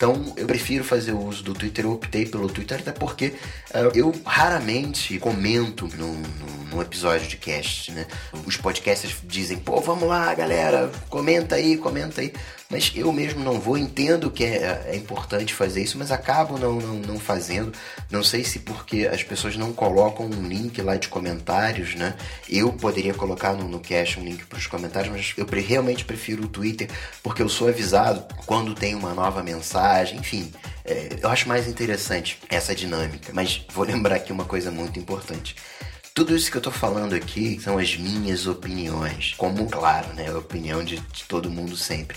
Então 0.00 0.32
eu 0.34 0.46
prefiro 0.46 0.82
fazer 0.82 1.12
uso 1.12 1.44
do 1.44 1.52
Twitter. 1.52 1.84
Eu 1.84 1.92
optei 1.92 2.24
pelo 2.24 2.48
Twitter 2.48 2.78
até 2.80 2.90
porque 2.90 3.34
uh, 3.74 3.94
eu 3.94 4.14
raramente 4.24 5.18
comento 5.18 5.86
num, 5.94 6.80
episódio 6.80 7.28
de 7.28 7.36
cast, 7.36 7.92
né? 7.92 8.06
Os 8.46 8.56
podcasters 8.56 9.16
dizem, 9.24 9.58
pô, 9.58 9.78
vamos 9.82 10.08
lá, 10.08 10.32
galera, 10.34 10.90
comenta 11.10 11.56
aí, 11.56 11.76
comenta 11.76 12.22
aí 12.22 12.32
mas 12.70 12.92
eu 12.94 13.12
mesmo 13.12 13.42
não 13.42 13.58
vou, 13.58 13.76
entendo 13.76 14.30
que 14.30 14.44
é, 14.44 14.84
é 14.86 14.96
importante 14.96 15.52
fazer 15.52 15.82
isso, 15.82 15.98
mas 15.98 16.12
acabo 16.12 16.56
não, 16.56 16.74
não, 16.74 16.94
não, 16.94 17.18
fazendo. 17.18 17.72
Não 18.08 18.22
sei 18.22 18.44
se 18.44 18.60
porque 18.60 19.08
as 19.12 19.24
pessoas 19.24 19.56
não 19.56 19.72
colocam 19.72 20.26
um 20.26 20.46
link 20.46 20.80
lá 20.80 20.96
de 20.96 21.08
comentários, 21.08 21.96
né? 21.96 22.14
Eu 22.48 22.72
poderia 22.72 23.12
colocar 23.12 23.54
no, 23.54 23.66
no 23.66 23.80
cache 23.80 24.20
um 24.20 24.24
link 24.24 24.46
para 24.46 24.56
os 24.56 24.68
comentários, 24.68 25.12
mas 25.12 25.34
eu 25.36 25.46
realmente 25.46 26.04
prefiro 26.04 26.44
o 26.44 26.48
Twitter 26.48 26.88
porque 27.24 27.42
eu 27.42 27.48
sou 27.48 27.68
avisado 27.68 28.24
quando 28.46 28.72
tem 28.72 28.94
uma 28.94 29.14
nova 29.14 29.42
mensagem, 29.42 29.89
enfim. 30.12 30.52
É, 30.84 31.18
eu 31.22 31.28
acho 31.28 31.48
mais 31.48 31.66
interessante 31.66 32.38
essa 32.48 32.74
dinâmica, 32.74 33.32
mas 33.32 33.64
vou 33.72 33.84
lembrar 33.84 34.16
aqui 34.16 34.32
uma 34.32 34.44
coisa 34.44 34.70
muito 34.70 34.98
importante. 34.98 35.54
Tudo 36.14 36.34
isso 36.34 36.50
que 36.50 36.56
eu 36.56 36.60
tô 36.60 36.70
falando 36.70 37.14
aqui 37.14 37.60
são 37.60 37.78
as 37.78 37.96
minhas 37.96 38.46
opiniões. 38.46 39.34
Como, 39.36 39.66
claro, 39.68 40.12
né? 40.14 40.28
A 40.28 40.38
opinião 40.38 40.84
de, 40.84 40.96
de 40.98 41.24
todo 41.24 41.50
mundo 41.50 41.76
sempre. 41.76 42.16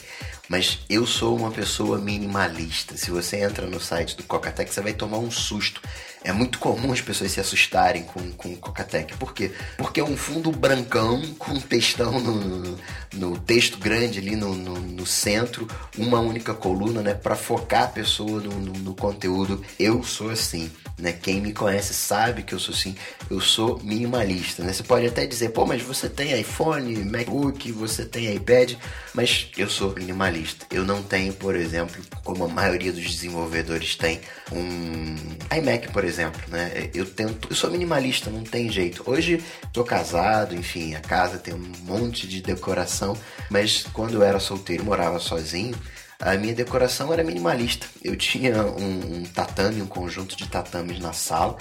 Mas 0.50 0.80
eu 0.90 1.06
sou 1.06 1.38
uma 1.38 1.52
pessoa 1.52 1.98
minimalista. 1.98 2.98
Se 2.98 3.12
você 3.12 3.38
entra 3.38 3.66
no 3.66 3.80
site 3.80 4.18
do 4.18 4.24
Cocatec, 4.24 4.74
você 4.74 4.82
vai 4.82 4.94
tomar 4.94 5.20
um 5.20 5.32
susto. 5.32 5.82
É 6.24 6.32
muito 6.32 6.58
comum 6.58 6.94
as 6.94 7.02
pessoas 7.02 7.32
se 7.32 7.40
assustarem 7.40 8.04
com, 8.04 8.32
com 8.32 8.56
Cocatec. 8.56 9.18
Por 9.18 9.34
quê? 9.34 9.52
Porque 9.78 10.00
é 10.00 10.04
um 10.04 10.16
fundo 10.16 10.52
brancão 10.52 11.22
com 11.38 11.60
textão 11.60 12.20
no, 12.20 12.78
no 13.14 13.38
texto 13.40 13.78
grande 13.78 14.20
ali 14.20 14.36
no, 14.36 14.56
no, 14.56 14.80
no, 14.80 15.06
centro, 15.06 15.68
uma 15.98 16.20
única 16.20 16.54
coluna, 16.54 17.02
né? 17.02 17.14
Para 17.14 17.36
focar 17.36 17.84
a 17.84 17.88
pessoa 17.88 18.40
no, 18.42 18.52
no, 18.52 18.74
no 18.74 18.96
conteúdo. 18.96 19.62
Eu 19.78 20.04
sou 20.04 20.30
assim 20.30 20.72
né? 20.98 21.12
Quem 21.12 21.42
me 21.42 21.54
conhece 21.54 21.94
sabe 21.94 22.44
que 22.44 22.54
eu 22.54 22.60
sou 22.60 22.74
assim, 22.74 22.96
eu 23.30 23.40
sou 23.40 23.80
minimalista, 23.84 24.64
né? 24.64 24.72
Você 24.72 24.84
pode 24.84 25.06
até 25.06 25.26
dizer, 25.26 25.50
pô, 25.50 25.66
mas 25.66 25.82
você 25.82 26.10
tem 26.10 26.40
iPhone, 26.40 26.96
MacBook, 27.04 27.72
você 27.72 28.06
tem 28.06 28.34
iPad, 28.36 28.74
mas 29.14 29.50
eu 29.58 29.70
sou 29.70 29.94
minimalista. 29.94 30.66
Eu 30.72 30.86
não 30.86 31.02
tenho, 31.02 31.34
por 31.34 31.56
exemplo, 31.56 32.02
como 32.24 32.46
a 32.46 32.48
maioria 32.48 32.92
dos 32.92 33.04
desenvolvedores 33.04 33.96
tem, 33.96 34.22
um 34.54 35.16
iMac, 35.58 35.92
por 35.92 36.04
exemplo, 36.04 36.42
né? 36.48 36.90
Eu 36.94 37.06
tento, 37.06 37.48
eu 37.50 37.56
sou 37.56 37.70
minimalista, 37.70 38.30
não 38.30 38.44
tem 38.44 38.70
jeito. 38.70 39.04
Hoje 39.06 39.44
tô 39.72 39.84
casado, 39.84 40.56
enfim, 40.56 40.96
a 40.96 41.02
casa 41.02 41.38
tem 41.38 41.54
um 41.54 41.72
monte 41.82 42.28
de 42.28 42.42
decoração, 42.42 43.18
mas 43.50 43.84
quando 43.94 44.16
eu 44.16 44.24
era 44.24 44.40
solteiro, 44.40 44.84
morava 44.84 45.20
sozinho, 45.20 45.76
a 46.20 46.36
minha 46.36 46.56
decoração 46.56 47.12
era 47.12 47.24
minimalista. 47.24 47.86
Eu 48.04 48.16
tinha 48.16 48.64
um, 48.64 49.18
um 49.18 49.24
tatame, 49.24 49.82
um 49.82 49.88
conjunto 49.88 50.36
de 50.36 50.48
tatames 50.48 51.00
na 51.00 51.14
sala. 51.14 51.58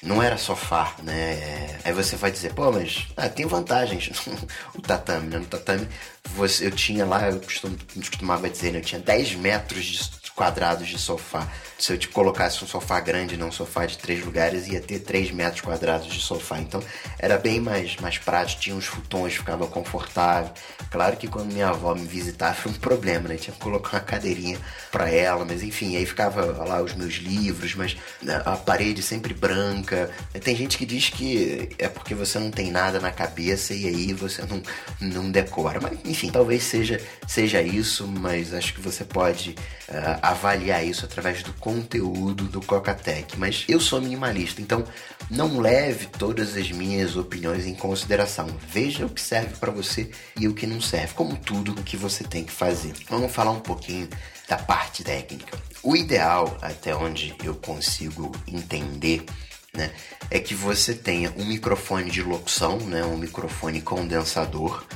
Não 0.00 0.22
era 0.22 0.38
sofá, 0.38 0.94
né? 1.02 1.78
Aí 1.84 1.92
você 1.92 2.14
vai 2.14 2.30
dizer, 2.30 2.54
pô, 2.54 2.70
mas 2.70 3.08
ah, 3.16 3.28
tem 3.28 3.44
vantagens 3.46 4.10
o 4.74 4.80
tatame, 4.80 5.26
né? 5.26 5.38
No 5.38 5.46
tatame 5.46 5.88
você, 6.34 6.66
eu 6.66 6.70
tinha 6.70 7.04
lá, 7.04 7.28
eu 7.28 7.40
costum, 7.40 7.76
costumava 7.94 8.48
dizer, 8.48 8.72
né? 8.72 8.78
eu 8.78 8.82
tinha 8.84 9.00
10 9.00 9.34
metros 9.34 9.84
de 10.22 10.30
quadrados 10.32 10.86
de 10.88 10.98
sofá. 10.98 11.48
Se 11.78 11.92
eu 11.92 11.98
te 11.98 12.08
colocasse 12.08 12.64
um 12.64 12.66
sofá 12.66 12.98
grande, 12.98 13.36
não 13.36 13.48
um 13.48 13.52
sofá 13.52 13.86
de 13.86 13.96
três 13.96 14.24
lugares, 14.24 14.66
ia 14.66 14.80
ter 14.80 14.98
3 14.98 15.30
metros 15.30 15.60
quadrados 15.60 16.08
de 16.08 16.20
sofá. 16.20 16.58
Então 16.58 16.82
era 17.20 17.38
bem 17.38 17.60
mais, 17.60 17.96
mais 17.98 18.18
prático, 18.18 18.60
tinha 18.60 18.74
uns 18.74 18.86
futons, 18.86 19.34
ficava 19.34 19.64
confortável. 19.68 20.50
Claro 20.90 21.16
que 21.16 21.28
quando 21.28 21.52
minha 21.52 21.68
avó 21.68 21.94
me 21.94 22.04
visitava 22.04 22.54
foi 22.54 22.72
um 22.72 22.74
problema, 22.74 23.28
né? 23.28 23.36
Tinha 23.36 23.54
que 23.54 23.60
colocar 23.60 23.98
uma 23.98 24.00
cadeirinha 24.00 24.58
para 24.90 25.08
ela, 25.08 25.44
mas 25.44 25.62
enfim, 25.62 25.96
aí 25.96 26.04
ficava 26.04 26.42
lá 26.64 26.82
os 26.82 26.94
meus 26.94 27.14
livros, 27.14 27.76
mas 27.76 27.96
né, 28.20 28.42
a 28.44 28.56
parede 28.56 29.00
sempre 29.00 29.32
branca. 29.32 30.10
Tem 30.42 30.56
gente 30.56 30.78
que 30.78 30.84
diz 30.84 31.10
que 31.10 31.68
é 31.78 31.88
porque 31.88 32.12
você 32.12 32.40
não 32.40 32.50
tem 32.50 32.72
nada 32.72 32.98
na 32.98 33.12
cabeça 33.12 33.72
e 33.72 33.86
aí 33.86 34.12
você 34.12 34.42
não, 34.42 34.60
não 35.00 35.30
decora. 35.30 35.80
Mas 35.80 35.96
enfim, 36.04 36.28
talvez 36.28 36.64
seja, 36.64 37.00
seja 37.26 37.62
isso, 37.62 38.04
mas 38.04 38.52
acho 38.52 38.74
que 38.74 38.80
você 38.80 39.04
pode 39.04 39.50
uh, 39.88 40.18
avaliar 40.22 40.84
isso 40.84 41.04
através 41.04 41.44
do 41.44 41.52
conteúdo 41.68 42.44
do 42.44 42.62
Cocatec, 42.62 43.38
mas 43.38 43.66
eu 43.68 43.78
sou 43.78 44.00
minimalista, 44.00 44.62
então 44.62 44.86
não 45.30 45.60
leve 45.60 46.06
todas 46.06 46.56
as 46.56 46.70
minhas 46.70 47.14
opiniões 47.14 47.66
em 47.66 47.74
consideração. 47.74 48.46
Veja 48.70 49.04
o 49.04 49.10
que 49.10 49.20
serve 49.20 49.54
para 49.56 49.70
você 49.70 50.10
e 50.40 50.48
o 50.48 50.54
que 50.54 50.66
não 50.66 50.80
serve, 50.80 51.12
como 51.12 51.36
tudo 51.36 51.72
o 51.72 51.82
que 51.82 51.94
você 51.94 52.24
tem 52.24 52.42
que 52.42 52.52
fazer. 52.52 52.94
Vamos 53.10 53.34
falar 53.34 53.50
um 53.50 53.60
pouquinho 53.60 54.08
da 54.48 54.56
parte 54.56 55.04
técnica. 55.04 55.58
O 55.82 55.94
ideal, 55.94 56.56
até 56.62 56.96
onde 56.96 57.34
eu 57.44 57.54
consigo 57.54 58.32
entender, 58.46 59.26
né, 59.74 59.90
é 60.30 60.40
que 60.40 60.54
você 60.54 60.94
tenha 60.94 61.34
um 61.36 61.44
microfone 61.44 62.10
de 62.10 62.22
locução, 62.22 62.78
né, 62.78 63.04
um 63.04 63.18
microfone 63.18 63.82
condensador 63.82 64.86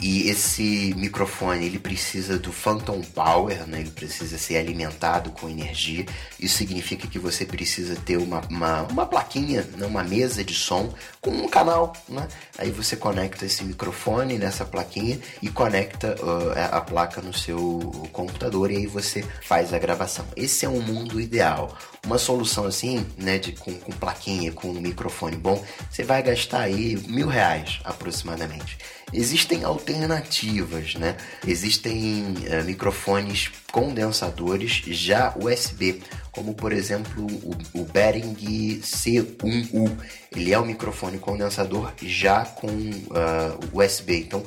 e 0.00 0.28
esse 0.28 0.94
microfone 0.96 1.66
ele 1.66 1.78
precisa 1.78 2.38
do 2.38 2.52
phantom 2.52 3.00
power, 3.00 3.66
né? 3.66 3.80
ele 3.80 3.90
precisa 3.90 4.38
ser 4.38 4.56
alimentado 4.56 5.30
com 5.30 5.48
energia. 5.48 6.06
Isso 6.38 6.56
significa 6.56 7.08
que 7.08 7.18
você 7.18 7.44
precisa 7.44 7.96
ter 7.96 8.16
uma, 8.16 8.40
uma, 8.48 8.82
uma 8.82 9.06
plaquinha, 9.06 9.66
né? 9.76 9.86
uma 9.86 10.04
mesa 10.04 10.44
de 10.44 10.54
som 10.54 10.94
com 11.20 11.30
um 11.30 11.48
canal. 11.48 11.92
Né? 12.08 12.28
Aí 12.56 12.70
você 12.70 12.96
conecta 12.96 13.44
esse 13.44 13.64
microfone 13.64 14.38
nessa 14.38 14.64
plaquinha 14.64 15.18
e 15.42 15.48
conecta 15.48 16.14
uh, 16.22 16.76
a 16.76 16.80
placa 16.80 17.20
no 17.20 17.34
seu 17.34 18.08
computador 18.12 18.70
e 18.70 18.76
aí 18.76 18.86
você 18.86 19.24
faz 19.42 19.72
a 19.74 19.78
gravação. 19.78 20.24
Esse 20.36 20.64
é 20.64 20.68
um 20.68 20.80
mundo 20.80 21.20
ideal. 21.20 21.76
Uma 22.06 22.18
solução 22.18 22.66
assim, 22.66 23.04
né, 23.16 23.38
de, 23.38 23.52
com, 23.52 23.74
com 23.74 23.90
plaquinha, 23.92 24.52
com 24.52 24.68
um 24.68 24.80
microfone 24.80 25.36
bom, 25.36 25.62
você 25.90 26.04
vai 26.04 26.22
gastar 26.22 26.60
aí 26.60 26.96
mil 27.08 27.26
reais 27.26 27.80
aproximadamente. 27.84 28.78
Existem 29.12 29.64
alternativas, 29.64 30.94
né? 30.94 31.16
Existem 31.46 32.34
uh, 32.34 32.64
microfones 32.64 33.50
condensadores 33.72 34.82
já 34.86 35.34
USB, 35.36 36.00
como 36.32 36.54
por 36.54 36.72
exemplo 36.72 37.26
o, 37.42 37.80
o 37.80 37.84
Behring 37.84 38.34
C1U. 38.82 39.96
Ele 40.34 40.52
é 40.52 40.58
um 40.58 40.66
microfone 40.66 41.18
condensador 41.18 41.92
já 42.02 42.44
com 42.44 42.68
uh, 42.68 43.06
eh, 43.14 43.58
USB. 43.72 44.20
Então 44.20 44.42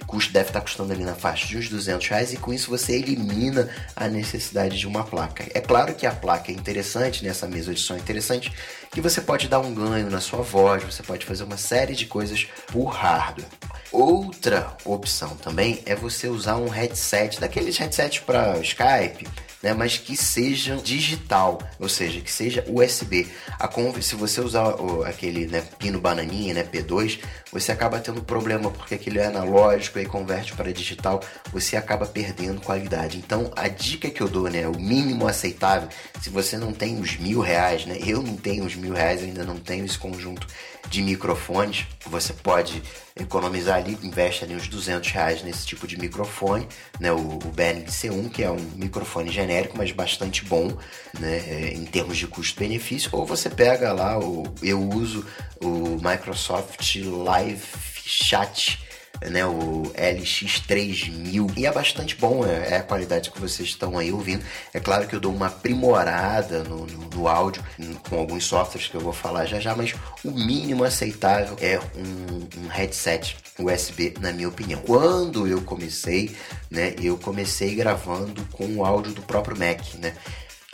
custo 0.00 0.32
deve 0.32 0.50
estar 0.50 0.60
custando 0.60 0.92
ali 0.92 1.04
na 1.04 1.14
faixa 1.14 1.46
de 1.46 1.56
uns 1.56 1.68
200 1.68 2.08
reais 2.08 2.32
e 2.32 2.36
com 2.36 2.52
isso 2.52 2.70
você 2.70 2.94
elimina 2.94 3.68
a 3.94 4.08
necessidade 4.08 4.78
de 4.78 4.86
uma 4.86 5.04
placa. 5.04 5.46
É 5.54 5.60
claro 5.60 5.94
que 5.94 6.06
a 6.06 6.12
placa 6.12 6.50
é 6.50 6.54
interessante, 6.54 7.24
nessa 7.24 7.46
mesa 7.46 7.72
de 7.72 7.80
som 7.80 7.94
é 7.94 7.98
interessante, 7.98 8.52
que 8.90 9.00
você 9.00 9.20
pode 9.20 9.48
dar 9.48 9.60
um 9.60 9.74
ganho 9.74 10.10
na 10.10 10.20
sua 10.20 10.42
voz, 10.42 10.82
você 10.82 11.02
pode 11.02 11.24
fazer 11.24 11.44
uma 11.44 11.56
série 11.56 11.94
de 11.94 12.06
coisas 12.06 12.46
por 12.72 12.86
hardware. 12.86 13.48
Outra 13.92 14.76
opção 14.84 15.36
também 15.36 15.82
é 15.86 15.94
você 15.94 16.28
usar 16.28 16.56
um 16.56 16.68
headset, 16.68 17.40
daqueles 17.40 17.76
headsets 17.76 18.20
para 18.20 18.58
Skype, 18.58 19.26
né, 19.66 19.74
mas 19.74 19.98
que 19.98 20.16
seja 20.16 20.76
digital, 20.76 21.58
ou 21.80 21.88
seja, 21.88 22.20
que 22.20 22.30
seja 22.30 22.64
USB. 22.68 23.26
A 23.58 23.68
se 24.00 24.14
você 24.14 24.40
usar 24.40 24.80
o, 24.80 25.02
aquele 25.02 25.46
né, 25.46 25.60
pino 25.76 26.00
bananinha, 26.00 26.54
né, 26.54 26.62
P2, 26.62 27.18
você 27.52 27.72
acaba 27.72 27.98
tendo 27.98 28.22
problema 28.22 28.70
porque 28.70 28.94
aquele 28.94 29.18
é 29.18 29.26
analógico 29.26 29.98
e 29.98 30.06
converte 30.06 30.52
para 30.52 30.72
digital, 30.72 31.20
você 31.52 31.76
acaba 31.76 32.06
perdendo 32.06 32.60
qualidade. 32.60 33.18
Então, 33.18 33.50
a 33.56 33.66
dica 33.66 34.08
que 34.08 34.22
eu 34.22 34.28
dou, 34.28 34.48
né, 34.48 34.68
o 34.68 34.78
mínimo 34.78 35.26
aceitável, 35.26 35.88
se 36.22 36.30
você 36.30 36.56
não 36.56 36.72
tem 36.72 37.00
os 37.00 37.16
mil 37.16 37.40
reais, 37.40 37.84
né, 37.86 37.98
eu 38.06 38.22
não 38.22 38.36
tenho 38.36 38.64
os 38.64 38.76
mil 38.76 38.92
reais, 38.92 39.20
ainda 39.20 39.42
não 39.42 39.56
tenho 39.56 39.84
esse 39.84 39.98
conjunto 39.98 40.46
de 40.88 41.02
microfones, 41.02 41.86
você 42.06 42.32
pode 42.32 42.82
economizar 43.18 43.76
ali, 43.78 43.98
investe 44.02 44.44
ali 44.44 44.54
uns 44.54 44.68
200 44.68 45.10
reais 45.10 45.42
nesse 45.42 45.66
tipo 45.66 45.86
de 45.86 45.98
microfone, 45.98 46.68
né, 47.00 47.10
o, 47.12 47.16
o 47.16 47.52
Behring 47.54 47.84
C1, 47.84 48.30
que 48.30 48.42
é 48.42 48.50
um 48.50 48.70
microfone 48.76 49.30
genérico, 49.30 49.76
mas 49.76 49.90
bastante 49.92 50.44
bom, 50.44 50.76
né, 51.18 51.72
em 51.72 51.84
termos 51.84 52.16
de 52.16 52.26
custo-benefício, 52.26 53.10
ou 53.12 53.26
você 53.26 53.48
pega 53.48 53.92
lá, 53.92 54.18
o, 54.18 54.44
eu 54.62 54.80
uso 54.80 55.24
o 55.60 55.98
Microsoft 56.02 56.96
Live 56.96 57.62
Chat 58.04 58.85
né, 59.22 59.46
o 59.46 59.82
LX3000 59.94 61.52
e 61.56 61.66
é 61.66 61.72
bastante 61.72 62.16
bom, 62.16 62.44
é, 62.44 62.74
é, 62.74 62.76
a 62.76 62.82
qualidade 62.82 63.30
que 63.30 63.40
vocês 63.40 63.68
estão 63.68 63.98
aí 63.98 64.12
ouvindo. 64.12 64.44
É 64.72 64.80
claro 64.80 65.06
que 65.06 65.14
eu 65.14 65.20
dou 65.20 65.32
uma 65.32 65.46
aprimorada 65.46 66.62
no, 66.64 66.86
no, 66.86 67.08
no, 67.08 67.28
áudio 67.28 67.62
com 68.08 68.18
alguns 68.18 68.44
softwares 68.44 68.88
que 68.88 68.94
eu 68.94 69.00
vou 69.00 69.12
falar 69.12 69.46
já 69.46 69.58
já, 69.58 69.74
mas 69.74 69.94
o 70.24 70.30
mínimo 70.30 70.84
aceitável 70.84 71.56
é 71.60 71.78
um, 71.96 72.64
um 72.64 72.68
headset 72.68 73.36
USB, 73.58 74.14
na 74.20 74.32
minha 74.32 74.48
opinião. 74.48 74.80
Quando 74.80 75.46
eu 75.46 75.62
comecei, 75.62 76.34
né, 76.70 76.94
eu 77.00 77.16
comecei 77.16 77.74
gravando 77.74 78.46
com 78.52 78.66
o 78.76 78.84
áudio 78.84 79.12
do 79.12 79.22
próprio 79.22 79.56
Mac, 79.56 79.80
né. 79.94 80.14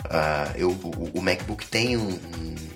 Uh, 0.07 0.57
eu, 0.57 0.71
o, 0.71 1.19
o, 1.19 1.23
MacBook 1.23 1.67
tem 1.67 1.97
um, 1.97 2.19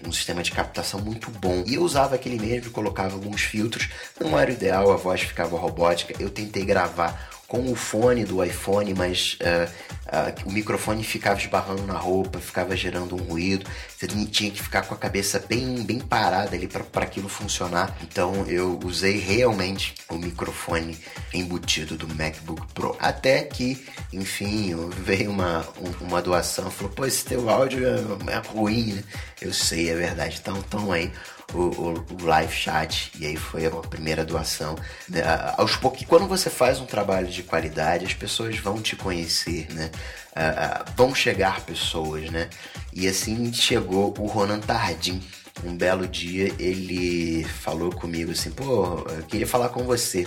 um, 0.07 0.13
sistema 0.13 0.43
de 0.43 0.53
captação 0.53 1.01
muito 1.01 1.31
bom. 1.31 1.65
E 1.67 1.75
eu 1.75 1.83
usava 1.83 2.15
aquele 2.15 2.39
mesmo, 2.39 2.71
colocava 2.71 3.15
alguns 3.15 3.43
filtros. 3.43 3.89
Não 4.21 4.39
era 4.39 4.51
ideal, 4.51 4.93
a 4.93 4.97
voz 4.97 5.23
ficava 5.23 5.57
robótica. 5.59 6.15
Eu 6.19 6.31
tentei 6.31 6.65
gravar 6.65 7.31
com 7.47 7.71
o 7.71 7.75
fone 7.75 8.25
do 8.25 8.43
iPhone, 8.43 8.95
mas 8.95 9.39
uh, 9.41 9.71
uh, 10.07 10.49
o 10.49 10.53
microfone 10.53 11.03
ficava 11.03 11.39
esbarrando 11.39 11.83
na 11.83 11.99
roupa, 11.99 12.39
ficava 12.39 12.77
gerando 12.77 13.15
um 13.15 13.23
ruído. 13.23 13.69
Você 13.97 14.07
tinha 14.07 14.51
que 14.51 14.63
ficar 14.63 14.83
com 14.83 14.95
a 14.95 14.97
cabeça 14.97 15.39
bem, 15.39 15.83
bem 15.83 15.99
parada 15.99 16.55
ali 16.55 16.69
para 16.69 17.05
aquilo 17.05 17.29
funcionar. 17.29 17.97
Então 18.03 18.45
eu 18.47 18.79
usei 18.85 19.19
realmente 19.19 19.95
o 20.09 20.17
microfone 20.17 20.99
embutido 21.33 21.97
do 21.97 22.09
MacBook 22.15 22.67
Pro. 22.73 22.97
Até 22.99 23.43
que, 23.43 23.85
enfim, 24.13 24.75
veio 25.03 25.31
uma, 25.31 25.67
uma 26.01 26.23
doação, 26.23 26.71
falou: 26.71 26.93
pô, 26.93 27.05
esse 27.05 27.25
teu 27.25 27.49
áudio 27.49 27.87
é, 27.87 28.33
é 28.33 28.43
ruim, 28.49 28.95
né? 28.95 29.05
Eu 29.41 29.53
sei, 29.53 29.91
é 29.91 29.95
verdade. 29.95 30.39
Então, 30.41 30.59
estão 30.59 30.91
aí 30.91 31.13
o, 31.55 31.59
o, 31.59 32.07
o, 32.23 32.25
live 32.25 32.53
chat 32.53 33.13
e 33.19 33.27
aí 33.27 33.37
foi 33.37 33.67
a 33.67 33.71
primeira 33.71 34.25
doação. 34.25 34.77
Né? 35.09 35.23
Aos 35.57 35.77
poucos, 35.77 36.05
quando 36.07 36.27
você 36.27 36.51
faz 36.51 36.81
um 36.81 36.87
trabalho 36.87 37.29
de 37.29 37.43
qualidade, 37.43 38.07
as 38.07 38.15
pessoas 38.15 38.59
vão 38.59 38.81
te 38.81 38.97
conhecer, 38.97 39.69
né? 39.73 39.91
Uh, 40.33 40.85
vão 40.97 41.15
chegar 41.15 41.63
pessoas, 41.63 42.31
né? 42.31 42.49
E 42.93 43.09
assim 43.09 43.53
chegou 43.53 44.15
o 44.19 44.27
Ronan 44.27 44.61
Tardim. 44.61 45.23
Um 45.65 45.75
belo 45.75 46.07
dia 46.07 46.53
ele 46.59 47.45
falou 47.45 47.91
comigo 47.91 48.33
assim, 48.33 48.51
pô, 48.51 49.07
eu 49.09 49.23
queria 49.23 49.47
falar 49.47 49.71
com 49.71 49.85
você. 49.85 50.27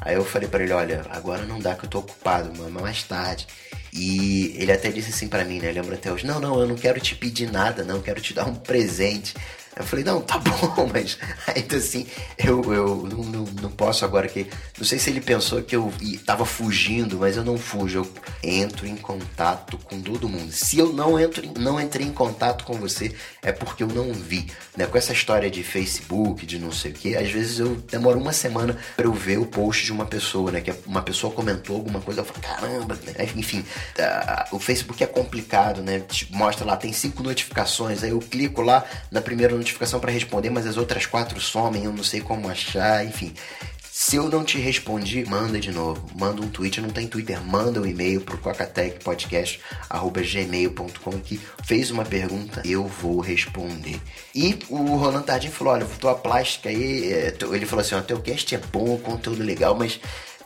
Aí 0.00 0.14
eu 0.14 0.24
falei 0.24 0.48
para 0.48 0.62
ele, 0.62 0.72
olha, 0.72 1.04
agora 1.10 1.44
não 1.44 1.58
dá 1.58 1.74
que 1.74 1.84
eu 1.84 1.90
tô 1.90 1.98
ocupado, 1.98 2.50
mas 2.56 2.72
mais 2.72 3.02
tarde. 3.02 3.46
E 3.92 4.54
ele 4.56 4.72
até 4.72 4.90
disse 4.90 5.10
assim 5.10 5.28
para 5.28 5.44
mim, 5.44 5.58
né? 5.58 5.70
Lembra 5.72 5.96
até 5.96 6.10
hoje, 6.10 6.26
não, 6.26 6.40
não, 6.40 6.58
eu 6.58 6.66
não 6.66 6.76
quero 6.76 7.00
te 7.00 7.14
pedir 7.14 7.50
nada, 7.50 7.84
não, 7.84 8.00
quero 8.00 8.20
te 8.20 8.32
dar 8.32 8.46
um 8.46 8.54
presente. 8.54 9.34
Eu 9.80 9.86
falei, 9.86 10.04
não, 10.04 10.20
tá 10.20 10.38
bom, 10.38 10.88
mas 10.92 11.18
ainda 11.46 11.76
assim, 11.76 12.06
eu, 12.38 12.62
eu 12.72 13.08
não, 13.10 13.24
não, 13.24 13.44
não, 13.62 13.70
posso 13.70 14.04
agora 14.04 14.28
que. 14.28 14.46
Não 14.78 14.84
sei 14.84 14.98
se 14.98 15.10
ele 15.10 15.20
pensou 15.20 15.62
que 15.62 15.74
eu 15.74 15.92
tava 16.24 16.44
fugindo, 16.44 17.18
mas 17.18 17.36
eu 17.36 17.44
não 17.44 17.56
fujo. 17.56 17.98
Eu 17.98 18.12
entro 18.42 18.86
em 18.86 18.96
contato 18.96 19.78
com 19.78 20.00
todo 20.00 20.28
mundo. 20.28 20.52
Se 20.52 20.78
eu 20.78 20.92
não 20.92 21.18
entro, 21.18 21.42
não 21.58 21.80
entrei 21.80 22.06
em 22.06 22.12
contato 22.12 22.64
com 22.64 22.74
você, 22.74 23.14
é 23.42 23.52
porque 23.52 23.82
eu 23.82 23.88
não 23.88 24.12
vi. 24.12 24.46
Né? 24.76 24.86
Com 24.86 24.98
essa 24.98 25.12
história 25.12 25.50
de 25.50 25.62
Facebook, 25.62 26.44
de 26.44 26.58
não 26.58 26.70
sei 26.70 26.90
o 26.90 26.94
que, 26.94 27.16
às 27.16 27.30
vezes 27.30 27.58
eu 27.58 27.76
demoro 27.76 28.18
uma 28.18 28.32
semana 28.32 28.76
para 28.96 29.06
eu 29.06 29.12
ver 29.12 29.38
o 29.38 29.46
post 29.46 29.84
de 29.84 29.92
uma 29.92 30.04
pessoa, 30.04 30.50
né? 30.50 30.60
Que 30.60 30.72
uma 30.86 31.02
pessoa 31.02 31.32
comentou 31.32 31.76
alguma 31.76 32.00
coisa, 32.00 32.20
eu 32.20 32.24
falo, 32.24 32.40
caramba, 32.40 32.98
né? 33.06 33.28
enfim, 33.34 33.64
o 34.52 34.58
Facebook 34.58 35.02
é 35.02 35.06
complicado, 35.06 35.82
né? 35.82 36.02
Mostra 36.30 36.66
lá, 36.66 36.76
tem 36.76 36.92
cinco 36.92 37.22
notificações, 37.22 38.02
aí 38.02 38.10
eu 38.10 38.18
clico 38.18 38.62
lá 38.62 38.84
na 39.10 39.20
primeira 39.20 39.54
notificação 39.54 39.69
para 39.72 40.10
responder, 40.10 40.50
mas 40.50 40.66
as 40.66 40.76
outras 40.76 41.06
quatro 41.06 41.40
somem, 41.40 41.84
eu 41.84 41.92
não 41.92 42.04
sei 42.04 42.20
como 42.20 42.48
achar, 42.48 43.04
enfim. 43.04 43.32
Se 43.92 44.16
eu 44.16 44.30
não 44.30 44.42
te 44.42 44.56
respondi, 44.56 45.26
manda 45.26 45.60
de 45.60 45.70
novo. 45.70 46.08
Manda 46.18 46.40
um 46.40 46.48
tweet, 46.48 46.80
não 46.80 46.88
tem 46.88 47.06
Twitter, 47.06 47.38
manda 47.44 47.78
um 47.80 47.86
e-mail 47.86 48.22
pro 48.22 48.38
cocatecpodcast.gmail.com 48.38 51.20
que 51.20 51.38
fez 51.64 51.90
uma 51.90 52.04
pergunta, 52.04 52.62
eu 52.64 52.86
vou 52.86 53.20
responder. 53.20 54.00
E 54.34 54.58
o 54.70 54.96
Roland 54.96 55.24
Tardim 55.24 55.50
falou, 55.50 55.74
olha, 55.74 55.84
tua 55.98 56.14
plástica 56.14 56.70
aí, 56.70 57.12
é, 57.12 57.36
ele 57.52 57.66
falou 57.66 57.84
assim, 57.84 57.94
ó, 57.94 58.00
teu 58.00 58.22
cast 58.22 58.54
é 58.54 58.60
bom, 58.72 58.96
conteúdo 58.96 59.42
legal, 59.42 59.74
mas 59.74 60.00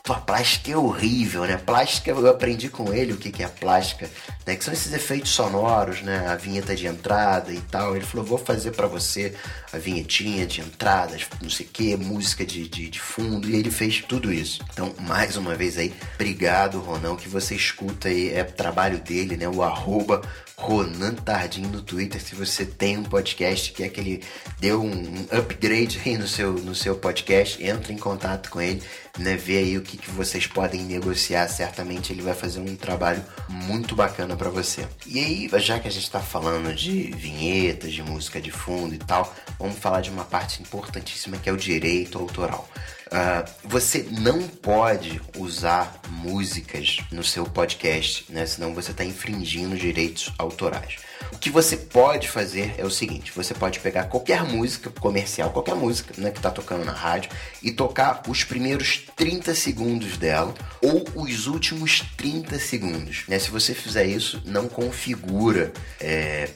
tua 0.05 0.17
plástica 0.17 0.71
é 0.71 0.77
horrível, 0.77 1.45
né? 1.45 1.57
Plástica, 1.57 2.11
eu 2.11 2.29
aprendi 2.29 2.69
com 2.69 2.93
ele 2.93 3.11
o 3.11 3.17
que, 3.17 3.31
que 3.31 3.41
é 3.41 3.47
plástica, 3.47 4.07
né? 4.45 4.55
Que 4.55 4.63
são 4.63 4.71
esses 4.71 4.93
efeitos 4.93 5.31
sonoros, 5.31 6.03
né? 6.03 6.27
A 6.27 6.35
vinheta 6.35 6.75
de 6.75 6.85
entrada 6.85 7.51
e 7.51 7.59
tal. 7.59 7.95
Ele 7.95 8.05
falou, 8.05 8.23
vou 8.23 8.37
fazer 8.37 8.71
para 8.71 8.85
você 8.85 9.33
a 9.73 9.79
vinhetinha 9.79 10.45
de 10.45 10.61
entrada, 10.61 11.17
não 11.41 11.49
sei 11.49 11.65
o 11.65 11.69
que, 11.69 11.97
música 11.97 12.45
de, 12.45 12.67
de, 12.67 12.87
de, 12.87 12.99
fundo. 12.99 13.49
E 13.49 13.55
ele 13.55 13.71
fez 13.71 13.99
tudo 14.07 14.31
isso. 14.31 14.63
Então, 14.71 14.93
mais 14.99 15.37
uma 15.37 15.55
vez 15.55 15.75
aí, 15.75 15.91
obrigado, 16.13 16.79
Ronão, 16.79 17.15
que 17.15 17.27
você 17.27 17.55
escuta 17.55 18.07
aí, 18.07 18.31
é 18.31 18.43
trabalho 18.43 18.99
dele, 18.99 19.35
né? 19.35 19.49
O 19.49 19.63
arroba 19.63 20.21
Ronan 20.57 21.15
Tardim 21.15 21.63
no 21.63 21.81
Twitter. 21.81 22.21
Se 22.21 22.33
você 22.35 22.65
tem 22.65 22.97
um 22.97 23.03
podcast 23.03 23.71
que 23.71 23.83
é 23.83 23.89
que 23.89 23.99
ele 23.99 24.23
um, 24.63 24.85
um 24.85 25.27
upgrade 25.31 26.01
aí 26.05 26.17
no 26.17 26.27
seu, 26.27 26.53
no 26.53 26.73
seu 26.73 26.95
podcast, 26.95 27.61
entre 27.63 27.93
em 27.93 27.97
contato 27.97 28.49
com 28.49 28.61
ele, 28.61 28.81
né? 29.17 29.35
Vê 29.35 29.57
aí 29.57 29.77
o 29.77 29.81
que, 29.81 29.97
que 29.97 30.09
vocês 30.09 30.47
podem 30.47 30.81
negociar. 30.81 31.47
Certamente 31.47 32.11
ele 32.11 32.21
vai 32.21 32.33
fazer 32.33 32.59
um 32.59 32.75
trabalho 32.75 33.23
muito 33.49 33.95
bacana 33.95 34.35
para 34.35 34.49
você. 34.49 34.87
E 35.05 35.19
aí, 35.19 35.49
já 35.59 35.79
que 35.79 35.87
a 35.87 35.91
gente 35.91 36.03
está 36.03 36.19
falando 36.19 36.73
de 36.73 37.11
vinhetas, 37.11 37.91
de 37.91 38.01
música 38.01 38.41
de 38.41 38.51
fundo 38.51 38.95
e 38.95 38.99
tal, 38.99 39.33
vamos 39.59 39.77
falar 39.77 40.01
de 40.01 40.09
uma 40.09 40.23
parte 40.23 40.61
importantíssima 40.61 41.37
que 41.37 41.49
é 41.49 41.53
o 41.53 41.57
direito 41.57 42.17
autoral. 42.17 42.67
Uh, 43.07 43.47
você 43.63 44.07
não 44.19 44.47
pode 44.47 45.21
usar 45.37 46.01
músicas 46.09 46.97
no 47.11 47.23
seu 47.23 47.45
podcast, 47.45 48.25
né? 48.29 48.45
Senão 48.45 48.73
você 48.73 48.91
está 48.91 49.05
infringindo 49.05 49.77
direitos 49.77 50.33
autorais. 50.39 50.97
O 51.31 51.37
que 51.37 51.49
você 51.49 51.77
pode 51.77 52.27
fazer 52.27 52.75
é 52.77 52.85
o 52.85 52.89
seguinte: 52.89 53.31
você 53.35 53.53
pode 53.53 53.79
pegar 53.79 54.05
qualquer 54.05 54.43
música 54.43 54.89
comercial, 54.89 55.51
qualquer 55.51 55.75
música 55.75 56.13
né, 56.17 56.31
que 56.31 56.37
está 56.37 56.49
tocando 56.49 56.85
na 56.85 56.91
rádio, 56.91 57.29
e 57.61 57.71
tocar 57.71 58.21
os 58.27 58.43
primeiros 58.43 59.03
30 59.15 59.53
segundos 59.53 60.17
dela 60.17 60.53
ou 60.81 61.05
os 61.15 61.47
últimos 61.47 62.03
30 62.17 62.59
segundos. 62.59 63.23
Né? 63.27 63.39
Se 63.39 63.49
você 63.49 63.73
fizer 63.73 64.05
isso, 64.05 64.41
não 64.45 64.67
configura 64.67 65.73
é, 65.99 66.49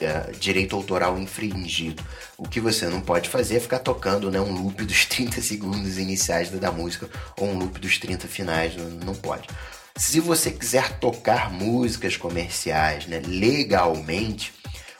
é, 0.00 0.32
direito 0.38 0.76
autoral 0.76 1.18
infringido. 1.18 2.02
O 2.36 2.48
que 2.48 2.60
você 2.60 2.86
não 2.86 3.00
pode 3.00 3.28
fazer 3.28 3.56
é 3.56 3.60
ficar 3.60 3.78
tocando 3.78 4.30
né, 4.30 4.40
um 4.40 4.52
loop 4.52 4.84
dos 4.84 5.06
30 5.06 5.40
segundos 5.40 5.98
iniciais 5.98 6.50
da 6.50 6.72
música 6.72 7.08
ou 7.38 7.48
um 7.48 7.58
loop 7.58 7.78
dos 7.80 7.98
30 7.98 8.26
finais, 8.26 8.74
não 9.04 9.14
pode. 9.14 9.48
Se 9.96 10.20
você 10.20 10.50
quiser 10.50 10.98
tocar 10.98 11.50
músicas 11.50 12.16
comerciais 12.16 13.06
né, 13.06 13.20
legalmente, 13.26 14.52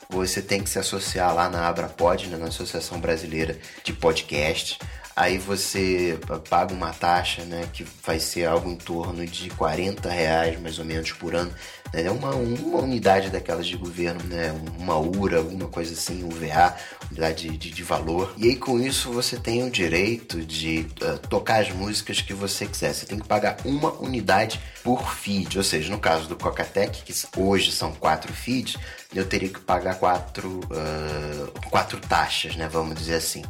você 0.08 0.42
tem 0.42 0.62
que 0.62 0.68
se 0.68 0.78
associar 0.78 1.34
lá 1.34 1.48
na 1.48 1.66
Abrapod, 1.66 2.28
né, 2.28 2.36
na 2.36 2.48
Associação 2.48 3.00
Brasileira 3.00 3.58
de 3.82 3.92
Podcast. 3.92 4.78
Aí 5.16 5.38
você 5.38 6.18
paga 6.48 6.72
uma 6.72 6.92
taxa, 6.92 7.42
né, 7.44 7.68
que 7.72 7.84
vai 8.04 8.18
ser 8.18 8.46
algo 8.46 8.70
em 8.70 8.76
torno 8.76 9.26
de 9.26 9.50
40 9.50 10.08
reais 10.08 10.60
mais 10.60 10.78
ou 10.78 10.84
menos 10.84 11.12
por 11.12 11.34
ano 11.34 11.52
é 11.92 12.10
uma, 12.10 12.34
uma 12.34 12.78
unidade 12.78 13.28
daquelas 13.28 13.66
de 13.66 13.76
governo, 13.76 14.22
né? 14.24 14.54
Uma 14.78 14.98
URA, 14.98 15.38
alguma 15.38 15.68
coisa 15.68 15.92
assim, 15.92 16.24
UVA, 16.24 16.74
unidade 17.10 17.48
de, 17.48 17.56
de, 17.56 17.70
de 17.70 17.82
valor. 17.82 18.32
E 18.38 18.48
aí 18.48 18.56
com 18.56 18.80
isso 18.80 19.12
você 19.12 19.36
tem 19.36 19.62
o 19.62 19.70
direito 19.70 20.40
de 20.40 20.86
uh, 21.02 21.18
tocar 21.28 21.60
as 21.60 21.70
músicas 21.70 22.20
que 22.20 22.32
você 22.32 22.66
quiser. 22.66 22.94
Você 22.94 23.04
tem 23.04 23.18
que 23.18 23.28
pagar 23.28 23.58
uma 23.64 23.92
unidade 24.00 24.60
por 24.82 25.14
feed, 25.14 25.58
ou 25.58 25.64
seja, 25.64 25.90
no 25.90 25.98
caso 25.98 26.26
do 26.26 26.36
Cocatec, 26.36 27.02
que 27.02 27.12
hoje 27.36 27.70
são 27.70 27.92
quatro 27.92 28.32
feeds, 28.32 28.76
eu 29.14 29.26
teria 29.26 29.50
que 29.50 29.60
pagar 29.60 29.96
quatro, 29.96 30.60
uh, 30.60 31.70
quatro 31.70 32.00
taxas, 32.00 32.56
né? 32.56 32.68
Vamos 32.68 32.94
dizer 32.94 33.16
assim. 33.16 33.42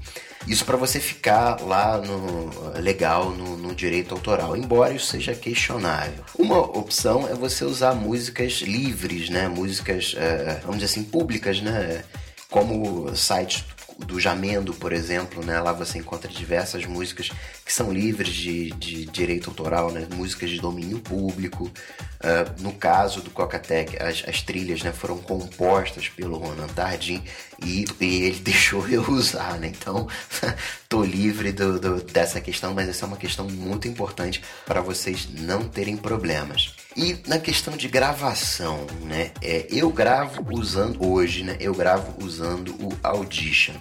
Isso 0.46 0.64
para 0.64 0.76
você 0.76 0.98
ficar 0.98 1.61
lá 1.61 1.98
no 1.98 2.50
legal 2.81 3.31
no, 3.31 3.57
no, 3.57 3.74
direito 3.74 4.12
autoral, 4.14 4.57
embora 4.57 4.92
isso 4.92 5.07
seja 5.07 5.35
questionável. 5.35 6.24
Uma 6.38 6.59
opção 6.59 7.28
é 7.28 7.35
você 7.35 7.64
usar 7.64 7.94
músicas 7.94 8.55
livres, 8.55 9.31
né? 9.31 9.48
Músicas, 9.48 10.14
uh, 10.14 10.61
vamos 10.62 10.78
dizer 10.78 10.87
assim, 10.87 11.05
públicas, 11.05 11.61
né? 11.61 12.05
Como 12.50 13.14
sites 13.16 13.64
do 13.98 14.18
Jamendo, 14.18 14.74
por 14.74 14.92
exemplo, 14.92 15.44
né? 15.44 15.61
Lá 15.61 15.72
você 15.72 15.98
encontra 15.98 16.31
diversas 16.31 16.85
músicas 16.85 17.31
que 17.64 17.72
são 17.72 17.92
livres 17.92 18.33
de, 18.35 18.70
de 18.72 19.07
direito 19.07 19.50
autoral, 19.50 19.90
né? 19.90 20.07
Músicas 20.14 20.50
de 20.50 20.61
domínio 20.61 20.98
público. 20.98 21.64
Uh, 21.64 22.62
no 22.62 22.72
caso 22.72 23.20
do 23.20 23.31
Cocatec, 23.31 24.00
as, 24.00 24.22
as, 24.28 24.42
trilhas 24.42 24.83
né, 24.83 24.92
foram 24.92 25.18
compostas 25.18 26.09
pelo 26.09 26.38
Ronan 26.38 26.68
Tardim 26.68 27.22
e, 27.64 27.85
e 28.01 28.22
ele 28.25 28.40
deixou 28.44 28.87
eu 28.88 29.03
usar, 29.11 29.59
né? 29.59 29.68
Então, 29.68 30.09
tô 30.88 31.03
livre 31.03 31.53
do, 31.53 31.79
do, 31.79 32.03
dessa 32.03 32.40
questão, 32.40 32.75
mas 32.75 32.88
essa 32.88 33.05
é 33.05 33.09
uma 33.09 33.16
questão 33.16 33.48
muito 33.48 33.88
importante 33.88 34.42
para 34.66 34.81
vocês 34.81 35.29
não 35.38 35.68
terem 35.68 35.96
problemas. 35.96 36.75
E 36.96 37.18
na 37.27 37.38
questão 37.38 37.77
de 37.77 37.88
gravação, 37.88 38.87
né? 39.03 39.31
É, 39.40 39.66
eu 39.70 39.90
gravo 39.90 40.44
usando 40.51 41.05
hoje, 41.07 41.42
né? 41.42 41.57
Eu 41.61 41.75
gravo 41.75 42.14
usando 42.22 42.75
o 42.81 42.96
Audition. 43.03 43.75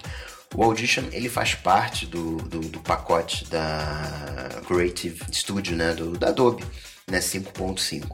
O 0.54 0.62
Audition 0.62 1.04
ele 1.12 1.28
faz 1.28 1.54
parte 1.54 2.06
do, 2.06 2.36
do, 2.36 2.60
do 2.60 2.80
pacote 2.80 3.44
da 3.46 4.60
Creative 4.66 5.20
Studio, 5.32 5.76
né? 5.76 5.94
Do, 5.94 6.18
da 6.18 6.28
Adobe, 6.28 6.64
né? 7.06 7.18
5.5. 7.18 8.04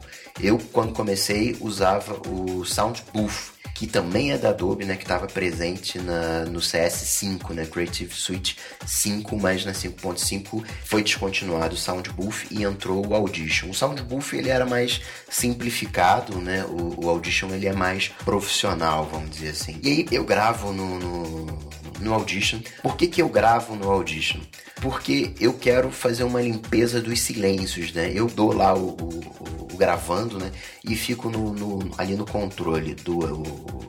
Eu 0.41 0.57
quando 0.71 0.93
comecei 0.93 1.57
usava 1.59 2.19
o 2.27 2.65
Sound 2.65 3.03
que 3.79 3.87
também 3.87 4.33
é 4.33 4.37
da 4.37 4.49
Adobe, 4.49 4.83
né, 4.83 4.97
que 4.97 5.03
estava 5.03 5.25
presente 5.25 5.97
na, 5.99 6.43
no 6.43 6.59
CS5, 6.59 7.51
né, 7.51 7.65
Creative 7.65 8.13
Suite 8.13 8.57
5, 8.85 9.39
mas 9.39 9.63
na 9.63 9.71
5.5 9.71 10.65
foi 10.83 11.01
descontinuado 11.01 11.75
o 11.75 11.77
Sound 11.77 12.09
Booth 12.09 12.45
e 12.51 12.65
entrou 12.65 13.07
o 13.07 13.15
Audition. 13.15 13.69
O 13.69 13.73
Sound 13.73 14.01
Booth 14.03 14.33
ele 14.33 14.49
era 14.49 14.65
mais 14.65 14.99
simplificado, 15.29 16.39
né, 16.39 16.65
o, 16.65 17.05
o 17.05 17.09
Audition 17.09 17.51
ele 17.53 17.67
é 17.69 17.73
mais 17.73 18.09
profissional, 18.25 19.07
vamos 19.09 19.29
dizer 19.29 19.51
assim. 19.51 19.79
E 19.81 19.87
aí 19.87 20.05
eu 20.11 20.25
gravo 20.25 20.73
no, 20.73 20.99
no, 20.99 21.45
no 21.99 22.13
Audition. 22.13 22.59
Por 22.81 22.95
que, 22.95 23.07
que 23.07 23.21
eu 23.21 23.29
gravo 23.29 23.75
no 23.75 23.89
Audition? 23.89 24.39
Porque 24.81 25.33
eu 25.39 25.53
quero 25.53 25.91
fazer 25.91 26.23
uma 26.23 26.41
limpeza 26.41 27.01
dos 27.01 27.19
silêncios, 27.21 27.91
né? 27.93 28.11
Eu 28.13 28.27
dou 28.27 28.53
lá 28.53 28.73
o, 28.73 28.89
o, 28.89 29.67
o 29.73 29.77
gravando, 29.77 30.37
né? 30.37 30.51
E 30.83 30.95
fico 30.95 31.29
no, 31.29 31.53
no, 31.53 31.91
ali 31.97 32.15
no 32.15 32.25
controle 32.25 32.93
do 32.95 33.19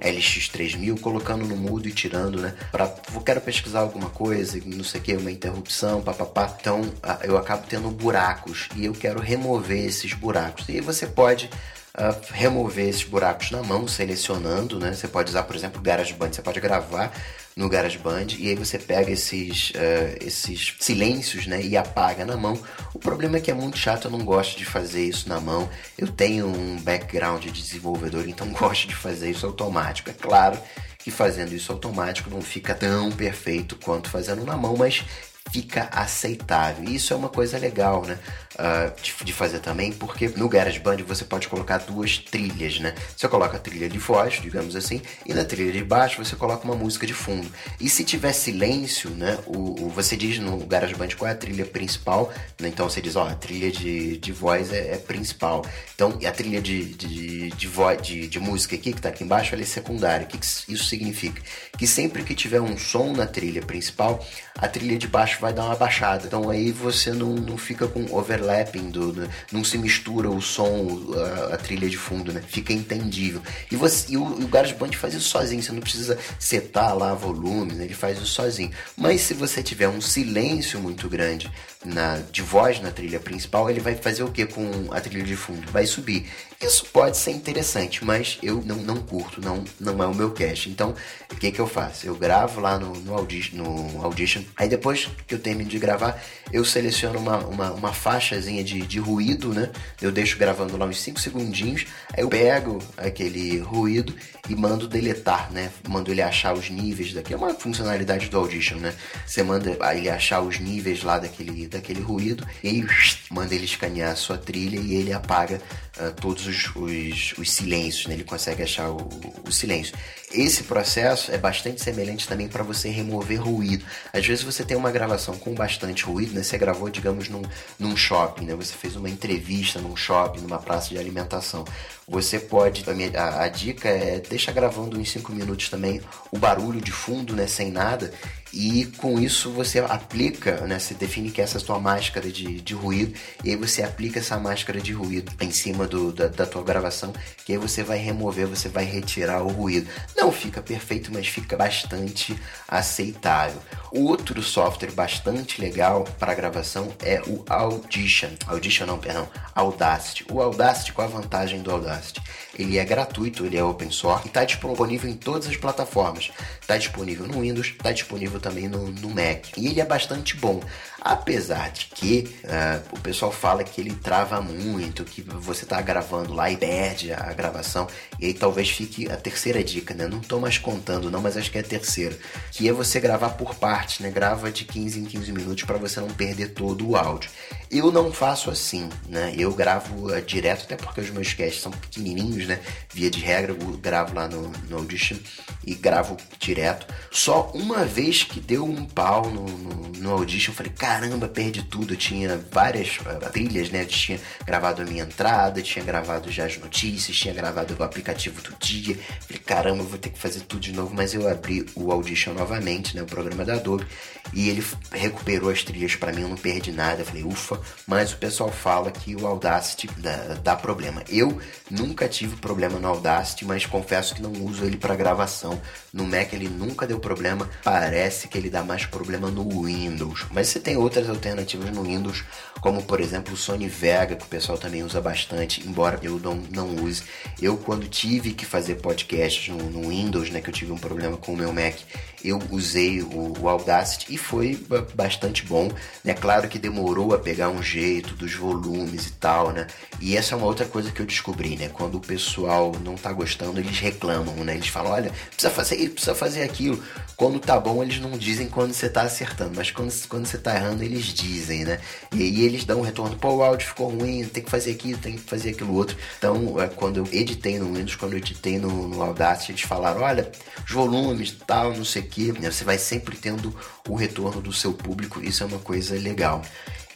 LX3000, 0.01 1.01
colocando 1.01 1.45
no 1.45 1.57
mudo 1.57 1.89
e 1.89 1.93
tirando, 1.93 2.41
né? 2.41 2.55
Pra, 2.71 2.93
quero 3.25 3.41
pesquisar 3.41 3.81
alguma 3.81 4.11
coisa, 4.11 4.59
não 4.65 4.85
sei 4.85 5.01
o 5.01 5.05
que, 5.05 5.17
uma 5.17 5.31
interrupção, 5.31 6.01
papapá. 6.01 6.57
Então 6.61 6.81
eu 7.25 7.37
acabo 7.37 7.67
tendo 7.69 7.91
buracos 7.91 8.69
e 8.77 8.85
eu 8.85 8.93
quero 8.93 9.21
remover 9.21 9.85
esses 9.85 10.15
buracos. 10.15 10.69
E 10.69 10.81
você 10.81 11.07
pode 11.07 11.51
Uh, 11.93 12.15
remover 12.31 12.89
esses 12.89 13.03
buracos 13.03 13.51
na 13.51 13.65
mão, 13.65 13.89
selecionando, 13.89 14.79
né? 14.79 14.95
Você 14.95 15.09
pode 15.09 15.29
usar, 15.29 15.43
por 15.43 15.57
exemplo, 15.57 15.81
o 15.81 15.83
GarageBand, 15.83 16.33
você 16.33 16.41
pode 16.41 16.61
gravar 16.61 17.13
no 17.57 17.69
GarageBand 17.69 18.29
e 18.39 18.49
aí 18.49 18.55
você 18.55 18.79
pega 18.79 19.11
esses, 19.11 19.71
uh, 19.71 20.25
esses 20.25 20.75
silêncios 20.79 21.47
né, 21.47 21.63
e 21.63 21.77
apaga 21.77 22.25
na 22.25 22.37
mão. 22.37 22.59
O 22.95 22.99
problema 22.99 23.37
é 23.37 23.41
que 23.41 23.51
é 23.51 23.55
muito 23.55 23.77
chato, 23.77 24.07
eu 24.07 24.11
não 24.11 24.25
gosto 24.25 24.57
de 24.57 24.65
fazer 24.65 25.05
isso 25.05 25.29
na 25.29 25.41
mão. 25.41 25.69
Eu 25.99 26.09
tenho 26.09 26.47
um 26.47 26.81
background 26.81 27.45
de 27.45 27.51
desenvolvedor, 27.51 28.29
então 28.29 28.49
gosto 28.55 28.89
de 28.89 28.95
fazer 28.95 29.31
isso 29.31 29.47
automático. 29.47 30.11
É 30.11 30.15
claro 30.15 30.59
que 30.99 31.11
fazendo 31.11 31.53
isso 31.53 31.73
automático 31.73 32.31
não 32.31 32.43
fica 32.43 32.75
tão 32.75 33.11
perfeito 33.11 33.77
quanto 33.77 34.11
fazendo 34.11 34.45
na 34.45 34.57
mão, 34.57 34.77
mas 34.77 35.05
fica 35.51 35.89
aceitável. 35.93 36.85
E 36.85 36.97
isso 36.97 37.13
é 37.13 37.17
uma 37.17 37.29
coisa 37.29 37.59
legal, 37.59 38.05
né? 38.05 38.19
Uh, 38.61 38.93
de, 39.01 39.25
de, 39.25 39.33
fazer 39.33 39.61
também, 39.61 39.91
porque 39.91 40.29
no 40.37 40.47
GarageBand 40.47 40.99
você 41.05 41.25
pode 41.25 41.49
colocar 41.49 41.79
duas 41.79 42.19
trilhas, 42.19 42.79
né? 42.79 42.95
Você 43.17 43.27
coloca 43.27 43.57
a 43.57 43.61
trilha 43.61 43.89
de 43.89 43.97
voz, 43.99 44.35
digamos 44.35 44.77
assim, 44.77 45.01
e 45.25 45.33
na 45.33 45.47
trilha 45.47 45.73
de 45.73 45.83
baixo 45.83 46.23
você 46.23 46.37
coloca 46.37 46.67
uma 46.67 46.75
música 46.75 47.07
de 47.07 47.15
fundo. 47.15 47.51
E 47.81 47.89
se 47.89 48.05
tiver 48.05 48.35
silêncio, 48.35 49.09
né? 49.11 49.39
O, 49.47 49.87
o 49.87 49.89
você 49.89 50.15
diz 50.15 50.39
no 50.39 50.59
GarageBand 50.59 51.09
qual 51.17 51.31
é 51.31 51.33
a 51.33 51.37
trilha 51.37 51.65
principal, 51.65 52.31
né? 52.61 52.69
Então 52.69 52.87
você 52.87 53.01
diz, 53.01 53.17
ó, 53.17 53.27
a 53.27 53.35
trilha 53.35 53.71
de, 53.71 54.19
de 54.19 54.31
voz 54.31 54.71
é, 54.73 54.93
é 54.93 54.97
principal. 54.99 55.65
Então, 55.95 56.19
a 56.27 56.31
trilha 56.31 56.61
de, 56.61 56.85
de, 56.95 57.51
de, 57.51 57.67
voz, 57.67 58.01
de, 58.01 58.27
de 58.29 58.39
música 58.39 58.77
aqui, 58.77 58.93
que 58.93 59.01
tá 59.01 59.09
aqui 59.09 59.25
embaixo, 59.25 59.55
ela 59.55 59.63
é 59.63 59.67
secundária. 59.67 60.27
O 60.27 60.29
que, 60.29 60.39
que 60.39 60.47
isso 60.47 60.85
significa? 60.85 61.43
Que 61.77 61.87
sempre 61.87 62.23
que 62.23 62.35
tiver 62.35 62.61
um 62.61 62.77
som 62.77 63.13
na 63.13 63.27
trilha 63.27 63.63
principal, 63.63 64.25
a 64.59 64.69
trilha 64.69 64.99
de 64.99 65.07
baixo 65.07 65.39
vai 65.41 65.53
dar 65.53 65.65
uma 65.65 65.77
baixada. 65.77 66.27
Então 66.27 66.51
aí 66.51 66.71
você 66.73 67.13
não, 67.13 67.35
não 67.35 67.57
fica 67.57 67.87
com 67.87 68.07
overlapping, 68.51 68.91
do, 68.91 69.13
do 69.13 69.31
não 69.53 69.63
se 69.63 69.79
mistura 69.79 70.29
o 70.29 70.41
som, 70.41 71.15
a, 71.51 71.55
a, 71.55 71.57
trilha 71.57 71.89
de 71.89 71.97
fundo, 71.97 72.33
né? 72.33 72.43
Fica 72.47 72.73
entendível. 72.73 73.41
E, 73.71 73.77
você, 73.77 74.13
e 74.13 74.17
o, 74.17 74.25
o 74.25 74.49
GarageBand 74.49 74.93
faz 74.93 75.15
isso 75.15 75.29
sozinho, 75.29 75.63
você 75.63 75.73
não 75.73 75.81
precisa 75.81 76.19
setar 76.39 76.97
lá 76.97 77.15
volumes, 77.15 77.77
né? 77.77 77.85
ele 77.85 77.95
faz 77.95 78.19
isso 78.19 78.27
sozinho. 78.27 78.71
Mas 78.97 79.23
se 79.23 79.35
você 79.35 79.63
tiver 79.63 79.89
um 79.89 80.01
silêncio 80.01 80.81
muito 80.81 81.09
grande 81.09 81.51
na, 81.85 82.19
de 82.31 82.43
voz 82.43 82.81
na 82.81 82.91
trilha 82.91 83.19
principal, 83.19 83.71
ele 83.71 83.81
vai 83.81 83.95
fazer 83.95 84.23
o 84.23 84.31
que 84.31 84.45
com 84.45 84.93
a 84.93 85.01
trilha 85.01 85.25
de 85.25 85.37
fundo? 85.37 85.71
Vai 85.71 85.87
subir. 85.87 86.27
Isso 86.61 86.85
pode 86.93 87.17
ser 87.17 87.31
interessante, 87.31 88.05
mas 88.05 88.39
eu 88.43 88.63
não, 88.63 88.77
não 88.77 88.97
curto, 88.97 89.41
não, 89.41 89.65
não 89.79 90.03
é 90.03 90.07
o 90.07 90.15
meu 90.15 90.31
cast. 90.31 90.69
Então, 90.69 90.95
o 91.33 91.37
que, 91.37 91.51
que 91.51 91.59
eu 91.59 91.67
faço? 91.67 92.07
Eu 92.07 92.15
gravo 92.15 92.61
lá 92.61 92.79
no, 92.79 92.93
no, 92.97 93.15
Audition, 93.15 93.57
no 93.57 94.05
Audition, 94.05 94.43
aí 94.57 94.69
depois 94.69 95.09
que 95.27 95.35
eu 95.35 95.39
termino 95.39 95.71
de 95.71 95.79
gravar, 95.79 96.23
eu 96.53 96.63
seleciono 96.63 97.19
uma, 97.19 97.39
uma, 97.39 97.73
uma 97.73 97.93
faixazinha 97.95 98.63
de, 98.63 98.83
de 98.83 98.99
ruído, 98.99 99.55
né? 99.55 99.71
Eu 100.03 100.13
deixo 100.13 100.37
gravando 100.37 100.77
lá 100.77 100.85
uns 100.85 101.01
5 101.01 101.19
segundinhos, 101.19 101.87
aí 102.13 102.23
eu 102.23 102.29
pego 102.29 102.79
aquele 102.99 103.59
ruído 103.59 104.15
e 104.47 104.55
mando 104.55 104.87
deletar, 104.87 105.51
né? 105.51 105.71
Mando 105.89 106.11
ele 106.11 106.21
achar 106.21 106.53
os 106.53 106.69
níveis 106.69 107.15
daqui. 107.15 107.33
É 107.33 107.37
uma 107.39 107.55
funcionalidade 107.55 108.29
do 108.29 108.37
Audition, 108.37 108.77
né? 108.77 108.95
Você 109.25 109.43
manda 109.43 109.79
ele 109.97 110.11
achar 110.11 110.43
os 110.43 110.59
níveis 110.59 111.03
lá 111.03 111.19
daquele, 111.19 111.67
daquele 111.71 112.01
ruído 112.01 112.47
e 112.63 112.85
manda 113.31 113.55
ele 113.55 113.65
escanear 113.65 114.13
a 114.13 114.17
sua 114.17 114.37
trilha 114.37 114.79
e 114.79 114.95
ele 114.95 115.13
apaga 115.13 115.61
todos 116.09 116.47
os, 116.47 116.75
os, 116.75 117.35
os, 117.39 117.51
silêncios, 117.51 118.07
né? 118.07 118.15
ele 118.15 118.25
consegue 118.25 118.63
achar 118.63 118.91
o, 118.91 119.09
o 119.47 119.53
silêncio. 119.53 119.95
Esse 120.33 120.63
processo 120.63 121.33
é 121.33 121.39
bastante 121.39 121.83
semelhante 121.83 122.29
também 122.29 122.47
para 122.47 122.63
você 122.63 122.89
remover 122.89 123.43
ruído. 123.43 123.85
Às 124.13 124.25
vezes 124.25 124.45
você 124.45 124.65
tem 124.65 124.77
uma 124.77 124.93
gravação 124.93 125.37
com 125.37 125.53
bastante 125.55 126.05
ruído, 126.05 126.35
né? 126.35 126.45
Você 126.45 126.57
gravou, 126.57 126.89
digamos, 126.89 127.29
num, 127.29 127.43
num 127.77 127.97
shopping, 127.97 128.45
né? 128.45 128.55
Você 128.55 128.73
fez 128.75 128.95
uma 128.95 129.11
entrevista 129.11 129.81
num 129.81 129.97
shopping, 129.97 130.41
numa 130.41 130.61
praça 130.61 130.91
de 130.91 130.99
alimentação. 130.99 131.65
Você 132.07 132.39
pode, 132.39 132.89
a, 132.89 132.95
minha, 132.95 133.11
a, 133.21 133.43
a 133.43 133.49
dica 133.49 133.89
é 133.89 134.21
deixa 134.21 134.53
gravando 134.53 135.01
uns 135.01 135.11
5 135.11 135.33
minutos 135.33 135.69
também 135.69 136.01
o 136.31 136.39
barulho 136.39 136.81
de 136.81 136.93
fundo, 136.93 137.35
né? 137.35 137.49
Sem 137.49 137.73
nada 137.73 138.13
e 138.53 138.87
com 138.97 139.19
isso 139.21 139.51
você 139.51 139.79
aplica, 139.79 140.67
né, 140.67 140.79
você 140.79 140.95
define 140.95 141.31
que 141.31 141.41
essa 141.41 141.59
é 141.59 141.61
a 141.61 141.65
sua 141.65 141.79
máscara 141.79 142.31
de, 142.31 142.61
de 142.61 142.75
ruído, 142.75 143.15
e 143.45 143.51
aí 143.51 143.57
você 143.57 143.83
aplica 143.83 144.19
essa 144.19 144.37
máscara 144.39 144.81
de 144.81 144.93
ruído 144.93 145.33
em 145.41 145.51
cima 145.51 145.87
do, 145.91 146.13
da, 146.13 146.29
da 146.29 146.47
tua 146.47 146.63
gravação, 146.63 147.13
que 147.45 147.53
aí 147.53 147.59
você 147.59 147.83
vai 147.83 147.99
remover, 147.99 148.47
você 148.47 148.69
vai 148.69 148.85
retirar 148.85 149.43
o 149.43 149.49
ruído. 149.49 149.91
Não 150.17 150.31
fica 150.31 150.63
perfeito, 150.63 151.13
mas 151.13 151.27
fica 151.27 151.57
bastante 151.57 152.39
aceitável. 152.67 153.61
Outro 153.93 154.41
software 154.41 154.93
bastante 154.93 155.61
legal 155.61 156.05
para 156.19 156.33
gravação 156.33 156.89
é 157.03 157.21
o 157.27 157.45
Audition. 157.49 158.31
Audition 158.47 158.87
não, 158.87 158.99
perdão, 158.99 159.29
Audacity. 159.55 160.25
O 160.31 160.41
Audacity, 160.41 160.93
qual 160.93 161.09
a 161.09 161.11
vantagem 161.11 161.61
do 161.61 161.73
Audacity? 161.73 162.23
Ele 162.57 162.79
é 162.79 162.85
gratuito, 162.85 163.45
ele 163.45 163.57
é 163.57 163.65
open 163.65 163.91
source 163.91 164.27
e 164.27 164.29
está 164.29 164.45
disponível 164.45 165.11
em 165.11 165.15
todas 165.15 165.49
as 165.49 165.57
plataformas. 165.57 166.31
Está 166.61 166.77
disponível 166.77 167.27
no 167.27 167.41
Windows, 167.41 167.69
está 167.69 167.91
disponível 167.91 168.39
também 168.39 168.69
no, 168.69 168.91
no 168.93 169.09
Mac. 169.09 169.57
E 169.57 169.67
ele 169.67 169.81
é 169.81 169.85
bastante 169.85 170.37
bom. 170.37 170.61
Apesar 171.01 171.71
de 171.71 171.87
que 171.87 172.37
uh, 172.45 172.97
o 172.97 173.01
pessoal 173.01 173.33
fala 173.33 173.65
que 173.65 173.81
ele 173.81 173.95
trava 173.95 174.41
muito, 174.41 175.05
que 175.05 175.23
você 175.23 175.65
gravando 175.81 176.33
lá 176.33 176.51
e 176.51 176.57
perde 176.57 177.13
a 177.13 177.33
gravação, 177.33 177.89
e 178.19 178.27
aí 178.27 178.35
talvez 178.35 178.71
fique 178.71 179.11
a 179.11 179.17
terceira 179.17 179.63
dica, 179.65 179.95
né? 179.95 180.07
Não 180.07 180.21
tô 180.21 180.39
mais 180.39 180.59
contando 180.59 181.11
não, 181.11 181.21
mas 181.21 181.37
acho 181.37 181.51
que 181.51 181.59
é 181.59 181.61
a 181.61 181.65
terceira, 181.65 182.17
que 182.53 182.69
é 182.69 182.73
você 182.73 183.01
gravar 183.01 183.31
por 183.31 183.55
partes, 183.55 184.01
né? 184.01 184.11
Grava 184.11 184.51
de 184.51 184.65
15 184.65 185.01
em 185.01 185.05
15 185.05 185.33
minutos 185.33 185.65
para 185.65 185.79
você 185.79 186.01
não 186.01 186.09
perder 186.09 186.49
todo 186.49 186.89
o 186.89 186.97
áudio. 186.97 187.31
Eu 187.71 187.93
não 187.93 188.13
faço 188.13 188.51
assim, 188.51 188.89
né? 189.09 189.33
Eu 189.37 189.53
gravo 189.53 190.13
uh, 190.13 190.23
direto, 190.23 190.65
até 190.65 190.77
porque 190.77 191.01
os 191.01 191.11
meus 191.11 191.33
casts 191.35 191.63
são 191.63 191.73
pequenininhos, 191.73 192.47
né? 192.47 192.61
Via 192.93 193.11
de 193.11 193.21
regra, 193.21 193.53
eu 193.53 193.77
gravo 193.77 194.15
lá 194.15 194.29
no, 194.29 194.49
no 194.69 194.77
Audition 194.79 195.17
e 195.65 195.75
gravo 195.75 196.17
direto. 196.39 196.87
Só 197.11 197.51
uma 197.55 197.85
vez 197.85 198.25
que 198.25 198.41
deu 198.41 198.65
um 198.65 198.85
pau 198.85 199.31
no, 199.31 199.47
no, 199.47 199.93
no 199.93 200.11
Audition, 200.11 200.53
eu 200.53 200.57
falei, 200.57 200.73
cara, 200.73 201.01
caramba, 201.01 201.29
perdi 201.29 201.63
tudo. 201.63 201.95
Eu 201.95 201.97
tinha 201.97 202.37
várias 202.51 202.99
uh, 202.99 203.31
trilhas, 203.31 203.71
né? 203.71 203.83
Eu 203.83 203.87
tinha 203.87 204.21
gravado 204.45 204.83
a 204.83 204.85
minha 204.85 205.05
entrada, 205.05 205.60
tinha 205.63 205.85
gravado 205.85 206.31
já 206.31 206.47
as 206.47 206.57
notícias, 206.59 207.17
tinha 207.17 207.35
gravado 207.35 207.77
o 207.79 207.83
aplicativo 207.83 208.41
do 208.43 208.55
dia. 208.59 208.97
Falei, 209.21 209.43
caramba, 209.45 209.83
vou 209.83 209.99
ter 209.99 210.11
que 210.11 210.19
fazer 210.19 210.41
tudo 210.41 210.61
de 210.61 210.73
novo. 210.73 210.95
Mas 210.95 211.15
eu 211.15 211.29
abri 211.29 211.67
o 211.75 211.91
Audition 211.93 212.35
novamente, 212.35 212.95
né? 212.97 213.03
O 213.03 213.07
programa 213.07 213.45
da 213.45 213.55
Adobe. 213.55 213.87
E 214.33 214.49
ele 214.49 214.65
recuperou 214.93 215.51
as 215.51 215.63
trilhas 215.63 215.97
para 215.97 216.13
mim, 216.13 216.23
eu 216.23 216.29
não 216.29 216.37
perdi 216.37 216.71
nada. 216.73 217.03
Eu 217.03 217.07
falei, 217.07 217.25
ufa. 217.25 217.61
Mas 217.87 218.13
o 218.13 218.17
pessoal 218.17 218.51
fala 218.51 218.91
que 218.91 219.17
o 219.17 219.27
Audacity 219.27 219.89
dá, 219.99 220.17
dá 220.43 220.57
problema. 220.57 221.03
Eu 221.09 221.41
nunca 221.71 222.09
tive 222.09 222.37
problema 222.37 222.79
no 222.79 222.89
Audacity, 222.89 223.45
mas 223.45 223.67
confesso 223.67 224.15
que 224.15 224.23
não 224.23 224.33
uso 224.45 224.65
ele 224.65 224.77
para 224.77 224.95
gravação. 224.95 225.61
No 225.93 226.05
Mac 226.05 226.33
ele 226.33 226.49
nunca 226.49 226.87
deu 226.87 227.01
problema. 227.01 227.49
Parece 227.65 228.29
que 228.29 228.39
ele 228.39 228.51
dá 228.51 228.63
mais 228.63 228.87
problema 228.87 229.31
no 229.31 229.65
Windows. 229.65 230.27
Mas 230.31 230.49
você 230.49 230.61
tem 230.61 230.77
outras 230.77 231.09
alternativas 231.09 231.71
no 231.71 231.83
Windows, 231.83 232.25
como 232.61 232.83
por 232.83 233.01
exemplo 233.01 233.35
o 233.35 233.37
Sony 233.37 233.69
Vega, 233.69 234.15
que 234.17 234.25
o 234.25 234.29
pessoal 234.29 234.59
também 234.59 234.83
usa 234.83 235.01
bastante, 235.01 235.67
embora 235.67 235.99
eu 236.03 236.19
não, 236.19 236.35
não 236.51 236.77
use. 236.85 237.03
Eu, 237.41 237.57
quando 237.57 237.89
tive 237.89 238.33
que 238.33 238.47
fazer 238.47 238.77
podcasts 238.77 239.49
no, 239.49 239.71
no 239.71 239.89
Windows, 239.89 240.31
né, 240.31 240.41
que 240.41 240.51
eu 240.51 240.55
tive 240.55 240.73
um 240.73 240.79
problema 240.79 241.17
com 241.17 241.33
o 241.33 241.37
meu 241.37 241.53
Mac, 241.53 241.77
eu 242.23 242.39
usei 242.51 243.03
o, 243.03 243.35
o 243.41 243.49
Audacity 243.49 244.10
e 244.11 244.19
foi 244.19 244.59
bastante 244.95 245.45
bom. 245.47 245.71
É 246.05 246.09
né? 246.09 246.15
claro 246.15 246.49
que 246.49 246.59
demorou 246.59 247.15
a 247.15 247.19
pegar 247.19 247.49
um 247.49 247.63
jeito 247.63 248.15
dos 248.15 248.35
volumes 248.35 249.07
e 249.07 249.13
tal, 249.13 249.53
né? 249.53 249.67
E 250.01 250.17
essa 250.17 250.35
é 250.35 250.37
uma 250.37 250.47
outra 250.47 250.67
coisa 250.67 250.91
que 250.91 251.01
eu 251.01 251.07
descobri, 251.07 251.57
né? 251.57 251.69
Quando 251.69 251.95
o 251.97 252.01
pessoal 252.01 252.73
não 252.85 252.97
tá 252.97 253.13
gostando, 253.13 253.61
eles 253.61 253.79
reclamam, 253.79 254.35
né? 254.45 254.55
Eles 254.55 254.69
falam, 254.69 254.93
olha, 254.93 255.13
precisa 255.31 255.51
fazer 255.51 255.77
isso, 255.77 255.93
precisa 255.93 256.15
fazer 256.15 256.43
aquilo. 256.43 256.83
Quando 257.17 257.39
tá 257.39 257.61
bom, 257.61 257.83
eles 257.83 258.01
não 258.01 258.13
dizem 258.13 258.49
quando 258.49 258.73
você 258.73 258.89
tá 258.89 259.03
acertando, 259.03 259.53
mas 259.55 259.71
quando, 259.71 259.93
quando 260.09 260.27
você 260.27 260.39
tá 260.39 260.57
errando, 260.57 260.83
eles 260.83 261.07
dizem, 261.07 261.65
né? 261.65 261.79
E 262.13 262.23
aí 262.23 262.41
eles 262.43 262.65
dão 262.65 262.81
um 262.81 262.83
retorno, 262.83 263.17
pô, 263.17 263.37
o 263.37 263.43
áudio 263.43 263.69
ficou 263.69 263.91
ruim, 263.91 264.25
tem 264.25 264.43
que 264.43 264.51
fazer 264.51 264.73
aquilo, 264.73 264.99
tem 264.99 265.13
que 265.13 265.21
fazer 265.21 265.51
aquilo 265.51 265.75
outro. 265.75 265.97
Então, 266.19 266.61
é, 266.61 266.67
quando 266.69 266.97
eu 266.97 267.09
editei 267.13 267.59
no 267.59 267.67
Windows, 267.67 267.95
quando 267.95 268.15
eu 268.15 268.19
editei 268.19 268.59
no, 268.59 268.89
no 268.89 269.03
Audacity, 269.03 269.53
eles 269.53 269.63
falaram, 269.63 270.01
olha, 270.01 270.33
os 270.67 270.73
volumes, 270.73 271.37
tal, 271.47 271.75
não 271.75 271.85
sei 271.85 272.03
o 272.03 272.07
que, 272.07 272.33
né? 272.33 272.51
você 272.51 272.65
vai 272.65 272.79
sempre 272.79 273.17
tendo 273.17 273.55
o 273.89 273.95
retorno 274.01 274.41
do 274.41 274.53
seu 274.53 274.73
público, 274.73 275.23
isso 275.23 275.43
é 275.43 275.47
uma 275.47 275.59
coisa 275.59 275.95
legal. 275.95 276.43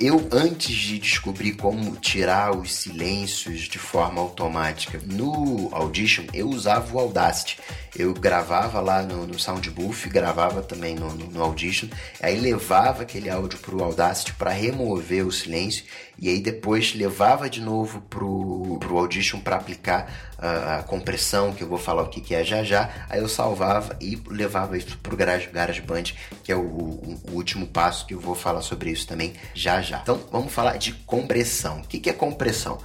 Eu, 0.01 0.29
antes 0.33 0.75
de 0.75 0.99
descobrir 0.99 1.53
como 1.53 1.95
tirar 1.97 2.57
os 2.57 2.73
silêncios 2.75 3.61
de 3.61 3.79
forma 3.79 4.21
automática 4.21 5.01
no 5.07 5.69
Audition, 5.73 6.25
eu 6.33 6.49
usava 6.49 6.93
o 6.93 6.99
Audacity. 6.99 7.59
Eu 7.97 8.13
gravava 8.13 8.81
lá 8.81 9.03
no, 9.03 9.27
no 9.27 9.39
Soundbooth, 9.39 10.09
gravava 10.09 10.63
também 10.63 10.95
no, 10.95 11.15
no, 11.15 11.27
no 11.27 11.43
Audition, 11.43 11.89
aí 12.21 12.39
levava 12.39 13.03
aquele 13.03 13.31
áudio 13.31 13.59
para 13.61 13.75
o 13.75 13.85
Audacity 13.85 14.35
para 14.35 14.51
remover 14.51 15.27
o 15.27 15.33
silêncio 15.33 15.85
e 16.19 16.29
aí 16.29 16.41
depois 16.41 16.95
levava 16.95 17.49
de 17.49 17.61
novo 17.61 18.01
pro, 18.03 18.79
pro 18.81 18.99
Audition 18.99 19.41
para 19.41 19.57
aplicar 19.57 20.13
a, 20.39 20.77
a, 20.77 20.83
compressão, 20.83 21.53
que 21.53 21.63
eu 21.63 21.69
vou 21.69 21.79
falar 21.79 22.03
o 22.03 22.09
que, 22.09 22.21
que 22.21 22.35
é 22.35 22.45
já 22.45 22.63
já. 22.63 22.91
Aí 23.09 23.21
eu 23.21 23.29
salvava 23.29 23.97
e 24.01 24.21
levava 24.29 24.77
isso 24.77 24.97
pro 24.99 25.17
Garage, 25.17 25.49
GarageBand, 25.49 26.15
que 26.43 26.53
é 26.53 26.57
o, 26.57 26.61
o, 26.61 27.21
o, 27.31 27.33
último 27.33 27.67
passo 27.67 28.07
que 28.07 28.15
eu 28.15 28.21
vou 28.21 28.35
falar 28.35 28.63
sobre 28.63 28.91
isso 28.91 29.07
também 29.07 29.35
já 29.55 29.81
já. 29.81 30.01
Então 30.01 30.21
vamos 30.31 30.53
falar 30.53 30.77
de 30.77 30.93
compressão. 30.93 31.81
O 31.81 31.87
que, 31.87 31.99
que 31.99 32.11
é 32.11 32.13
compressão? 32.13 32.79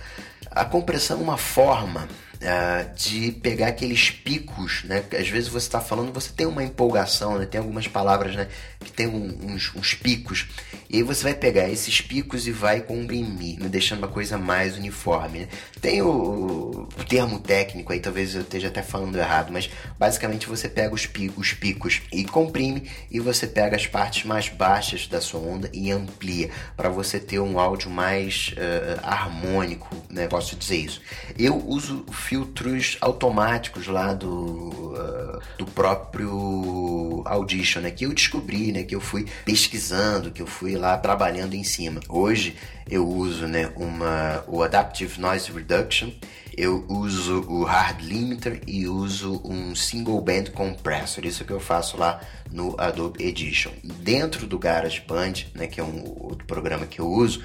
A 0.51 0.65
compressão 0.65 1.19
é 1.19 1.23
uma 1.23 1.37
forma 1.37 2.07
uh, 2.41 2.95
de 2.95 3.31
pegar 3.31 3.67
aqueles 3.67 4.09
picos, 4.09 4.83
né? 4.85 5.03
Às 5.17 5.27
vezes 5.29 5.49
você 5.49 5.67
está 5.67 5.81
falando, 5.81 6.13
você 6.13 6.31
tem 6.31 6.47
uma 6.47 6.63
empolgação, 6.63 7.37
né? 7.37 7.45
Tem 7.45 7.59
algumas 7.59 7.87
palavras, 7.87 8.35
né? 8.35 8.47
Que 8.79 8.91
tem 8.91 9.07
uns, 9.07 9.73
uns, 9.75 9.93
picos. 9.93 10.47
E 10.89 10.97
aí 10.97 11.03
você 11.03 11.23
vai 11.23 11.35
pegar 11.35 11.69
esses 11.69 12.01
picos 12.01 12.47
e 12.47 12.51
vai 12.51 12.81
comprimir, 12.81 13.59
né? 13.59 13.69
deixando 13.69 13.99
uma 13.99 14.07
coisa 14.07 14.39
mais 14.39 14.75
uniforme. 14.75 15.41
Né? 15.41 15.47
Tem 15.79 16.01
o, 16.01 16.87
o, 16.97 17.03
termo 17.07 17.39
técnico 17.39 17.93
aí, 17.93 17.99
talvez 17.99 18.33
eu 18.33 18.41
esteja 18.41 18.69
até 18.69 18.81
falando 18.81 19.15
errado, 19.15 19.51
mas 19.53 19.69
basicamente 19.99 20.47
você 20.47 20.67
pega 20.67 20.95
os 20.95 21.05
picos, 21.05 21.49
os 21.49 21.53
picos 21.53 22.01
e 22.11 22.23
comprime 22.23 22.89
e 23.11 23.19
você 23.19 23.45
pega 23.45 23.75
as 23.75 23.85
partes 23.85 24.25
mais 24.25 24.49
baixas 24.49 25.05
da 25.05 25.21
sua 25.21 25.39
onda 25.39 25.69
e 25.71 25.91
amplia 25.91 26.49
para 26.75 26.89
você 26.89 27.19
ter 27.19 27.39
um 27.39 27.59
áudio 27.59 27.91
mais 27.91 28.53
uh, 28.53 28.99
harmônico, 29.03 29.95
né? 30.09 30.27
Posso 30.27 30.55
dizer 30.55 30.77
isso. 30.77 31.01
Eu 31.37 31.55
uso 31.67 32.03
filtros 32.11 32.97
automáticos 32.99 33.85
lá 33.85 34.11
do, 34.13 34.69
uh, 34.95 35.39
do 35.55 35.65
próprio 35.67 37.21
Audition, 37.25 37.81
né? 37.81 37.91
Que 37.91 38.07
eu 38.07 38.13
descobri, 38.13 38.71
né? 38.71 38.81
Que 38.81 38.95
eu 38.95 39.01
fui 39.01 39.27
pesquisando, 39.45 40.31
que 40.31 40.41
eu 40.41 40.47
fui 40.47 40.78
lá 40.79 40.97
trabalhando 40.97 41.53
em 41.53 41.63
cima. 41.63 41.99
Hoje 42.09 42.55
eu 42.89 43.07
uso, 43.07 43.47
né? 43.47 43.71
Uma, 43.75 44.43
o 44.47 44.63
Adaptive 44.63 45.19
Noise 45.19 45.51
Reduction 45.51 46.11
eu 46.59 46.83
uso 46.89 47.45
o 47.47 47.63
Hard 47.63 48.01
Limiter 48.01 48.59
e 48.67 48.85
uso 48.85 49.41
um 49.45 49.73
Single 49.73 50.19
Band 50.19 50.51
Compressor. 50.53 51.25
Isso 51.25 51.45
que 51.45 51.53
eu 51.53 51.59
faço 51.59 51.95
lá 51.95 52.19
no 52.51 52.75
Adobe 52.77 53.23
Edition. 53.23 53.71
Dentro 53.81 54.45
do 54.45 54.59
GarageBand, 54.59 55.45
né, 55.55 55.67
que 55.67 55.79
é 55.79 55.83
um 55.83 56.03
outro 56.19 56.45
programa 56.45 56.85
que 56.85 56.99
eu 56.99 57.07
uso, 57.07 57.41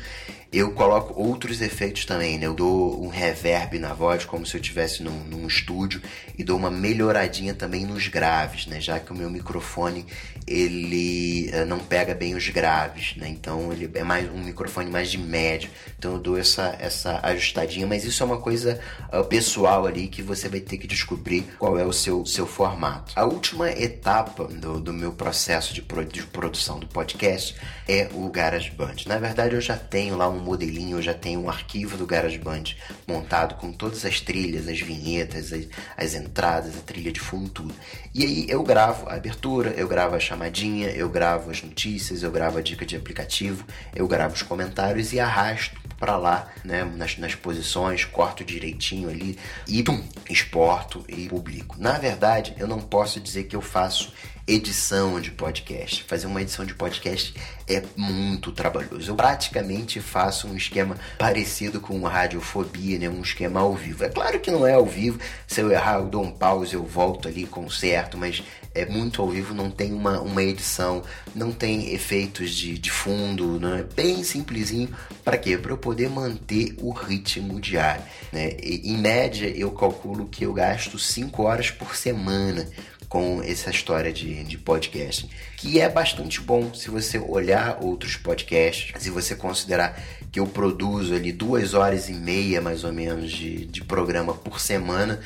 eu 0.53 0.71
coloco 0.71 1.21
outros 1.21 1.61
efeitos 1.61 2.05
também, 2.05 2.39
né? 2.39 2.47
Eu 2.47 2.55
dou 2.55 3.05
um 3.05 3.09
reverb 3.09 3.77
na 3.81 3.93
voz, 3.93 4.25
como 4.25 4.47
se 4.47 4.57
eu 4.57 4.61
estivesse 4.61 5.03
num, 5.03 5.25
num, 5.25 5.49
estúdio, 5.49 6.01
e 6.39 6.45
dou 6.45 6.57
uma 6.57 6.71
melhoradinha 6.71 7.53
também 7.53 7.85
nos 7.85 8.07
graves, 8.07 8.67
né? 8.67 8.81
Já 8.81 9.01
que 9.01 9.13
o 9.13 9.17
meu 9.17 9.29
microfone 9.29 10.07
ele 10.47 11.51
uh, 11.53 11.67
não 11.67 11.81
pega 11.81 12.15
bem 12.15 12.37
os 12.37 12.49
graves, 12.51 13.17
né? 13.17 13.29
Então 13.29 13.73
ele 13.73 13.91
é 13.95 14.05
mais 14.05 14.31
um 14.31 14.45
microfone 14.45 14.89
mais 14.89 15.11
de 15.11 15.19
médio. 15.35 15.69
Então 15.99 16.13
eu 16.13 16.19
dou 16.19 16.39
essa, 16.39 16.77
essa 16.79 17.19
ajustadinha, 17.25 17.87
mas 17.87 18.05
isso 18.05 18.23
é 18.23 18.27
uma 18.27 18.39
coisa 18.39 18.79
uh, 19.13 19.25
pessoal 19.25 19.85
ali 19.85 20.07
que 20.07 20.23
você 20.23 20.49
vai 20.49 20.61
ter 20.61 20.79
que 20.79 20.87
descobrir 20.87 21.43
qual 21.59 21.77
é 21.77 21.85
o 21.85 21.93
seu, 21.93 22.25
seu 22.25 22.47
formato. 22.47 23.13
A 23.17 23.25
última 23.25 23.69
etapa 23.71 24.45
do, 24.45 24.81
do 24.81 24.93
meu 24.93 25.13
processo 25.13 25.75
de, 25.75 25.83
pro, 25.83 26.05
de 26.05 26.23
produção 26.23 26.79
do 26.79 26.87
podcast 26.87 27.57
é 27.89 28.09
o 28.15 28.29
GarageBand. 28.29 28.97
Na 29.07 29.19
verdade, 29.19 29.55
eu 29.55 29.61
já 29.61 29.77
tenho 29.77 30.17
lá 30.17 30.29
um 30.29 30.39
modelinho, 30.39 30.99
eu 30.99 31.03
já 31.03 31.15
tenho 31.15 31.41
um 31.41 31.49
arquivo 31.49 31.97
do 31.97 32.07
GarageBand 32.07 32.77
montado 33.07 33.57
com 33.57 33.73
todas 33.73 34.05
as 34.05 34.21
trilhas, 34.21 34.69
as 34.69 34.81
vinhetas, 34.81 35.53
as, 35.53 35.67
as 35.97 36.15
entradas, 36.15 36.77
a 36.77 36.81
trilha 36.81 37.11
de 37.11 37.21
fundo, 37.21 37.49
tudo. 37.51 37.75
E 38.15 38.25
aí 38.25 38.47
eu 38.49 38.63
gravo 38.63 39.09
a 39.09 39.15
abertura, 39.15 39.71
eu 39.77 39.89
gravo 39.89 40.15
a 40.15 40.21
chamadinha, 40.21 40.91
eu 40.91 41.09
gravo 41.09 41.51
as 41.51 41.63
notícias, 41.63 42.23
eu 42.23 42.31
gravo 42.31 42.59
a 42.59 42.63
dica 42.63 42.87
de 42.87 42.95
aplicativo, 42.97 43.65
eu 43.95 44.07
gravo 44.07 44.35
os 44.35 44.43
comentários 44.43 45.13
e 45.13 45.19
arrasto 45.25 45.85
para 45.99 46.17
lá, 46.17 46.49
né, 46.65 46.85
nas, 46.85 47.17
nas 47.19 47.35
posições, 47.35 48.05
corto 48.05 48.45
direitinho 48.45 49.09
ali 49.09 49.39
e 49.67 49.83
exporto 50.29 51.05
e 51.09 51.29
publico. 51.29 51.77
Na 51.79 51.99
verdade, 51.99 52.55
eu 52.59 52.67
não 52.67 52.81
posso 52.81 53.21
dizer 53.21 53.45
que 53.45 53.57
eu 53.57 53.63
faço 53.63 54.13
edição 54.47 55.19
de 55.21 55.31
podcast. 55.31 56.05
Fazer 56.05 56.27
uma 56.27 56.43
edição 56.43 56.67
de 56.67 56.75
podcast 56.75 57.35
é 57.67 57.83
muito 57.97 58.53
trabalhoso. 58.53 59.11
Eu 59.11 59.15
praticamente 59.15 60.01
faço 60.01 60.47
um 60.47 60.57
esquema 60.57 60.97
parecido 61.19 61.81
com 61.81 62.03
radiofobia, 62.03 62.99
né? 62.99 63.09
um 63.09 63.23
esquema 63.23 63.61
ao 63.61 63.75
vivo. 63.75 64.05
É 64.05 64.09
claro 64.11 64.39
que 64.39 64.51
não 64.51 64.67
é 64.67 64.75
ao 64.75 64.85
vivo, 64.85 65.19
se 65.47 65.61
eu 65.61 65.71
errar 65.71 66.01
eu 66.01 66.07
dou 66.07 66.23
um 66.23 66.31
pause, 66.31 66.75
eu 66.75 66.85
volto 66.85 67.29
ali, 67.29 67.47
conserto, 67.47 68.19
mas 68.19 68.43
é 68.75 68.85
muito 68.85 69.23
ao 69.23 69.31
vivo, 69.31 69.55
não 69.55 69.71
tem 69.71 69.93
uma, 69.93 70.21
uma 70.21 70.43
edição, 70.43 71.03
não 71.35 71.53
tem 71.53 71.93
efeitos 71.95 72.51
de, 72.51 72.77
de 72.77 72.91
fundo, 72.91 73.61
né? 73.61 73.81
é 73.81 73.95
bem 73.95 74.25
simplesinho. 74.25 74.89
Para 75.25 75.39
quê? 75.39 75.57
Para 75.57 75.73
eu 75.73 75.79
poder 75.79 76.11
manter 76.11 76.75
o 76.79 76.91
ritmo 76.91 77.61
diário. 77.61 78.03
Né? 78.33 78.57
E, 78.63 78.91
em 78.93 78.99
média, 78.99 79.47
eu 79.47 79.71
calculo 79.71 80.27
que 80.27 80.45
eu 80.45 80.53
gasto 80.53 80.99
5 80.99 81.43
horas 81.43 81.71
por 81.71 81.95
semana 81.95 82.69
com 83.09 83.41
essa 83.43 83.71
história 83.71 84.13
de, 84.13 84.43
de 84.43 84.59
podcasting, 84.59 85.31
que 85.57 85.81
é 85.81 85.89
bastante 85.89 86.41
bom 86.41 86.75
se 86.75 86.91
você 86.91 87.17
olhar 87.17 87.79
outros 87.81 88.17
podcasts, 88.17 89.01
se 89.01 89.09
você 89.09 89.37
considerar 89.37 90.03
que 90.33 90.41
eu 90.41 90.49
produzo 90.49 91.15
ali 91.15 91.31
duas 91.31 91.75
horas 91.75 92.09
e 92.09 92.13
meia 92.13 92.61
mais 92.61 92.83
ou 92.83 92.93
menos 92.93 93.31
de, 93.31 93.67
de 93.67 93.85
programa 93.85 94.35
por 94.35 94.59
semana 94.59 95.21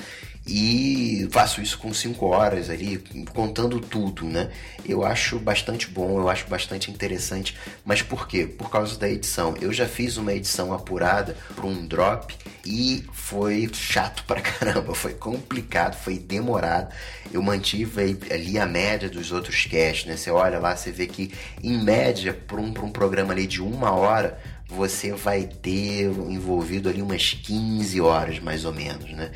e 0.49 1.28
faço 1.30 1.61
isso 1.61 1.78
com 1.78 1.92
5 1.92 2.24
horas 2.24 2.70
ali, 2.70 3.05
contando 3.34 3.78
tudo, 3.80 4.24
né? 4.24 4.51
Eu 4.82 5.05
acho 5.05 5.38
bastante 5.38 5.86
bom, 5.88 6.18
eu 6.18 6.28
acho 6.30 6.46
bastante 6.46 6.90
interessante, 6.90 7.55
mas 7.84 8.01
por 8.01 8.26
quê? 8.26 8.46
Por 8.46 8.70
causa 8.70 8.99
da 8.99 9.07
edição. 9.07 9.55
Eu 9.61 9.70
já 9.74 9.86
fiz 9.86 10.16
uma 10.16 10.32
edição 10.32 10.72
apurada 10.72 11.36
para 11.55 11.66
um 11.66 11.86
drop 11.86 12.34
e 12.64 13.05
foi 13.12 13.68
chato 13.74 14.24
pra 14.24 14.40
caramba, 14.40 14.94
foi 14.94 15.12
complicado, 15.12 15.94
foi 15.94 16.18
demorado. 16.18 16.94
Eu 17.30 17.42
mantive 17.42 18.18
ali 18.30 18.59
a 18.59 18.64
média 18.64 19.11
dos 19.11 19.30
outros 19.30 19.66
casts, 19.66 20.07
né? 20.07 20.16
Você 20.16 20.30
olha 20.30 20.59
lá, 20.59 20.74
você 20.74 20.90
vê 20.90 21.07
que 21.07 21.30
em 21.62 21.76
média, 21.84 22.32
para 22.32 22.59
um, 22.59 22.68
um 22.68 22.90
programa 22.90 23.34
ali 23.34 23.46
de 23.46 23.61
uma 23.61 23.92
hora, 23.92 24.38
você 24.68 25.12
vai 25.12 25.44
ter 25.44 26.04
envolvido 26.04 26.90
ali 26.90 27.00
umas 27.00 27.32
15 27.32 28.00
horas 28.02 28.38
mais 28.38 28.66
ou 28.66 28.72
menos, 28.72 29.10
né? 29.12 29.30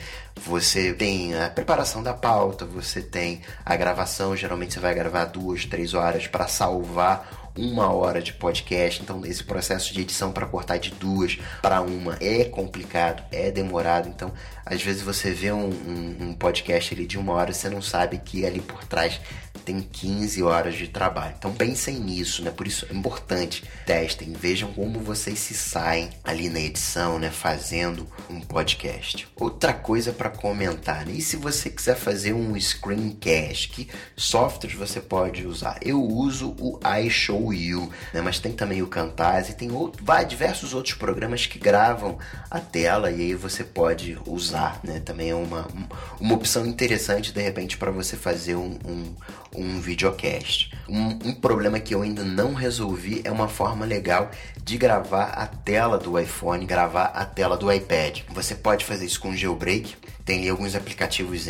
Você 0.44 0.92
tem 0.92 1.34
a 1.34 1.48
preparação 1.48 2.02
da 2.02 2.12
pauta, 2.12 2.66
você 2.66 3.00
tem 3.00 3.40
a 3.64 3.74
gravação, 3.74 4.36
geralmente 4.36 4.74
você 4.74 4.80
vai 4.80 4.94
gravar 4.94 5.24
duas, 5.24 5.64
três 5.64 5.94
horas 5.94 6.26
para 6.26 6.46
salvar 6.46 7.41
uma 7.56 7.92
hora 7.92 8.22
de 8.22 8.32
podcast, 8.32 9.02
então 9.02 9.24
esse 9.26 9.44
processo 9.44 9.92
de 9.92 10.00
edição 10.00 10.32
para 10.32 10.46
cortar 10.46 10.78
de 10.78 10.90
duas 10.90 11.38
para 11.60 11.80
uma 11.80 12.16
é 12.20 12.44
complicado, 12.44 13.22
é 13.30 13.50
demorado, 13.50 14.08
então 14.08 14.32
às 14.64 14.82
vezes 14.82 15.02
você 15.02 15.32
vê 15.32 15.52
um, 15.52 15.68
um, 15.68 16.16
um 16.20 16.34
podcast 16.34 16.94
ali 16.94 17.06
de 17.06 17.18
uma 17.18 17.32
hora 17.34 17.50
e 17.50 17.54
você 17.54 17.68
não 17.68 17.82
sabe 17.82 18.18
que 18.18 18.46
ali 18.46 18.60
por 18.60 18.84
trás 18.84 19.20
tem 19.64 19.80
15 19.80 20.42
horas 20.42 20.74
de 20.74 20.88
trabalho. 20.88 21.34
Então 21.38 21.52
pensem 21.54 21.98
nisso, 22.00 22.42
né? 22.42 22.50
Por 22.50 22.66
isso 22.66 22.86
é 22.90 22.94
importante, 22.94 23.62
testem, 23.86 24.32
vejam 24.32 24.72
como 24.72 24.98
vocês 25.00 25.38
se 25.38 25.54
saem 25.54 26.10
ali 26.24 26.48
na 26.48 26.60
edição, 26.60 27.18
né? 27.18 27.30
Fazendo 27.30 28.06
um 28.28 28.40
podcast. 28.40 29.28
Outra 29.36 29.72
coisa 29.72 30.12
para 30.12 30.30
comentar, 30.30 31.06
né? 31.06 31.12
e 31.14 31.20
se 31.20 31.36
você 31.36 31.70
quiser 31.70 31.96
fazer 31.96 32.32
um 32.32 32.58
screencast, 32.58 33.68
que 33.68 33.88
softwares 34.16 34.76
você 34.76 35.00
pode 35.00 35.46
usar? 35.46 35.78
Eu 35.82 36.02
uso 36.02 36.54
o 36.58 36.78
né? 38.12 38.20
Mas 38.20 38.38
tem 38.38 38.52
também 38.52 38.82
o 38.82 38.86
Camtasia, 38.86 39.54
tem 39.54 39.72
outro, 39.72 40.04
vai, 40.04 40.26
diversos 40.26 40.74
outros 40.74 40.94
programas 40.94 41.46
que 41.46 41.58
gravam 41.58 42.18
a 42.50 42.60
tela 42.60 43.10
e 43.10 43.22
aí 43.22 43.34
você 43.34 43.64
pode 43.64 44.18
usar, 44.26 44.78
né? 44.84 45.00
Também 45.00 45.30
é 45.30 45.34
uma, 45.34 45.66
uma 46.20 46.34
opção 46.34 46.66
interessante 46.66 47.32
de 47.32 47.40
repente 47.40 47.78
para 47.78 47.90
você 47.90 48.16
fazer 48.16 48.54
um, 48.54 48.78
um 48.84 49.14
um 49.54 49.80
videocast. 49.80 50.72
Um, 50.88 51.08
um, 51.28 51.34
problema 51.34 51.78
que 51.78 51.94
eu 51.94 52.02
ainda 52.02 52.24
não 52.24 52.54
resolvi 52.54 53.20
é 53.24 53.30
uma 53.30 53.48
forma 53.48 53.84
legal 53.84 54.30
de 54.64 54.78
gravar 54.78 55.24
a 55.24 55.46
tela 55.46 55.98
do 55.98 56.18
iPhone, 56.18 56.64
gravar 56.64 57.06
a 57.06 57.24
tela 57.24 57.56
do 57.56 57.70
iPad. 57.70 58.20
Você 58.30 58.54
pode 58.54 58.84
fazer 58.84 59.04
isso 59.04 59.20
com 59.20 59.36
jailbreak, 59.36 59.96
tem 60.24 60.48
alguns 60.48 60.74
aplicativos 60.74 61.46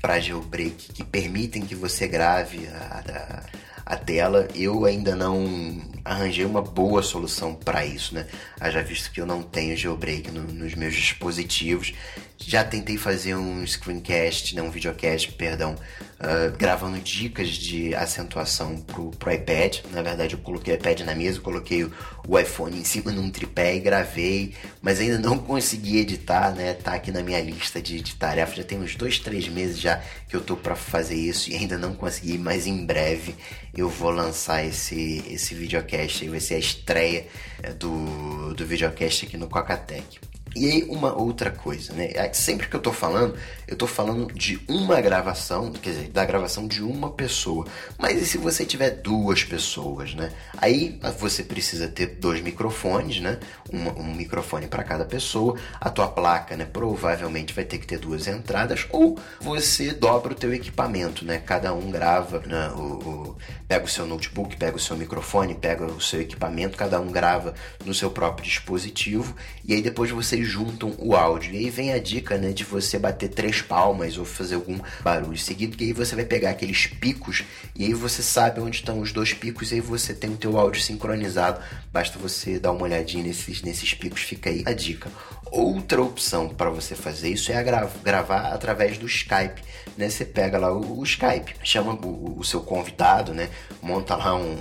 para 0.00 0.20
jailbreak 0.20 0.92
que 0.92 1.04
permitem 1.04 1.62
que 1.62 1.74
você 1.74 2.08
grave 2.08 2.66
a, 2.68 3.02
a, 3.08 3.42
a 3.86 3.96
tela. 3.96 4.48
Eu 4.52 4.84
ainda 4.84 5.14
não 5.14 5.80
arranjei 6.04 6.44
uma 6.44 6.60
boa 6.60 7.02
solução 7.02 7.54
para 7.54 7.86
isso, 7.86 8.14
né? 8.14 8.26
Haja 8.58 8.82
visto 8.82 9.12
que 9.12 9.20
eu 9.20 9.26
não 9.26 9.42
tenho 9.42 9.76
jailbreak 9.76 10.32
no, 10.32 10.42
nos 10.42 10.74
meus 10.74 10.94
dispositivos. 10.94 11.94
Já 12.36 12.64
tentei 12.64 12.98
fazer 12.98 13.36
um 13.36 13.64
screencast, 13.64 14.54
né, 14.56 14.60
um 14.60 14.70
videocast, 14.70 15.32
perdão, 15.32 15.76
uh, 16.20 16.56
gravando 16.56 16.98
dicas 16.98 17.50
de 17.50 17.94
acentuação 17.94 18.76
pro, 18.78 19.10
pro 19.10 19.32
iPad. 19.32 19.78
Na 19.92 20.02
verdade, 20.02 20.34
eu 20.34 20.40
coloquei 20.40 20.74
o 20.74 20.76
iPad 20.76 21.00
na 21.00 21.14
mesa, 21.14 21.40
coloquei 21.40 21.84
o, 21.84 21.92
o 22.26 22.38
iPhone 22.38 22.78
em 22.78 22.84
cima 22.84 23.12
num 23.12 23.30
tripé 23.30 23.76
e 23.76 23.80
gravei, 23.80 24.54
mas 24.80 25.00
ainda 25.00 25.18
não 25.18 25.38
consegui 25.38 25.98
editar, 25.98 26.54
né? 26.54 26.74
Tá 26.74 26.94
aqui 26.94 27.10
na 27.10 27.22
minha 27.22 27.40
lista 27.40 27.80
de, 27.80 28.00
de 28.00 28.14
tarefas. 28.14 28.56
Já 28.56 28.64
tem 28.64 28.78
uns 28.78 28.96
dois, 28.96 29.18
três 29.18 29.48
meses 29.48 29.78
já 29.78 30.02
que 30.28 30.36
eu 30.36 30.40
tô 30.40 30.56
para 30.56 30.74
fazer 30.74 31.16
isso 31.16 31.50
e 31.50 31.56
ainda 31.56 31.78
não 31.78 31.94
consegui, 31.94 32.38
mas 32.38 32.66
em 32.66 32.84
breve 32.84 33.34
eu 33.76 33.88
vou 33.88 34.10
lançar 34.10 34.64
esse, 34.64 35.22
esse 35.28 35.54
videocast 35.54 36.26
vai 36.28 36.40
ser 36.40 36.54
a 36.54 36.58
estreia 36.58 37.26
é, 37.62 37.72
do, 37.72 38.54
do 38.54 38.66
videocast 38.66 39.26
aqui 39.26 39.36
no 39.36 39.48
Cocatec. 39.48 40.18
E 40.56 40.64
aí, 40.70 40.84
uma 40.84 41.14
outra 41.14 41.50
coisa, 41.50 41.92
né? 41.92 42.10
É 42.14 42.32
sempre 42.32 42.66
que 42.66 42.74
eu 42.74 42.80
tô 42.80 42.90
falando, 42.90 43.36
eu 43.68 43.76
tô 43.76 43.86
falando 43.86 44.32
de 44.32 44.58
uma 44.66 44.98
gravação, 45.02 45.70
quer 45.70 45.90
dizer, 45.90 46.08
da 46.08 46.24
gravação 46.24 46.66
de 46.66 46.82
uma 46.82 47.10
pessoa. 47.10 47.66
Mas 47.98 48.22
e 48.22 48.24
se 48.24 48.38
você 48.38 48.64
tiver 48.64 48.90
duas 48.90 49.44
pessoas, 49.44 50.14
né? 50.14 50.32
Aí 50.56 50.98
você 51.18 51.42
precisa 51.42 51.88
ter 51.88 52.06
dois 52.06 52.40
microfones, 52.40 53.20
né? 53.20 53.38
Um, 53.70 54.00
um 54.00 54.14
microfone 54.14 54.66
para 54.66 54.82
cada 54.82 55.04
pessoa. 55.04 55.58
A 55.78 55.90
tua 55.90 56.08
placa, 56.08 56.56
né? 56.56 56.64
Provavelmente 56.64 57.52
vai 57.52 57.64
ter 57.64 57.76
que 57.76 57.86
ter 57.86 57.98
duas 57.98 58.26
entradas. 58.26 58.86
Ou 58.90 59.18
você 59.38 59.92
dobra 59.92 60.32
o 60.32 60.36
teu 60.36 60.54
equipamento, 60.54 61.22
né? 61.22 61.36
Cada 61.38 61.74
um 61.74 61.90
grava, 61.90 62.42
né? 62.46 62.70
o, 62.70 62.80
o, 62.80 63.36
pega 63.68 63.84
o 63.84 63.88
seu 63.88 64.06
notebook, 64.06 64.56
pega 64.56 64.76
o 64.76 64.80
seu 64.80 64.96
microfone, 64.96 65.54
pega 65.54 65.86
o 65.86 66.00
seu 66.00 66.20
equipamento, 66.20 66.76
cada 66.76 67.00
um 67.00 67.10
grava 67.10 67.54
no 67.84 67.92
seu 67.92 68.10
próprio 68.10 68.44
dispositivo. 68.44 69.34
E 69.64 69.74
aí 69.74 69.82
depois 69.82 70.10
vocês 70.10 70.46
juntam 70.46 70.94
o 70.98 71.14
áudio. 71.14 71.52
E 71.52 71.58
aí 71.58 71.70
vem 71.70 71.92
a 71.92 71.98
dica, 71.98 72.38
né, 72.38 72.52
de 72.52 72.64
você 72.64 72.98
bater 72.98 73.28
três 73.28 73.60
palmas 73.60 74.16
ou 74.18 74.24
fazer 74.24 74.54
algum 74.54 74.78
barulho 75.02 75.38
seguido, 75.38 75.76
que 75.76 75.84
aí 75.84 75.92
você 75.92 76.14
vai 76.14 76.24
pegar 76.24 76.50
aqueles 76.50 76.86
picos 76.86 77.44
e 77.74 77.84
aí 77.84 77.94
você 77.94 78.22
sabe 78.22 78.60
onde 78.60 78.76
estão 78.76 79.00
os 79.00 79.12
dois 79.12 79.32
picos 79.32 79.70
e 79.70 79.76
aí 79.76 79.80
você 79.80 80.14
tem 80.14 80.30
o 80.30 80.36
teu 80.36 80.58
áudio 80.58 80.80
sincronizado. 80.80 81.60
Basta 81.92 82.18
você 82.18 82.58
dar 82.58 82.72
uma 82.72 82.82
olhadinha 82.82 83.24
nesses, 83.24 83.62
nesses 83.62 83.94
picos, 83.94 84.22
fica 84.22 84.50
aí 84.50 84.62
a 84.66 84.72
dica. 84.72 85.10
Outra 85.50 86.02
opção 86.02 86.48
para 86.48 86.70
você 86.70 86.94
fazer 86.94 87.30
isso 87.30 87.52
é 87.52 87.62
gra 87.62 87.88
gravar 88.02 88.52
através 88.52 88.98
do 88.98 89.06
Skype, 89.06 89.62
né? 89.96 90.08
Você 90.08 90.24
pega 90.24 90.58
lá 90.58 90.72
o, 90.72 90.98
o 90.98 91.04
Skype, 91.04 91.54
chama 91.62 91.94
o, 91.94 92.40
o, 92.40 92.44
seu 92.44 92.60
convidado, 92.60 93.32
né? 93.32 93.48
Monta 93.82 94.16
lá 94.16 94.34
um, 94.34 94.56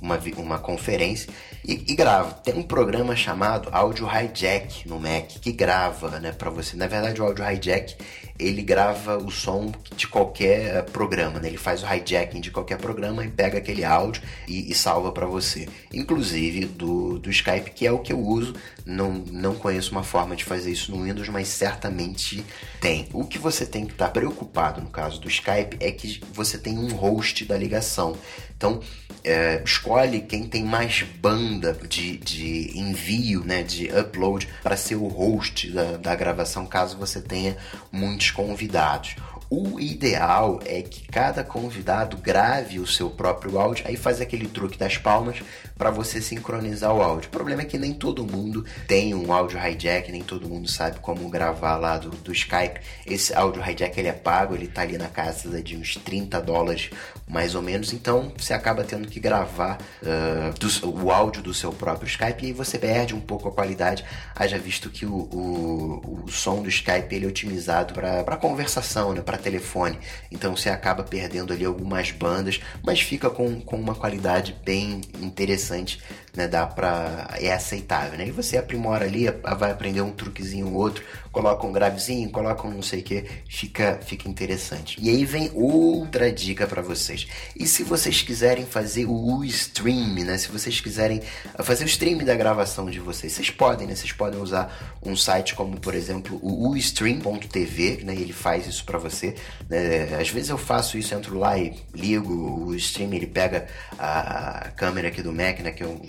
uma, 0.00 0.18
uma 0.36 0.58
conferência 0.58 1.28
e, 1.64 1.84
e, 1.88 1.94
grava. 1.94 2.34
Tem 2.34 2.54
um 2.54 2.62
programa 2.62 3.16
chamado 3.16 3.68
Audio 3.72 4.06
Hijack 4.06 4.88
no 4.88 5.00
Mac 5.00 5.28
que 5.40 5.52
grava, 5.52 6.18
né, 6.20 6.32
para 6.32 6.50
você. 6.50 6.76
Na 6.76 6.86
verdade, 6.86 7.20
o 7.20 7.24
Audio 7.24 7.48
Hijack 7.50 7.96
ele 8.38 8.62
grava 8.62 9.16
o 9.16 9.30
som 9.30 9.72
de 9.96 10.06
qualquer 10.06 10.84
programa, 10.84 11.38
né? 11.40 11.48
Ele 11.48 11.56
faz 11.56 11.82
o 11.82 11.86
hijacking 11.86 12.40
de 12.40 12.50
qualquer 12.50 12.78
programa 12.78 13.24
e 13.24 13.30
pega 13.30 13.58
aquele 13.58 13.84
áudio 13.84 14.22
e, 14.46 14.70
e 14.70 14.74
salva 14.74 15.10
para 15.10 15.26
você. 15.26 15.68
Inclusive 15.92 16.66
do, 16.66 17.18
do 17.18 17.30
Skype, 17.30 17.70
que 17.70 17.86
é 17.86 17.92
o 17.92 17.98
que 17.98 18.12
eu 18.12 18.20
uso. 18.20 18.54
Não, 18.84 19.12
não 19.12 19.54
conheço 19.54 19.90
uma 19.92 20.02
forma 20.02 20.36
de 20.36 20.44
fazer 20.44 20.70
isso 20.70 20.94
no 20.94 21.02
Windows, 21.04 21.28
mas 21.28 21.48
certamente 21.48 22.44
tem. 22.80 23.08
O 23.12 23.24
que 23.24 23.38
você 23.38 23.64
tem 23.64 23.86
que 23.86 23.92
estar 23.92 24.08
preocupado 24.08 24.80
no 24.80 24.90
caso 24.90 25.20
do 25.20 25.28
Skype 25.28 25.76
é 25.80 25.90
que 25.90 26.20
você 26.32 26.58
tem 26.58 26.78
um 26.78 26.88
host 26.94 27.44
da 27.44 27.56
ligação. 27.56 28.16
Então, 28.56 28.80
é, 29.26 29.60
escolhe 29.64 30.20
quem 30.20 30.44
tem 30.44 30.64
mais 30.64 31.02
banda 31.02 31.76
de, 31.88 32.16
de 32.16 32.78
envio, 32.78 33.44
né, 33.44 33.62
de 33.64 33.90
upload, 33.90 34.48
para 34.62 34.76
ser 34.76 34.94
o 34.94 35.08
host 35.08 35.68
da, 35.72 35.96
da 35.96 36.14
gravação, 36.14 36.64
caso 36.64 36.96
você 36.96 37.20
tenha 37.20 37.56
muitos 37.90 38.30
convidados. 38.30 39.16
O 39.48 39.78
ideal 39.78 40.58
é 40.64 40.82
que 40.82 41.06
cada 41.06 41.44
convidado 41.44 42.16
grave 42.16 42.80
o 42.80 42.86
seu 42.86 43.08
próprio 43.08 43.58
áudio, 43.60 43.86
aí 43.86 43.96
faz 43.96 44.20
aquele 44.20 44.48
truque 44.48 44.76
das 44.76 44.98
palmas 44.98 45.40
para 45.78 45.90
você 45.90 46.20
sincronizar 46.20 46.92
o 46.92 47.00
áudio. 47.00 47.28
O 47.28 47.32
problema 47.32 47.62
é 47.62 47.64
que 47.64 47.78
nem 47.78 47.94
todo 47.94 48.26
mundo 48.26 48.64
tem 48.88 49.14
um 49.14 49.32
áudio 49.32 49.58
hijack, 49.58 50.10
nem 50.10 50.22
todo 50.22 50.48
mundo 50.48 50.68
sabe 50.68 50.98
como 50.98 51.28
gravar 51.28 51.76
lá 51.76 51.96
do, 51.96 52.10
do 52.10 52.32
Skype. 52.32 52.80
Esse 53.06 53.34
áudio 53.34 53.62
hijack 53.62 53.98
ele 53.98 54.08
é 54.08 54.12
pago, 54.12 54.54
ele 54.54 54.66
tá 54.66 54.82
ali 54.82 54.98
na 54.98 55.08
casa 55.08 55.62
de 55.62 55.76
uns 55.76 55.94
30 55.96 56.40
dólares 56.40 56.90
mais 57.28 57.54
ou 57.54 57.62
menos, 57.62 57.92
então 57.92 58.32
você 58.36 58.54
acaba 58.54 58.84
tendo 58.84 59.08
que 59.08 59.18
gravar 59.18 59.78
uh, 60.02 60.56
do, 60.58 61.04
o 61.04 61.10
áudio 61.10 61.42
do 61.42 61.52
seu 61.52 61.72
próprio 61.72 62.06
Skype 62.06 62.46
e 62.46 62.52
você 62.52 62.78
perde 62.78 63.14
um 63.14 63.20
pouco 63.20 63.48
a 63.48 63.52
qualidade, 63.52 64.04
haja 64.34 64.58
visto 64.58 64.88
que 64.90 65.04
o, 65.04 65.12
o, 65.12 66.22
o 66.24 66.30
som 66.30 66.62
do 66.62 66.68
Skype 66.68 67.12
ele 67.14 67.26
é 67.26 67.28
otimizado 67.28 67.94
para 67.94 68.36
conversação, 68.36 69.12
né, 69.12 69.22
para 69.36 69.42
telefone, 69.42 69.98
então 70.30 70.56
você 70.56 70.70
acaba 70.70 71.04
perdendo 71.04 71.52
ali 71.52 71.64
algumas 71.64 72.10
bandas, 72.10 72.60
mas 72.82 73.00
fica 73.00 73.28
com, 73.30 73.60
com 73.60 73.76
uma 73.76 73.94
qualidade 73.94 74.56
bem 74.64 75.02
interessante, 75.20 76.00
né, 76.36 76.46
dá 76.46 76.66
pra, 76.66 77.28
é 77.40 77.52
aceitável, 77.52 78.18
né, 78.18 78.28
e 78.28 78.30
você 78.30 78.56
aprimora 78.56 79.04
ali, 79.04 79.26
vai 79.58 79.70
aprender 79.70 80.00
um 80.00 80.10
truquezinho 80.10 80.68
ou 80.68 80.74
outro, 80.74 81.02
coloca 81.36 81.66
um 81.66 81.72
gravezinho, 81.72 82.30
coloca 82.30 82.66
um 82.66 82.70
não 82.70 82.82
sei 82.82 83.00
o 83.00 83.02
que, 83.02 83.24
fica, 83.46 84.00
fica 84.02 84.28
interessante. 84.28 84.96
E 85.00 85.10
aí 85.10 85.24
vem 85.24 85.50
outra 85.54 86.32
dica 86.32 86.66
para 86.66 86.80
vocês. 86.80 87.26
E 87.54 87.66
se 87.66 87.82
vocês 87.82 88.22
quiserem 88.22 88.64
fazer 88.64 89.06
o 89.06 89.44
stream, 89.44 90.24
né? 90.24 90.38
Se 90.38 90.48
vocês 90.48 90.80
quiserem 90.80 91.20
fazer 91.62 91.84
o 91.84 91.86
stream 91.86 92.18
da 92.18 92.34
gravação 92.34 92.88
de 92.88 93.00
vocês, 93.00 93.34
vocês 93.34 93.50
podem, 93.50 93.86
né? 93.86 93.94
Vocês 93.94 94.12
podem 94.12 94.40
usar 94.40 94.96
um 95.02 95.14
site 95.14 95.54
como, 95.54 95.78
por 95.78 95.94
exemplo, 95.94 96.38
o 96.42 96.70
ustream.tv, 96.70 98.04
né? 98.04 98.14
Ele 98.14 98.32
faz 98.32 98.66
isso 98.66 98.84
para 98.84 98.98
você. 98.98 99.34
Né? 99.68 100.16
Às 100.18 100.30
vezes 100.30 100.48
eu 100.48 100.58
faço 100.58 100.96
isso, 100.96 101.14
entro 101.14 101.38
lá 101.38 101.58
e 101.58 101.74
ligo 101.94 102.32
o 102.66 102.74
stream, 102.74 103.12
ele 103.12 103.26
pega 103.26 103.66
a 103.98 104.70
câmera 104.74 105.08
aqui 105.08 105.22
do 105.22 105.32
Mac, 105.32 105.60
né? 105.60 105.70
Que 105.70 105.84
eu, 105.84 106.00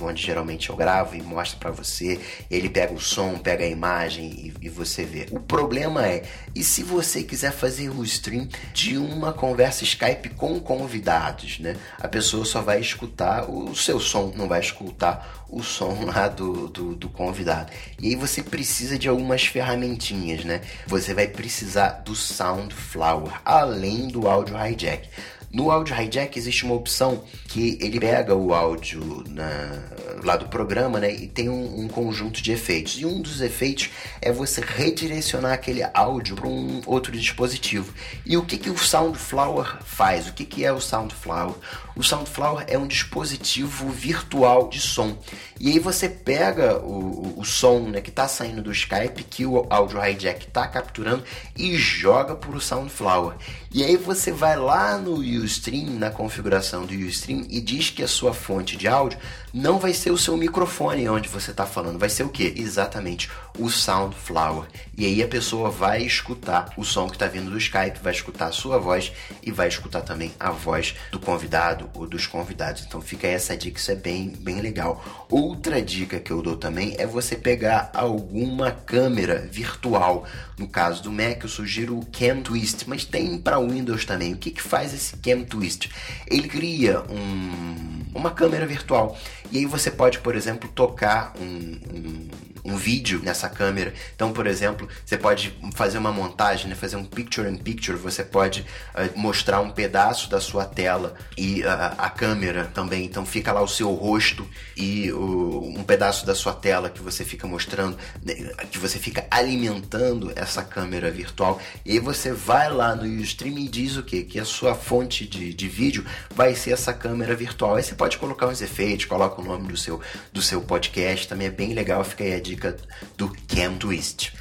onde 0.00 0.22
geralmente 0.22 0.70
eu 0.70 0.76
gravo 0.76 1.16
e 1.16 1.22
mostra 1.22 1.58
para 1.58 1.70
você. 1.70 2.20
Ele 2.50 2.68
pega 2.68 2.92
o 2.92 3.00
som, 3.00 3.38
pega 3.38 3.64
a 3.64 3.68
imagem 3.68 4.52
e 4.60 4.68
você 4.68 5.04
vê. 5.04 5.26
O 5.30 5.40
problema 5.40 6.06
é, 6.06 6.22
e 6.54 6.62
se 6.62 6.82
você 6.82 7.22
quiser 7.22 7.52
fazer 7.52 7.90
o 7.90 8.04
stream 8.04 8.48
de 8.72 8.96
uma 8.96 9.32
conversa 9.32 9.84
Skype 9.84 10.30
com 10.30 10.58
convidados, 10.60 11.58
né? 11.58 11.76
A 11.98 12.08
pessoa 12.08 12.44
só 12.44 12.60
vai 12.60 12.80
escutar 12.80 13.48
o 13.50 13.74
seu 13.74 14.00
som, 14.00 14.32
não 14.36 14.48
vai 14.48 14.60
escutar 14.60 15.44
o 15.48 15.62
som 15.62 16.04
lá 16.06 16.28
do, 16.28 16.68
do, 16.68 16.94
do 16.94 17.08
convidado. 17.08 17.72
E 17.98 18.08
aí 18.08 18.16
você 18.16 18.42
precisa 18.42 18.98
de 18.98 19.08
algumas 19.08 19.44
ferramentinhas, 19.44 20.44
né? 20.44 20.60
Você 20.86 21.14
vai 21.14 21.26
precisar 21.26 22.02
do 22.04 22.14
Soundflower, 22.14 23.40
além 23.44 24.08
do 24.08 24.28
áudio 24.28 24.56
hijack. 24.56 25.08
No 25.52 25.70
áudio 25.70 26.00
hijack 26.00 26.38
existe 26.38 26.64
uma 26.64 26.74
opção 26.74 27.24
que 27.48 27.76
ele 27.80 27.98
pega 27.98 28.36
o 28.36 28.54
áudio 28.54 29.24
na, 29.28 29.82
lá 30.22 30.36
do 30.36 30.48
programa 30.48 31.00
né, 31.00 31.12
e 31.12 31.26
tem 31.26 31.48
um, 31.48 31.80
um, 31.80 31.88
conjunto 31.88 32.40
de 32.40 32.52
efeitos. 32.52 33.00
E 33.00 33.04
um 33.04 33.20
dos 33.20 33.40
efeitos 33.40 33.90
é 34.22 34.30
você 34.30 34.60
redirecionar 34.60 35.52
aquele 35.52 35.82
áudio 35.92 36.36
para 36.36 36.46
um 36.46 36.80
outro 36.86 37.10
dispositivo. 37.10 37.92
E 38.24 38.36
o 38.36 38.44
que, 38.44 38.56
que 38.58 38.70
o 38.70 38.78
Soundflower 38.78 39.78
faz? 39.84 40.28
O 40.28 40.32
que, 40.32 40.44
que 40.44 40.64
é 40.64 40.72
o 40.72 40.80
Soundflower? 40.80 41.56
O 42.00 42.02
Soundflower 42.02 42.64
é 42.66 42.78
um 42.78 42.86
dispositivo 42.86 43.90
virtual 43.90 44.70
de 44.70 44.80
som. 44.80 45.18
E 45.60 45.70
aí 45.70 45.78
você 45.78 46.08
pega 46.08 46.78
o, 46.78 47.34
o, 47.36 47.40
o 47.40 47.44
som 47.44 47.80
né, 47.80 48.00
que 48.00 48.08
está 48.08 48.26
saindo 48.26 48.62
do 48.62 48.72
Skype, 48.72 49.22
que 49.24 49.44
o 49.44 49.66
áudio 49.68 50.02
hijack 50.02 50.46
está 50.46 50.66
capturando, 50.66 51.22
e 51.54 51.76
joga 51.76 52.34
para 52.34 52.56
o 52.56 52.58
Soundflower. 52.60 53.36
E 53.70 53.84
aí 53.84 53.98
você 53.98 54.32
vai 54.32 54.56
lá 54.56 54.96
no 54.96 55.16
Ustream, 55.16 55.90
na 55.90 56.10
configuração 56.10 56.86
do 56.86 56.94
Ustream, 56.94 57.44
e 57.50 57.60
diz 57.60 57.90
que 57.90 58.02
a 58.02 58.08
sua 58.08 58.32
fonte 58.32 58.78
de 58.78 58.88
áudio 58.88 59.18
não 59.52 59.78
vai 59.78 59.92
ser 59.92 60.10
o 60.10 60.18
seu 60.18 60.36
microfone 60.36 61.08
onde 61.08 61.28
você 61.28 61.50
está 61.50 61.66
falando, 61.66 61.98
vai 61.98 62.08
ser 62.08 62.22
o 62.22 62.28
que? 62.28 62.54
Exatamente 62.56 63.30
o 63.58 63.68
Soundflower. 63.68 64.68
E 64.96 65.04
aí 65.06 65.22
a 65.22 65.28
pessoa 65.28 65.70
vai 65.70 66.02
escutar 66.02 66.72
o 66.76 66.84
som 66.84 67.08
que 67.08 67.16
está 67.16 67.26
vindo 67.26 67.50
do 67.50 67.58
Skype, 67.58 67.98
vai 68.02 68.12
escutar 68.12 68.46
a 68.46 68.52
sua 68.52 68.78
voz 68.78 69.12
e 69.42 69.50
vai 69.50 69.68
escutar 69.68 70.02
também 70.02 70.32
a 70.38 70.50
voz 70.50 70.94
do 71.10 71.18
convidado 71.18 71.90
ou 71.94 72.06
dos 72.06 72.26
convidados. 72.26 72.84
Então 72.86 73.00
fica 73.00 73.26
essa 73.26 73.56
dica, 73.56 73.78
isso 73.78 73.90
é 73.90 73.96
bem, 73.96 74.28
bem 74.38 74.60
legal. 74.60 75.04
Outra 75.28 75.80
dica 75.82 76.20
que 76.20 76.30
eu 76.30 76.42
dou 76.42 76.56
também 76.56 76.94
é 76.98 77.06
você 77.06 77.36
pegar 77.36 77.90
alguma 77.94 78.70
câmera 78.70 79.48
virtual. 79.50 80.26
No 80.60 80.68
caso 80.68 81.02
do 81.02 81.10
Mac, 81.10 81.42
eu 81.42 81.48
sugiro 81.48 81.98
o 81.98 82.04
Cam 82.04 82.42
Twist, 82.42 82.86
mas 82.86 83.02
tem 83.02 83.38
para 83.38 83.58
Windows 83.58 84.04
também. 84.04 84.34
O 84.34 84.36
que, 84.36 84.50
que 84.50 84.60
faz 84.60 84.92
esse 84.92 85.16
Cam 85.16 85.42
Twist? 85.42 85.88
Ele 86.26 86.46
cria 86.48 87.00
um, 87.08 88.04
uma 88.14 88.30
câmera 88.30 88.66
virtual 88.66 89.18
e 89.50 89.56
aí 89.56 89.64
você 89.64 89.90
pode, 89.90 90.18
por 90.18 90.36
exemplo, 90.36 90.68
tocar 90.68 91.32
um, 91.40 91.80
um 91.96 92.28
um 92.64 92.76
vídeo 92.76 93.20
nessa 93.22 93.48
câmera. 93.48 93.92
Então, 94.14 94.32
por 94.32 94.46
exemplo, 94.46 94.88
você 95.04 95.16
pode 95.16 95.56
fazer 95.74 95.98
uma 95.98 96.12
montagem, 96.12 96.68
né? 96.68 96.74
fazer 96.74 96.96
um 96.96 97.04
picture 97.04 97.48
in 97.48 97.56
picture. 97.56 97.96
Você 97.98 98.24
pode 98.24 98.60
uh, 98.94 99.18
mostrar 99.18 99.60
um 99.60 99.70
pedaço 99.70 100.28
da 100.30 100.40
sua 100.40 100.64
tela 100.64 101.14
e 101.36 101.62
uh, 101.62 101.94
a 101.98 102.10
câmera 102.10 102.70
também. 102.72 103.04
Então, 103.04 103.24
fica 103.24 103.52
lá 103.52 103.62
o 103.62 103.68
seu 103.68 103.92
rosto 103.92 104.48
e 104.76 105.10
uh, 105.12 105.78
um 105.78 105.82
pedaço 105.82 106.26
da 106.26 106.34
sua 106.34 106.52
tela 106.52 106.90
que 106.90 107.00
você 107.00 107.24
fica 107.24 107.46
mostrando, 107.46 107.96
né? 108.22 108.34
que 108.70 108.78
você 108.78 108.98
fica 108.98 109.26
alimentando 109.30 110.32
essa 110.36 110.62
câmera 110.62 111.10
virtual. 111.10 111.60
E 111.84 111.92
aí 111.92 111.98
você 111.98 112.32
vai 112.32 112.70
lá 112.70 112.94
no 112.94 113.04
Ustream 113.20 113.58
e 113.58 113.68
diz 113.68 113.96
o 113.96 114.02
quê? 114.02 114.22
Que 114.22 114.38
a 114.38 114.44
sua 114.44 114.74
fonte 114.74 115.26
de, 115.26 115.52
de 115.52 115.68
vídeo 115.68 116.04
vai 116.34 116.54
ser 116.54 116.72
essa 116.72 116.92
câmera 116.92 117.34
virtual. 117.34 117.76
Aí 117.76 117.82
você 117.82 117.94
pode 117.94 118.18
colocar 118.18 118.46
uns 118.46 118.60
efeitos, 118.60 119.06
coloca 119.06 119.40
o 119.40 119.44
nome 119.44 119.68
do 119.68 119.76
seu, 119.76 120.00
do 120.32 120.42
seu 120.42 120.60
podcast. 120.60 121.28
Também 121.28 121.46
é 121.46 121.50
bem 121.50 121.72
legal. 121.74 122.02
Fica 122.04 122.24
aí 122.24 122.34
a 122.34 122.40
dica 122.50 122.76
do 123.16 123.28
Cam 123.48 123.74
Twist. 123.76 124.32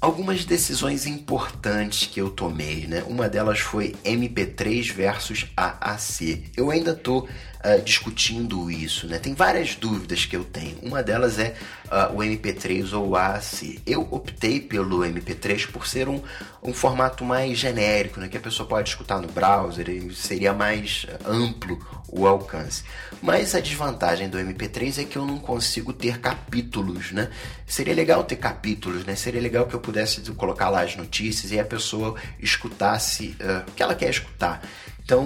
Algumas 0.00 0.44
decisões 0.44 1.06
importantes 1.06 2.06
que 2.06 2.20
eu 2.20 2.30
tomei, 2.30 2.86
né? 2.86 3.02
Uma 3.08 3.28
delas 3.28 3.58
foi 3.58 3.94
MP3 4.04 4.92
versus 4.92 5.46
AAC. 5.56 6.44
Eu 6.56 6.70
ainda 6.70 6.94
tô 6.94 7.26
uh, 7.66 7.82
discutindo 7.82 8.70
isso, 8.70 9.06
né? 9.06 9.18
Tem 9.18 9.34
várias 9.34 9.74
dúvidas 9.74 10.24
que 10.24 10.36
eu 10.36 10.44
tenho. 10.44 10.78
Uma 10.82 11.02
delas 11.02 11.38
é 11.38 11.56
uh, 11.86 12.14
o 12.14 12.18
MP3 12.18 12.92
ou 12.92 13.10
o 13.10 13.16
AAC. 13.16 13.80
Eu 13.84 14.06
optei 14.10 14.60
pelo 14.60 15.00
MP3 15.00 15.70
por 15.70 15.86
ser 15.86 16.08
um, 16.08 16.22
um 16.62 16.72
formato 16.72 17.24
mais 17.24 17.58
genérico, 17.58 18.20
né? 18.20 18.28
Que 18.28 18.36
a 18.36 18.40
pessoa 18.40 18.68
pode 18.68 18.88
escutar 18.88 19.20
no 19.20 19.28
browser 19.28 19.88
e 19.88 20.14
seria 20.14 20.52
mais 20.52 21.06
amplo 21.26 21.78
o 22.08 22.26
alcance. 22.26 22.84
Mas 23.20 23.54
a 23.54 23.60
desvantagem 23.60 24.28
do 24.28 24.38
MP3 24.38 25.02
é 25.02 25.04
que 25.04 25.16
eu 25.16 25.26
não 25.26 25.38
consigo 25.38 25.92
ter 25.92 26.20
capítulos, 26.20 27.12
né? 27.12 27.30
Seria 27.66 27.94
legal 27.94 28.22
ter 28.24 28.36
capítulos, 28.36 29.04
né? 29.04 29.16
Seria 29.16 29.40
legal 29.40 29.66
que 29.66 29.74
eu 29.74 29.80
pudesse 29.80 30.20
colocar 30.32 30.68
lá 30.68 30.82
as 30.82 30.94
notícias 30.94 31.50
e 31.50 31.58
a 31.58 31.64
pessoa 31.64 32.14
escutasse 32.38 33.36
uh, 33.40 33.68
o 33.68 33.72
que 33.72 33.82
ela 33.82 33.94
quer 33.94 34.10
escutar. 34.10 34.62
Então, 35.06 35.24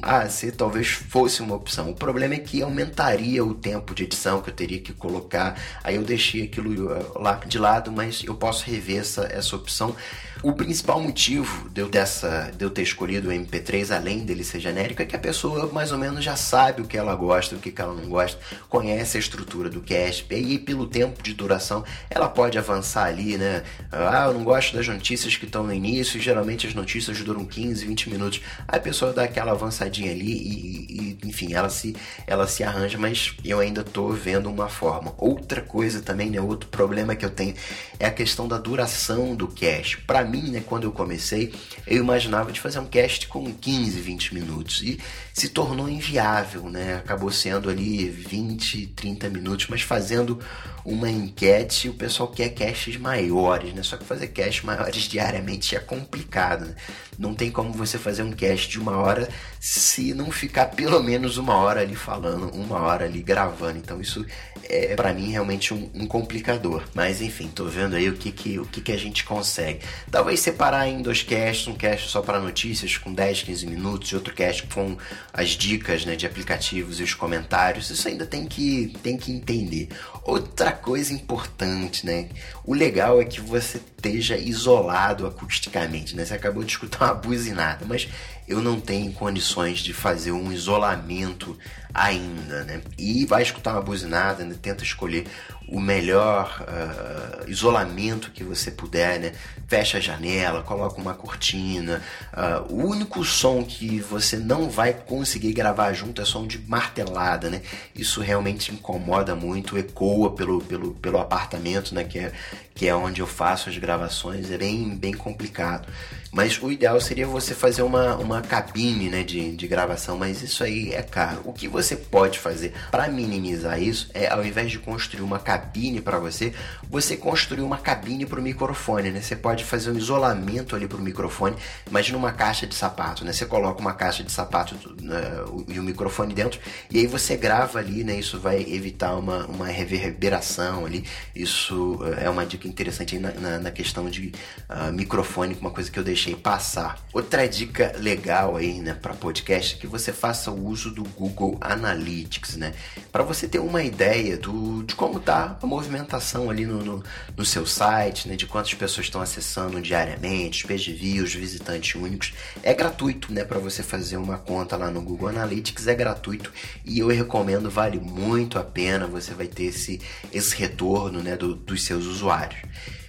a 0.00 0.22
AC 0.22 0.52
talvez 0.56 0.88
fosse 0.88 1.42
uma 1.42 1.54
opção. 1.54 1.90
O 1.90 1.94
problema 1.94 2.32
é 2.32 2.38
que 2.38 2.62
aumentaria 2.62 3.44
o 3.44 3.52
tempo 3.52 3.94
de 3.94 4.04
edição 4.04 4.40
que 4.40 4.48
eu 4.48 4.54
teria 4.54 4.80
que 4.80 4.94
colocar. 4.94 5.54
Aí 5.84 5.96
eu 5.96 6.02
deixei 6.02 6.44
aquilo 6.44 6.88
lá 7.14 7.34
de 7.46 7.58
lado, 7.58 7.92
mas 7.92 8.24
eu 8.24 8.34
posso 8.34 8.64
rever 8.64 9.00
essa, 9.00 9.28
essa 9.30 9.54
opção. 9.54 9.94
O 10.42 10.54
principal 10.54 10.98
motivo 10.98 11.68
de 11.68 11.82
eu, 11.82 11.88
dessa, 11.90 12.50
de 12.56 12.64
eu 12.64 12.70
ter 12.70 12.80
escolhido 12.80 13.28
o 13.28 13.30
MP3, 13.30 13.94
além 13.94 14.20
dele 14.20 14.42
ser 14.42 14.58
genérico, 14.58 15.02
é 15.02 15.04
que 15.04 15.14
a 15.14 15.18
pessoa 15.18 15.70
mais 15.70 15.92
ou 15.92 15.98
menos 15.98 16.24
já 16.24 16.34
sabe 16.34 16.80
o 16.80 16.86
que 16.86 16.96
ela 16.96 17.14
gosta, 17.14 17.56
o 17.56 17.58
que 17.58 17.74
ela 17.78 17.92
não 17.92 18.08
gosta, 18.08 18.40
conhece 18.66 19.18
a 19.18 19.20
estrutura 19.20 19.68
do 19.68 19.82
cast, 19.82 20.26
e 20.30 20.58
pelo 20.58 20.86
tempo 20.86 21.22
de 21.22 21.34
duração 21.34 21.84
ela 22.08 22.26
pode 22.26 22.56
avançar 22.56 23.04
ali, 23.04 23.36
né? 23.36 23.62
Ah, 23.92 24.24
eu 24.28 24.32
não 24.32 24.42
gosto 24.42 24.74
das 24.74 24.88
notícias 24.88 25.36
que 25.36 25.44
estão 25.44 25.62
no 25.62 25.74
início, 25.74 26.18
geralmente 26.18 26.66
as 26.66 26.72
notícias 26.72 27.20
duram 27.20 27.44
15, 27.44 27.84
20 27.84 28.08
minutos. 28.08 28.40
A 28.72 28.78
pessoa 28.78 29.12
dá 29.12 29.24
aquela 29.24 29.50
avançadinha 29.50 30.12
ali 30.12 30.30
e, 30.30 31.18
e 31.24 31.28
enfim, 31.28 31.54
ela 31.54 31.68
se, 31.68 31.96
ela 32.24 32.46
se 32.46 32.62
arranja, 32.62 32.96
mas 32.96 33.34
eu 33.44 33.58
ainda 33.58 33.82
tô 33.82 34.10
vendo 34.10 34.48
uma 34.48 34.68
forma. 34.68 35.12
Outra 35.18 35.60
coisa 35.60 36.00
também, 36.00 36.30
né? 36.30 36.40
Outro 36.40 36.68
problema 36.68 37.16
que 37.16 37.24
eu 37.24 37.30
tenho 37.30 37.54
é 37.98 38.06
a 38.06 38.10
questão 38.12 38.46
da 38.46 38.58
duração 38.58 39.34
do 39.34 39.48
cast. 39.48 39.98
Para 40.02 40.24
mim, 40.24 40.50
né, 40.50 40.62
quando 40.64 40.84
eu 40.84 40.92
comecei, 40.92 41.52
eu 41.84 41.96
imaginava 41.98 42.52
de 42.52 42.60
fazer 42.60 42.78
um 42.78 42.86
cast 42.86 43.26
com 43.26 43.52
15, 43.52 44.00
20 44.00 44.34
minutos 44.34 44.82
e 44.82 45.00
se 45.34 45.48
tornou 45.48 45.88
inviável, 45.88 46.70
né? 46.70 46.94
Acabou 46.94 47.30
sendo 47.30 47.68
ali 47.68 48.08
20, 48.08 48.86
30 48.88 49.28
minutos, 49.30 49.66
mas 49.68 49.82
fazendo 49.82 50.38
uma 50.84 51.10
enquete, 51.10 51.88
o 51.88 51.94
pessoal 51.94 52.28
quer 52.28 52.50
casts 52.50 52.96
maiores, 52.96 53.74
né? 53.74 53.82
Só 53.82 53.96
que 53.96 54.04
fazer 54.04 54.28
casts 54.28 54.62
maiores 54.62 55.02
diariamente 55.10 55.74
é 55.74 55.80
complicado, 55.80 56.66
né? 56.66 56.74
Não 57.20 57.34
tem 57.34 57.50
como 57.50 57.70
você 57.70 57.98
fazer 57.98 58.22
um 58.22 58.32
cast 58.32 58.66
de 58.66 58.80
uma 58.80 58.96
hora 58.96 59.28
se 59.60 60.14
não 60.14 60.30
ficar 60.30 60.68
pelo 60.68 61.02
menos 61.02 61.36
uma 61.36 61.54
hora 61.56 61.82
ali 61.82 61.94
falando, 61.94 62.48
uma 62.54 62.80
hora 62.80 63.04
ali 63.04 63.20
gravando. 63.20 63.76
Então 63.76 64.00
isso 64.00 64.24
é 64.64 64.94
para 64.96 65.12
mim 65.12 65.30
realmente 65.30 65.74
um, 65.74 65.90
um, 65.92 66.06
complicador. 66.06 66.82
Mas 66.94 67.20
enfim, 67.20 67.48
tô 67.48 67.66
vendo 67.66 67.94
aí 67.94 68.08
o 68.08 68.14
que 68.14 68.32
que, 68.32 68.58
o 68.58 68.64
que 68.64 68.80
que 68.80 68.90
a 68.90 68.96
gente 68.96 69.22
consegue. 69.22 69.80
Talvez 70.10 70.40
separar 70.40 70.88
em 70.88 71.02
dois 71.02 71.22
casts, 71.22 71.68
um 71.68 71.74
cast 71.74 72.08
só 72.08 72.22
para 72.22 72.40
notícias 72.40 72.96
com 72.96 73.12
10, 73.12 73.42
15 73.42 73.66
minutos 73.66 74.10
e 74.10 74.14
outro 74.14 74.32
cast 74.32 74.62
com 74.68 74.96
as 75.30 75.50
dicas 75.50 76.06
né, 76.06 76.16
de 76.16 76.24
aplicativos 76.24 77.00
e 77.00 77.02
os 77.02 77.12
comentários. 77.12 77.90
Isso 77.90 78.08
ainda 78.08 78.24
tem 78.24 78.46
que, 78.46 78.96
tem 79.02 79.18
que 79.18 79.30
entender. 79.30 79.90
Outra 80.30 80.70
coisa 80.70 81.12
importante, 81.12 82.06
né? 82.06 82.28
O 82.64 82.72
legal 82.72 83.20
é 83.20 83.24
que 83.24 83.40
você 83.40 83.78
esteja 83.78 84.36
isolado 84.38 85.26
acusticamente, 85.26 86.14
né? 86.14 86.24
Você 86.24 86.34
acabou 86.34 86.62
de 86.62 86.70
escutar 86.70 87.06
uma 87.06 87.14
buzinada, 87.14 87.84
mas 87.84 88.08
eu 88.46 88.62
não 88.62 88.80
tenho 88.80 89.10
condições 89.12 89.80
de 89.80 89.92
fazer 89.92 90.30
um 90.30 90.52
isolamento 90.52 91.58
ainda, 91.92 92.62
né? 92.62 92.80
E 92.96 93.26
vai 93.26 93.42
escutar 93.42 93.72
uma 93.72 93.82
buzinada, 93.82 94.44
né? 94.44 94.54
tenta 94.62 94.84
escolher 94.84 95.26
o 95.70 95.80
melhor 95.80 96.62
uh, 96.62 97.48
isolamento 97.48 98.32
que 98.32 98.42
você 98.42 98.70
puder, 98.70 99.20
né? 99.20 99.32
Fecha 99.68 99.98
a 99.98 100.00
janela, 100.00 100.62
coloca 100.62 101.00
uma 101.00 101.14
cortina. 101.14 102.02
Uh, 102.32 102.74
o 102.74 102.88
único 102.88 103.24
som 103.24 103.62
que 103.62 104.00
você 104.00 104.36
não 104.36 104.68
vai 104.68 104.92
conseguir 104.92 105.52
gravar 105.52 105.92
junto 105.92 106.20
é 106.20 106.24
som 106.24 106.44
de 106.46 106.58
martelada, 106.58 107.48
né? 107.48 107.62
Isso 107.94 108.20
realmente 108.20 108.72
incomoda 108.72 109.36
muito, 109.36 109.78
ecoa 109.78 110.32
pelo, 110.32 110.60
pelo, 110.60 110.92
pelo 110.94 111.18
apartamento, 111.18 111.94
né? 111.94 112.02
Que 112.02 112.18
é, 112.18 112.32
que 112.74 112.88
é 112.88 112.94
onde 112.94 113.20
eu 113.20 113.26
faço 113.26 113.68
as 113.68 113.78
gravações, 113.78 114.50
é 114.50 114.58
bem, 114.58 114.96
bem 114.96 115.12
complicado. 115.12 115.86
Mas 116.32 116.60
o 116.62 116.70
ideal 116.70 117.00
seria 117.00 117.26
você 117.26 117.54
fazer 117.54 117.82
uma, 117.82 118.16
uma 118.16 118.40
cabine 118.40 119.08
né, 119.08 119.22
de, 119.22 119.54
de 119.54 119.68
gravação, 119.68 120.16
mas 120.16 120.42
isso 120.42 120.62
aí 120.62 120.92
é 120.92 121.02
caro. 121.02 121.42
O 121.44 121.52
que 121.52 121.66
você 121.66 121.96
pode 121.96 122.38
fazer 122.38 122.72
para 122.90 123.08
minimizar 123.08 123.82
isso 123.82 124.08
é, 124.14 124.28
ao 124.28 124.44
invés 124.44 124.70
de 124.70 124.78
construir 124.78 125.22
uma 125.22 125.38
cabine 125.40 125.59
para 126.00 126.18
você, 126.18 126.52
você 126.88 127.16
construir 127.16 127.62
uma 127.62 127.78
cabine 127.78 128.26
para 128.26 128.40
o 128.40 128.42
microfone. 128.42 129.10
Né? 129.10 129.20
Você 129.20 129.36
pode 129.36 129.64
fazer 129.64 129.90
um 129.90 129.96
isolamento 129.96 130.74
ali 130.74 130.86
para 130.86 130.98
o 130.98 131.02
microfone. 131.02 131.56
Imagina 131.88 132.18
uma 132.18 132.32
caixa 132.32 132.66
de 132.66 132.74
sapato, 132.74 133.24
né? 133.24 133.32
Você 133.32 133.46
coloca 133.46 133.80
uma 133.80 133.92
caixa 133.92 134.22
de 134.22 134.32
sapato 134.32 134.74
uh, 134.74 135.64
e 135.68 135.78
o 135.78 135.82
microfone 135.82 136.34
dentro, 136.34 136.60
e 136.90 136.98
aí 136.98 137.06
você 137.06 137.36
grava 137.36 137.78
ali, 137.78 138.04
né? 138.04 138.14
Isso 138.14 138.38
vai 138.38 138.60
evitar 138.62 139.16
uma, 139.16 139.46
uma 139.46 139.66
reverberação 139.66 140.86
ali. 140.86 141.04
Isso 141.34 141.94
uh, 141.96 142.14
é 142.14 142.28
uma 142.28 142.44
dica 142.46 142.68
interessante 142.68 143.18
na, 143.18 143.32
na, 143.32 143.58
na 143.58 143.70
questão 143.70 144.08
de 144.08 144.32
uh, 144.68 144.92
microfone, 144.92 145.56
uma 145.60 145.70
coisa 145.70 145.90
que 145.90 145.98
eu 145.98 146.04
deixei 146.04 146.34
passar. 146.34 146.98
Outra 147.12 147.48
dica 147.48 147.94
legal 147.98 148.56
aí, 148.56 148.80
né, 148.80 148.94
para 148.94 149.14
podcast 149.14 149.76
é 149.76 149.78
que 149.78 149.86
você 149.86 150.12
faça 150.12 150.50
o 150.50 150.66
uso 150.66 150.90
do 150.90 151.04
Google 151.04 151.58
Analytics, 151.60 152.56
né, 152.56 152.72
para 153.10 153.22
você 153.22 153.48
ter 153.48 153.58
uma 153.58 153.82
ideia 153.82 154.36
do, 154.36 154.82
de 154.84 154.94
como 154.94 155.20
tá 155.20 155.49
a 155.60 155.66
movimentação 155.66 156.50
ali 156.50 156.66
no, 156.66 156.84
no, 156.84 157.04
no 157.36 157.44
seu 157.44 157.66
site, 157.66 158.28
né, 158.28 158.36
de 158.36 158.46
quantas 158.46 158.74
pessoas 158.74 159.06
estão 159.06 159.20
acessando 159.20 159.80
diariamente, 159.80 160.62
os 160.64 160.68
page 160.68 160.92
views, 160.92 161.34
visitantes 161.34 161.94
únicos. 161.94 162.32
É 162.62 162.74
gratuito, 162.74 163.32
né, 163.32 163.44
para 163.44 163.58
você 163.58 163.82
fazer 163.82 164.16
uma 164.16 164.38
conta 164.38 164.76
lá 164.76 164.90
no 164.90 165.02
Google 165.02 165.28
Analytics, 165.28 165.86
é 165.86 165.94
gratuito 165.94 166.52
e 166.84 166.98
eu 166.98 167.08
recomendo, 167.08 167.70
vale 167.70 167.98
muito 167.98 168.58
a 168.58 168.64
pena, 168.64 169.06
você 169.06 169.32
vai 169.34 169.46
ter 169.46 169.64
esse, 169.64 170.00
esse 170.32 170.56
retorno, 170.56 171.22
né, 171.22 171.36
do, 171.36 171.54
dos 171.54 171.84
seus 171.84 172.06
usuários. 172.06 172.60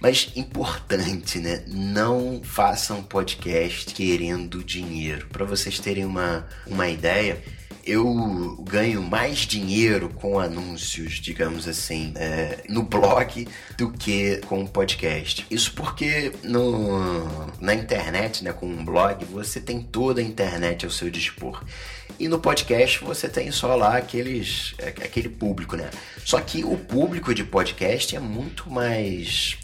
Mas 0.02 0.32
importante, 0.34 1.38
né? 1.38 1.62
Não 1.68 2.40
façam 2.42 3.04
podcast 3.04 3.94
querendo 3.94 4.64
dinheiro. 4.64 5.28
Para 5.28 5.44
vocês 5.44 5.78
terem 5.78 6.04
uma, 6.04 6.44
uma 6.66 6.88
ideia, 6.88 7.40
eu 7.84 8.56
ganho 8.68 9.02
mais 9.02 9.38
dinheiro 9.38 10.08
com 10.08 10.38
anúncios, 10.38 11.14
digamos 11.14 11.66
assim, 11.66 12.12
é, 12.16 12.62
no 12.68 12.82
blog 12.82 13.46
do 13.76 13.90
que 13.90 14.38
com 14.46 14.66
podcast. 14.66 15.46
Isso 15.50 15.72
porque 15.74 16.32
no, 16.42 17.50
na 17.60 17.74
internet, 17.74 18.44
né, 18.44 18.52
com 18.52 18.66
um 18.66 18.84
blog, 18.84 19.24
você 19.24 19.60
tem 19.60 19.80
toda 19.80 20.20
a 20.20 20.24
internet 20.24 20.84
ao 20.84 20.90
seu 20.90 21.10
dispor. 21.10 21.64
E 22.18 22.28
no 22.28 22.38
podcast 22.38 23.02
você 23.02 23.28
tem 23.28 23.50
só 23.50 23.74
lá 23.74 23.96
aqueles, 23.96 24.74
aquele 24.78 25.28
público, 25.28 25.76
né? 25.76 25.90
Só 26.24 26.40
que 26.40 26.64
o 26.64 26.76
público 26.76 27.34
de 27.34 27.42
podcast 27.42 28.14
é 28.14 28.20
muito 28.20 28.70
mais 28.70 29.56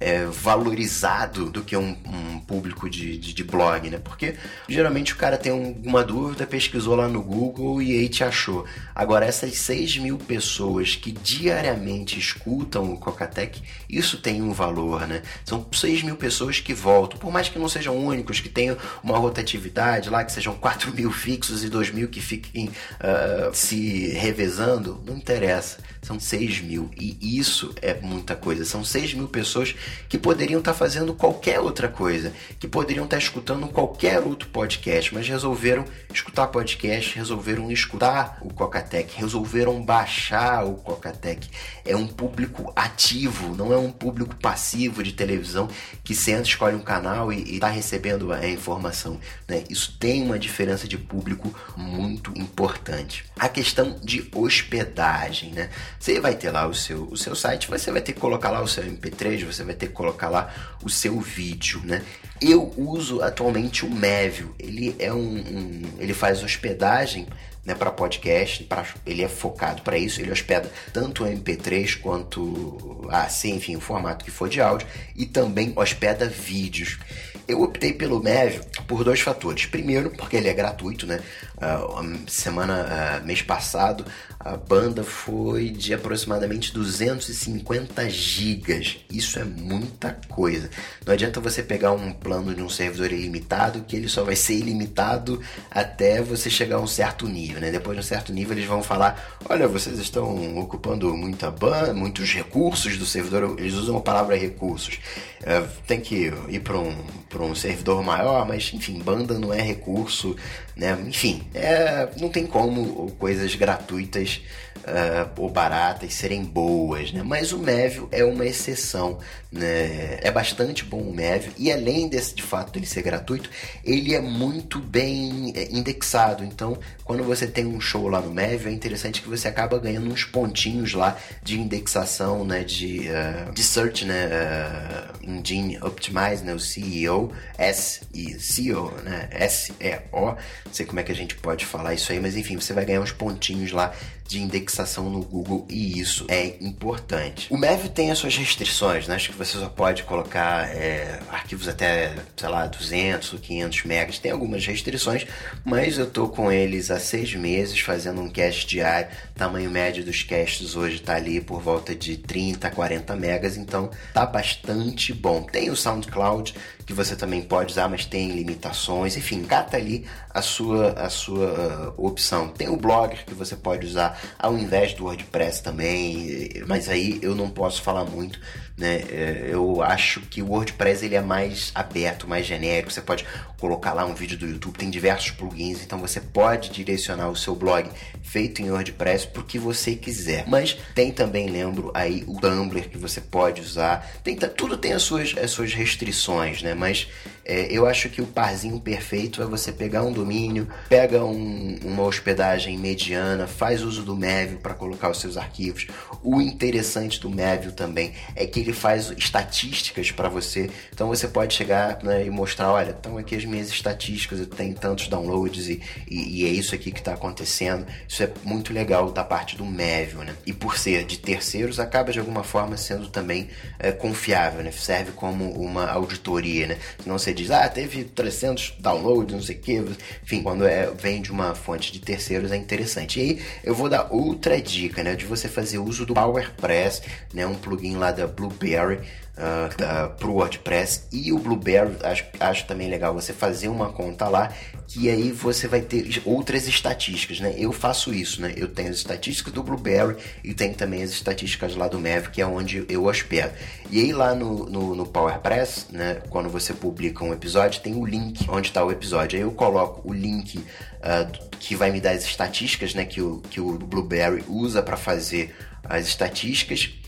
é, 0.00 0.24
valorizado 0.24 1.50
do 1.50 1.62
que 1.62 1.76
um, 1.76 1.94
um 2.06 2.40
público 2.40 2.88
de, 2.88 3.18
de, 3.18 3.34
de, 3.34 3.44
blog, 3.44 3.90
né? 3.90 3.98
Porque 3.98 4.34
geralmente 4.66 5.12
o 5.12 5.16
cara 5.16 5.36
tem 5.36 5.52
alguma 5.52 6.02
dúvida, 6.02 6.46
pesquisou 6.46 6.96
lá 6.96 7.06
no 7.06 7.22
Google 7.22 7.82
e 7.82 7.92
aí 7.92 8.08
te 8.08 8.24
achou. 8.24 8.64
Agora, 8.94 9.26
essas 9.26 9.54
6 9.58 9.98
mil 9.98 10.16
pessoas 10.16 10.96
que 10.96 11.12
diariamente 11.12 12.18
escutam 12.18 12.90
o 12.92 12.96
Cocatec, 12.96 13.60
isso 13.88 14.16
tem 14.16 14.40
um 14.40 14.52
valor, 14.52 15.06
né? 15.06 15.22
São 15.44 15.66
6 15.70 16.02
mil 16.02 16.16
pessoas 16.16 16.60
que 16.60 16.72
voltam, 16.72 17.18
por 17.18 17.30
mais 17.30 17.50
que 17.50 17.58
não 17.58 17.68
sejam 17.68 17.96
únicos, 17.96 18.40
que 18.40 18.48
tenham 18.48 18.76
uma 19.04 19.18
rotatividade 19.18 20.08
lá, 20.08 20.24
que 20.24 20.32
sejam 20.32 20.54
4 20.54 20.92
mil 20.96 21.12
fixos 21.12 21.62
e 21.62 21.68
2 21.68 21.90
mil 21.90 22.08
que 22.08 22.20
fiquem 22.20 22.68
uh, 22.68 23.54
se 23.54 24.08
revezando, 24.12 25.02
não 25.06 25.16
interessa. 25.16 25.78
São 26.00 26.18
6 26.18 26.62
mil 26.62 26.90
e 26.98 27.38
isso 27.38 27.74
é 27.82 27.94
muita 28.00 28.34
coisa. 28.34 28.64
São 28.64 28.82
6 28.82 29.12
mil 29.12 29.28
pessoas 29.28 29.74
que 30.08 30.18
poderiam 30.18 30.58
estar 30.58 30.72
tá 30.72 30.78
fazendo 30.78 31.14
qualquer 31.14 31.60
outra 31.60 31.88
coisa, 31.88 32.32
que 32.58 32.68
poderiam 32.68 33.04
estar 33.04 33.16
tá 33.16 33.22
escutando 33.22 33.68
qualquer 33.68 34.20
outro 34.20 34.48
podcast, 34.48 35.14
mas 35.14 35.28
resolveram 35.28 35.84
escutar 36.12 36.48
podcast, 36.48 37.16
resolveram 37.16 37.70
escutar 37.70 38.38
o 38.42 38.52
Cocatec, 38.52 39.14
resolveram 39.16 39.82
baixar 39.82 40.64
o 40.64 40.74
Cocatec. 40.74 41.48
É 41.84 41.96
um 41.96 42.06
público 42.06 42.72
ativo, 42.74 43.54
não 43.54 43.72
é 43.72 43.76
um 43.76 43.90
público 43.90 44.34
passivo 44.36 45.02
de 45.02 45.12
televisão 45.12 45.68
que 46.02 46.14
senta, 46.14 46.42
escolhe 46.42 46.74
um 46.74 46.80
canal 46.80 47.32
e 47.32 47.54
está 47.54 47.68
recebendo 47.68 48.32
a 48.32 48.46
informação. 48.46 49.20
Né? 49.48 49.64
Isso 49.68 49.96
tem 49.98 50.22
uma 50.22 50.38
diferença 50.38 50.86
de 50.86 50.98
público 50.98 51.54
muito 51.76 52.32
importante. 52.36 53.24
A 53.38 53.48
questão 53.48 53.98
de 54.02 54.28
hospedagem, 54.34 55.50
né? 55.50 55.70
Você 55.98 56.20
vai 56.20 56.34
ter 56.34 56.50
lá 56.50 56.66
o 56.66 56.74
seu, 56.74 57.04
o 57.04 57.16
seu 57.16 57.34
site, 57.34 57.68
você 57.68 57.90
vai 57.90 58.00
ter 58.00 58.12
que 58.12 58.20
colocar 58.20 58.50
lá 58.50 58.62
o 58.62 58.68
seu 58.68 58.84
MP3, 58.84 59.44
você 59.44 59.64
vai 59.64 59.74
ter 59.80 59.86
que 59.88 59.92
colocar 59.92 60.28
lá 60.28 60.52
o 60.82 60.88
seu 60.88 61.18
vídeo, 61.20 61.80
né? 61.84 62.02
Eu 62.40 62.72
uso 62.76 63.22
atualmente 63.22 63.84
o 63.84 63.90
Mevio. 63.90 64.54
Ele 64.58 64.94
é 64.98 65.12
um, 65.12 65.18
um 65.18 65.82
ele 65.98 66.14
faz 66.14 66.42
hospedagem 66.42 67.26
né, 67.64 67.74
para 67.74 67.90
podcast, 67.90 68.64
pra, 68.64 68.84
ele 69.06 69.22
é 69.22 69.28
focado 69.28 69.82
para 69.82 69.98
isso, 69.98 70.20
ele 70.20 70.30
hospeda 70.30 70.70
tanto 70.92 71.24
o 71.24 71.26
MP3 71.26 72.00
quanto 72.00 73.06
assim, 73.10 73.56
enfim, 73.56 73.76
o 73.76 73.80
formato 73.80 74.24
que 74.24 74.30
for 74.30 74.48
de 74.48 74.60
áudio 74.60 74.86
e 75.14 75.26
também 75.26 75.72
hospeda 75.76 76.26
vídeos. 76.26 76.98
Eu 77.46 77.62
optei 77.62 77.92
pelo 77.92 78.22
Mevio 78.22 78.62
por 78.86 79.02
dois 79.02 79.20
fatores. 79.20 79.66
Primeiro, 79.66 80.10
porque 80.10 80.36
ele 80.36 80.48
é 80.48 80.54
gratuito, 80.54 81.04
né? 81.04 81.20
Uh, 81.60 82.30
semana, 82.30 83.20
uh, 83.22 83.26
mês 83.26 83.42
passado, 83.42 84.04
a 84.42 84.56
banda 84.56 85.04
foi 85.04 85.68
de 85.68 85.92
aproximadamente 85.92 86.72
250 86.72 88.08
gigas. 88.08 88.96
Isso 89.10 89.38
é 89.38 89.44
muita 89.44 90.18
coisa. 90.28 90.70
Não 91.04 91.12
adianta 91.12 91.38
você 91.40 91.62
pegar 91.62 91.92
um 91.92 92.10
plano 92.10 92.54
de 92.54 92.62
um 92.62 92.68
servidor 92.70 93.12
ilimitado, 93.12 93.82
que 93.82 93.94
ele 93.94 94.08
só 94.08 94.24
vai 94.24 94.34
ser 94.34 94.54
ilimitado 94.54 95.42
até 95.70 96.22
você 96.22 96.48
chegar 96.48 96.76
a 96.76 96.80
um 96.80 96.86
certo 96.86 97.28
nível, 97.28 97.60
né? 97.60 97.70
Depois 97.70 97.94
de 97.94 98.00
um 98.00 98.06
certo 98.06 98.32
nível 98.32 98.56
eles 98.56 98.66
vão 98.66 98.82
falar, 98.82 99.38
olha, 99.46 99.68
vocês 99.68 99.98
estão 99.98 100.58
ocupando 100.58 101.14
muita 101.14 101.50
banda, 101.50 101.92
muitos 101.92 102.32
recursos 102.32 102.96
do 102.96 103.04
servidor. 103.04 103.56
Eles 103.58 103.74
usam 103.74 103.98
a 103.98 104.00
palavra 104.00 104.38
recursos. 104.38 104.98
Uh, 105.42 105.68
tem 105.86 106.00
que 106.00 106.32
ir 106.48 106.60
para 106.60 106.78
um, 106.78 106.96
um 107.40 107.54
servidor 107.54 108.02
maior, 108.02 108.48
mas 108.48 108.72
enfim, 108.72 108.98
banda 109.00 109.38
não 109.38 109.52
é 109.52 109.60
recurso, 109.60 110.34
né? 110.76 110.98
Enfim, 111.06 111.42
é, 111.54 112.08
não 112.20 112.28
tem 112.28 112.46
como 112.46 113.10
coisas 113.18 113.54
gratuitas 113.54 114.40
uh, 114.80 115.30
ou 115.36 115.50
baratas 115.50 116.14
serem 116.14 116.44
boas, 116.44 117.12
né? 117.12 117.22
Mas 117.22 117.52
o 117.52 117.58
Mévio 117.58 118.08
é 118.10 118.24
uma 118.24 118.46
exceção, 118.46 119.18
né? 119.50 120.18
É 120.20 120.30
bastante 120.30 120.84
bom 120.84 121.00
o 121.00 121.14
Mévio 121.14 121.52
e 121.58 121.72
além 121.72 122.08
desse 122.08 122.34
de 122.34 122.42
fato 122.42 122.78
ele 122.78 122.86
ser 122.86 123.02
gratuito, 123.02 123.50
ele 123.84 124.14
é 124.14 124.20
muito 124.20 124.78
bem 124.78 125.52
é, 125.56 125.68
indexado. 125.70 126.44
Então, 126.44 126.78
quando 127.04 127.24
você 127.24 127.46
tem 127.46 127.66
um 127.66 127.80
show 127.80 128.08
lá 128.08 128.20
no 128.20 128.30
Mévio, 128.30 128.68
é 128.68 128.72
interessante 128.72 129.22
que 129.22 129.28
você 129.28 129.48
acaba 129.48 129.78
ganhando 129.78 130.10
uns 130.10 130.24
pontinhos 130.24 130.94
lá 130.94 131.16
de 131.42 131.58
indexação, 131.58 132.44
né? 132.44 132.62
De, 132.62 133.08
uh, 133.08 133.52
de 133.52 133.62
search, 133.62 134.04
né? 134.04 134.28
Uh, 134.28 135.30
Engine 135.30 135.78
Optimize, 135.82 136.44
né? 136.44 136.54
O 136.54 136.60
CEO, 136.60 137.32
S 137.58 138.02
e 138.14 138.38
CEO, 138.38 138.92
né? 139.02 139.28
S 139.32 139.72
E 139.80 139.98
O. 140.12 140.26
Não 140.30 140.72
sei 140.72 140.86
como 140.86 141.00
é 141.00 141.02
que 141.02 141.12
a 141.12 141.14
gente 141.14 141.34
pode 141.36 141.64
falar 141.64 141.94
isso 141.94 142.12
aí, 142.12 142.20
mas 142.20 142.36
enfim, 142.36 142.56
você 142.56 142.72
vai 142.72 142.84
ganhar 142.84 143.00
uns 143.00 143.12
pontinhos 143.12 143.72
lá 143.72 143.92
de 144.30 144.40
indexação 144.40 145.10
no 145.10 145.24
Google 145.24 145.66
e 145.68 145.98
isso 145.98 146.24
é 146.28 146.54
importante. 146.60 147.48
O 147.50 147.58
Mav 147.58 147.86
tem 147.88 148.12
as 148.12 148.18
suas 148.18 148.36
restrições, 148.36 149.08
né? 149.08 149.16
Acho 149.16 149.30
que 149.30 149.36
você 149.36 149.58
só 149.58 149.68
pode 149.68 150.04
colocar 150.04 150.68
é, 150.68 151.18
arquivos 151.28 151.66
até, 151.66 152.14
sei 152.36 152.48
lá, 152.48 152.64
200 152.66 153.32
ou 153.32 153.40
500 153.40 153.84
megas. 153.84 154.18
Tem 154.20 154.30
algumas 154.30 154.64
restrições, 154.64 155.26
mas 155.64 155.98
eu 155.98 156.08
tô 156.08 156.28
com 156.28 156.50
eles 156.52 156.92
há 156.92 157.00
seis 157.00 157.34
meses 157.34 157.80
fazendo 157.80 158.20
um 158.20 158.30
cast 158.30 158.68
diário. 158.68 159.08
Tamanho 159.34 159.68
médio 159.68 160.04
dos 160.04 160.22
casts 160.22 160.76
hoje 160.76 161.00
tá 161.00 161.16
ali 161.16 161.40
por 161.40 161.60
volta 161.60 161.92
de 161.92 162.16
30 162.16 162.68
a 162.68 162.70
40 162.70 163.16
megas, 163.16 163.56
então 163.56 163.90
tá 164.14 164.24
bastante 164.24 165.12
bom. 165.12 165.42
Tem 165.42 165.70
o 165.70 165.76
SoundCloud 165.76 166.54
que 166.86 166.94
você 166.94 167.14
também 167.14 167.40
pode 167.40 167.72
usar, 167.72 167.88
mas 167.88 168.04
tem 168.04 168.32
limitações. 168.32 169.16
Enfim, 169.16 169.44
cata 169.44 169.76
ali 169.76 170.04
a 170.32 170.42
sua, 170.42 170.90
a 170.92 171.08
sua 171.08 171.94
uh, 171.96 172.04
opção. 172.04 172.48
Tem 172.48 172.68
o 172.68 172.76
Blogger 172.76 173.24
que 173.24 173.32
você 173.32 173.54
pode 173.54 173.86
usar 173.86 174.19
ao 174.38 174.56
invés 174.56 174.94
do 174.94 175.04
WordPress 175.04 175.62
também, 175.62 176.50
mas 176.66 176.88
aí 176.88 177.18
eu 177.22 177.34
não 177.34 177.50
posso 177.50 177.82
falar 177.82 178.04
muito 178.04 178.40
né? 178.80 179.04
É, 179.10 179.48
eu 179.50 179.82
acho 179.82 180.20
que 180.22 180.42
o 180.42 180.48
WordPress 180.48 181.04
ele 181.04 181.14
é 181.14 181.20
mais 181.20 181.70
aberto, 181.74 182.26
mais 182.26 182.46
genérico. 182.46 182.90
Você 182.90 183.02
pode 183.02 183.24
colocar 183.58 183.92
lá 183.92 184.06
um 184.06 184.14
vídeo 184.14 184.38
do 184.38 184.46
YouTube, 184.46 184.78
tem 184.78 184.90
diversos 184.90 185.30
plugins, 185.32 185.82
então 185.82 185.98
você 185.98 186.20
pode 186.20 186.70
direcionar 186.70 187.28
o 187.28 187.36
seu 187.36 187.54
blog 187.54 187.88
feito 188.22 188.62
em 188.62 188.70
WordPress 188.70 189.26
para 189.26 189.42
que 189.42 189.58
você 189.58 189.94
quiser. 189.94 190.48
Mas 190.48 190.76
tem 190.94 191.12
também, 191.12 191.48
lembro, 191.48 191.90
aí 191.94 192.24
o 192.26 192.40
Tumblr 192.40 192.88
que 192.88 192.96
você 192.96 193.20
pode 193.20 193.60
usar. 193.60 194.10
Tem, 194.24 194.34
tudo 194.34 194.76
tem 194.76 194.94
as 194.94 195.02
suas, 195.02 195.34
as 195.36 195.50
suas 195.50 195.74
restrições, 195.74 196.62
né? 196.62 196.74
Mas 196.74 197.06
é, 197.44 197.66
eu 197.70 197.84
acho 197.84 198.08
que 198.08 198.22
o 198.22 198.26
parzinho 198.26 198.78
perfeito 198.80 199.42
é 199.42 199.44
você 199.44 199.72
pegar 199.72 200.04
um 200.04 200.12
domínio, 200.12 200.68
pega 200.88 201.24
um, 201.24 201.76
uma 201.84 202.04
hospedagem 202.04 202.78
mediana, 202.78 203.46
faz 203.46 203.82
uso 203.82 204.02
do 204.02 204.14
Maven 204.14 204.58
para 204.62 204.72
colocar 204.72 205.10
os 205.10 205.20
seus 205.20 205.36
arquivos. 205.36 205.88
O 206.22 206.40
interessante 206.40 207.18
do 207.18 207.28
Maven 207.28 207.70
também 207.70 208.12
é 208.36 208.46
que 208.46 208.60
ele 208.60 208.69
faz 208.72 209.10
estatísticas 209.16 210.10
para 210.10 210.28
você. 210.28 210.70
Então 210.92 211.08
você 211.08 211.28
pode 211.28 211.54
chegar 211.54 212.02
né, 212.02 212.24
e 212.24 212.30
mostrar, 212.30 212.70
olha, 212.72 212.90
estão 212.90 213.16
aqui 213.18 213.34
as 213.34 213.44
minhas 213.44 213.68
estatísticas, 213.68 214.40
eu 214.40 214.46
tenho 214.46 214.74
tantos 214.74 215.08
downloads 215.08 215.68
e, 215.68 215.80
e, 216.08 216.42
e 216.42 216.44
é 216.44 216.48
isso 216.48 216.74
aqui 216.74 216.90
que 216.90 217.00
está 217.00 217.14
acontecendo. 217.14 217.86
Isso 218.08 218.22
é 218.22 218.30
muito 218.44 218.72
legal 218.72 219.10
da 219.10 219.24
parte 219.24 219.56
do 219.56 219.64
Maven, 219.64 220.24
né? 220.24 220.34
E 220.46 220.52
por 220.52 220.78
ser 220.78 221.04
de 221.04 221.18
terceiros, 221.18 221.78
acaba 221.78 222.12
de 222.12 222.18
alguma 222.18 222.42
forma 222.42 222.76
sendo 222.76 223.08
também 223.08 223.48
é, 223.78 223.92
confiável, 223.92 224.62
né? 224.62 224.70
Serve 224.70 225.12
como 225.12 225.50
uma 225.52 225.88
auditoria, 225.90 226.66
né? 226.66 226.78
Não 227.06 227.18
você 227.18 227.32
diz, 227.32 227.50
ah, 227.50 227.68
teve 227.68 228.04
300 228.04 228.76
downloads, 228.78 229.34
não 229.34 229.42
sei 229.42 229.56
o 229.56 229.58
que. 229.58 229.84
Enfim, 230.22 230.42
quando 230.42 230.66
é, 230.66 230.90
vem 230.90 231.20
de 231.20 231.30
uma 231.30 231.54
fonte 231.54 231.92
de 231.92 232.00
terceiros 232.00 232.52
é 232.52 232.56
interessante. 232.56 233.20
E 233.20 233.22
aí 233.22 233.42
eu 233.62 233.74
vou 233.74 233.88
dar 233.88 234.08
outra 234.10 234.60
dica, 234.60 235.02
né? 235.02 235.14
De 235.14 235.24
você 235.24 235.48
fazer 235.48 235.78
uso 235.78 236.06
do 236.06 236.14
PowerPress, 236.14 237.02
né? 237.32 237.46
Um 237.46 237.54
plugin 237.54 237.96
lá 237.96 238.10
da 238.10 238.26
Blueberry 238.60 239.00
uh, 239.36 240.10
para 240.14 240.28
o 240.28 240.34
WordPress 240.34 241.04
e 241.10 241.32
o 241.32 241.38
Blueberry, 241.38 241.96
acho, 242.02 242.24
acho 242.38 242.66
também 242.66 242.88
legal 242.88 243.14
você 243.14 243.32
fazer 243.32 243.68
uma 243.68 243.90
conta 243.90 244.28
lá, 244.28 244.52
que 244.86 245.08
aí 245.08 245.32
você 245.32 245.66
vai 245.66 245.80
ter 245.80 246.20
outras 246.24 246.68
estatísticas, 246.68 247.40
né? 247.40 247.54
Eu 247.56 247.72
faço 247.72 248.12
isso, 248.12 248.42
né? 248.42 248.52
Eu 248.56 248.68
tenho 248.68 248.90
as 248.90 248.96
estatísticas 248.96 249.52
do 249.52 249.62
Blueberry 249.62 250.16
e 250.44 250.52
tenho 250.52 250.74
também 250.74 251.02
as 251.02 251.10
estatísticas 251.10 251.74
lá 251.74 251.88
do 251.88 251.98
Mav, 251.98 252.26
que 252.28 252.42
é 252.42 252.46
onde 252.46 252.84
eu 252.88 253.04
hospedo. 253.04 253.52
E 253.90 254.00
aí 254.00 254.12
lá 254.12 254.34
no, 254.34 254.68
no, 254.68 254.94
no 254.94 255.06
PowerPress, 255.06 255.86
né? 255.90 256.22
Quando 256.28 256.48
você 256.48 256.74
publica 256.74 257.24
um 257.24 257.32
episódio, 257.32 257.80
tem 257.80 257.94
o 257.94 258.04
link 258.04 258.46
onde 258.50 258.68
está 258.68 258.84
o 258.84 258.90
episódio. 258.90 259.38
Aí 259.38 259.42
eu 259.42 259.52
coloco 259.52 260.08
o 260.08 260.12
link 260.12 260.58
uh, 260.58 261.48
que 261.58 261.74
vai 261.74 261.90
me 261.90 262.00
dar 262.00 262.10
as 262.10 262.24
estatísticas, 262.24 262.94
né? 262.94 263.04
Que 263.04 263.22
o, 263.22 263.40
que 263.48 263.60
o 263.60 263.78
Blueberry 263.78 264.44
usa 264.48 264.82
para 264.82 264.96
fazer 264.96 265.54
as 265.84 266.06
estatísticas 266.06 266.99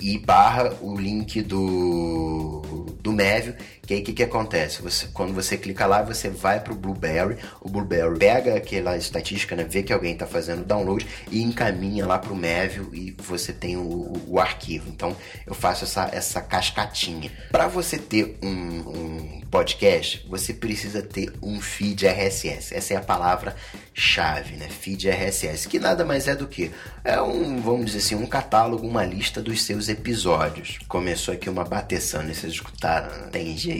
e 0.00 0.18
barra 0.18 0.74
o 0.80 0.96
link 0.96 1.42
do, 1.42 2.62
do 3.00 3.12
Mévio, 3.12 3.54
aí 3.94 4.00
o 4.00 4.04
que, 4.04 4.12
que 4.12 4.22
acontece? 4.22 4.82
Você, 4.82 5.08
quando 5.12 5.32
você 5.32 5.56
clica 5.56 5.86
lá, 5.86 6.02
você 6.02 6.28
vai 6.28 6.60
para 6.60 6.72
o 6.72 6.76
Blueberry, 6.76 7.36
o 7.60 7.68
Blueberry 7.68 8.18
pega 8.18 8.56
aquela 8.56 8.96
estatística, 8.96 9.56
né, 9.56 9.64
vê 9.64 9.82
que 9.82 9.92
alguém 9.92 10.12
está 10.12 10.26
fazendo 10.26 10.64
download 10.64 11.06
e 11.30 11.42
encaminha 11.42 12.06
lá 12.06 12.18
para 12.18 12.32
o 12.32 12.36
Mévio 12.36 12.90
e 12.92 13.14
você 13.18 13.52
tem 13.52 13.76
o, 13.76 14.22
o, 14.26 14.38
arquivo. 14.38 14.90
Então 14.90 15.16
eu 15.46 15.54
faço 15.54 15.84
essa, 15.84 16.08
essa 16.12 16.40
cascatinha. 16.40 17.30
Para 17.50 17.68
você 17.68 17.98
ter 17.98 18.38
um, 18.42 18.48
um 18.48 19.40
podcast, 19.50 20.26
você 20.28 20.52
precisa 20.52 21.02
ter 21.02 21.32
um 21.42 21.60
feed 21.60 22.06
RSS. 22.06 22.74
Essa 22.74 22.94
é 22.94 22.96
a 22.96 23.00
palavra 23.00 23.56
chave, 23.94 24.56
né? 24.56 24.68
Feed 24.68 25.08
RSS, 25.08 25.68
que 25.68 25.78
nada 25.78 26.04
mais 26.04 26.28
é 26.28 26.36
do 26.36 26.46
que 26.46 26.70
é 27.04 27.20
um, 27.20 27.60
vamos 27.60 27.86
dizer 27.86 27.98
assim, 27.98 28.14
um 28.14 28.26
catálogo, 28.26 28.86
uma 28.86 29.04
lista 29.04 29.40
dos 29.40 29.62
seus 29.62 29.88
episódios. 29.88 30.78
Começou 30.86 31.34
aqui 31.34 31.48
uma 31.48 31.64
bateção, 31.64 32.22
né? 32.22 32.34
Vocês 32.34 32.52
escutaram, 32.52 33.22
não 33.22 33.30
tem 33.30 33.56
jeito. 33.56 33.77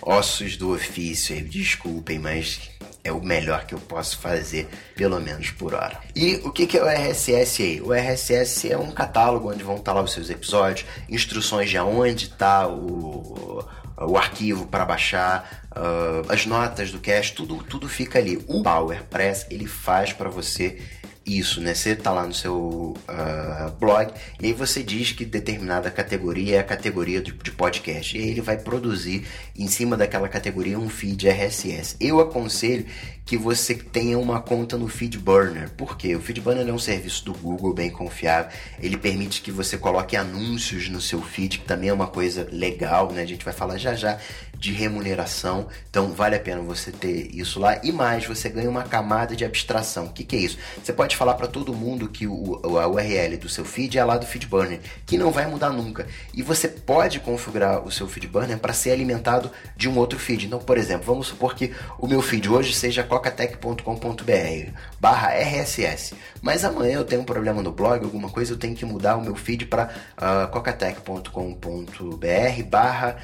Ossos 0.00 0.56
do 0.56 0.74
ofício, 0.74 1.42
desculpem, 1.42 2.18
mas 2.18 2.70
é 3.04 3.10
o 3.10 3.22
melhor 3.22 3.66
que 3.66 3.74
eu 3.74 3.78
posso 3.80 4.18
fazer, 4.18 4.68
pelo 4.94 5.20
menos 5.20 5.50
por 5.50 5.74
hora. 5.74 6.00
E 6.14 6.36
o 6.44 6.52
que, 6.52 6.76
é 6.76 6.82
o 6.82 6.86
RSS? 6.86 7.80
O 7.80 7.92
RSS 7.92 8.70
é 8.70 8.78
um 8.78 8.92
catálogo 8.92 9.50
onde 9.50 9.64
vão 9.64 9.76
estar 9.76 9.92
lá 9.92 10.02
os 10.02 10.12
seus 10.12 10.30
episódios, 10.30 10.86
instruções 11.08 11.70
de 11.70 11.76
aonde 11.76 12.26
está 12.26 12.68
o 12.68 13.64
o 14.06 14.16
arquivo 14.16 14.66
para 14.66 14.84
baixar, 14.84 15.64
uh, 15.70 16.32
as 16.32 16.46
notas 16.46 16.90
do 16.90 16.98
cast, 16.98 17.34
tudo, 17.34 17.62
tudo 17.62 17.88
fica 17.88 18.18
ali. 18.18 18.42
O 18.48 18.62
PowerPress 18.62 19.46
ele 19.50 19.66
faz 19.66 20.12
para 20.12 20.28
você 20.28 20.80
isso, 21.24 21.60
né? 21.60 21.74
Você 21.74 21.94
tá 21.94 22.10
lá 22.10 22.26
no 22.26 22.34
seu 22.34 22.94
uh, 22.96 23.70
blog 23.78 24.12
e 24.40 24.46
aí 24.46 24.52
você 24.52 24.82
diz 24.82 25.12
que 25.12 25.24
determinada 25.24 25.90
categoria 25.90 26.56
é 26.56 26.58
a 26.58 26.64
categoria 26.64 27.20
de, 27.20 27.32
de, 27.32 27.50
podcast. 27.52 28.16
E 28.16 28.20
aí 28.20 28.30
ele 28.30 28.40
vai 28.40 28.56
produzir 28.56 29.26
em 29.56 29.68
cima 29.68 29.96
daquela 29.96 30.28
categoria 30.28 30.78
um 30.78 30.88
feed 30.88 31.28
RSS. 31.28 31.96
Eu 32.00 32.20
aconselho 32.20 32.86
que 33.24 33.36
você 33.36 33.74
tenha 33.74 34.18
uma 34.18 34.40
conta 34.40 34.76
no 34.76 34.88
FeedBurner. 34.88 35.70
Por 35.70 35.96
quê? 35.96 36.16
O 36.16 36.20
FeedBurner 36.20 36.68
é 36.68 36.72
um 36.72 36.78
serviço 36.78 37.24
do 37.24 37.32
Google 37.32 37.72
bem 37.72 37.90
confiável. 37.90 38.50
Ele 38.80 38.96
permite 38.96 39.40
que 39.40 39.52
você 39.52 39.78
coloque 39.78 40.16
anúncios 40.16 40.88
no 40.88 41.00
seu 41.00 41.22
feed, 41.22 41.60
que 41.60 41.64
também 41.64 41.88
é 41.88 41.92
uma 41.92 42.08
coisa 42.08 42.48
legal, 42.50 43.12
né? 43.12 43.22
A 43.22 43.26
gente 43.26 43.44
vai 43.44 43.54
falar 43.54 43.78
já 43.78 43.94
já 43.94 44.18
de 44.62 44.72
remuneração. 44.72 45.66
Então 45.90 46.12
vale 46.12 46.36
a 46.36 46.40
pena 46.40 46.62
você 46.62 46.92
ter 46.92 47.34
isso 47.34 47.58
lá. 47.58 47.80
E 47.82 47.90
mais, 47.90 48.24
você 48.24 48.48
ganha 48.48 48.70
uma 48.70 48.84
camada 48.84 49.34
de 49.34 49.44
abstração. 49.44 50.06
O 50.06 50.12
que, 50.12 50.22
que 50.22 50.36
é 50.36 50.38
isso? 50.38 50.56
Você 50.80 50.92
pode 50.92 51.16
falar 51.16 51.34
para 51.34 51.48
todo 51.48 51.74
mundo 51.74 52.08
que 52.08 52.28
o, 52.28 52.60
a 52.78 52.86
URL 52.86 53.36
do 53.38 53.48
seu 53.48 53.64
feed 53.64 53.98
é 53.98 54.04
lá 54.04 54.16
do 54.16 54.24
FeedBurner, 54.24 54.78
que 55.04 55.18
não 55.18 55.32
vai 55.32 55.48
mudar 55.48 55.70
nunca. 55.70 56.06
E 56.32 56.42
você 56.42 56.68
pode 56.68 57.18
configurar 57.18 57.84
o 57.84 57.90
seu 57.90 58.06
FeedBurner 58.06 58.56
para 58.58 58.72
ser 58.72 58.92
alimentado 58.92 59.50
de 59.76 59.88
um 59.88 59.98
outro 59.98 60.16
feed. 60.16 60.46
Então, 60.46 60.60
por 60.60 60.78
exemplo, 60.78 61.06
vamos 61.06 61.26
supor 61.26 61.56
que 61.56 61.72
o 61.98 62.06
meu 62.06 62.22
feed 62.22 62.48
hoje 62.48 62.72
seja 62.72 63.02
cocatec.com.br 63.02 63.82
barra 65.00 65.30
RSS. 65.30 66.14
Mas 66.40 66.64
amanhã 66.64 66.98
eu 66.98 67.04
tenho 67.04 67.22
um 67.22 67.24
problema 67.24 67.60
no 67.62 67.72
blog, 67.72 68.04
alguma 68.04 68.30
coisa, 68.30 68.52
eu 68.52 68.56
tenho 68.56 68.76
que 68.76 68.84
mudar 68.84 69.16
o 69.16 69.22
meu 69.22 69.34
feed 69.34 69.66
para 69.66 69.86
uh, 69.86 69.88
ah, 70.18 70.46
cocatec.com.br 70.46 72.62
barra 72.68 73.16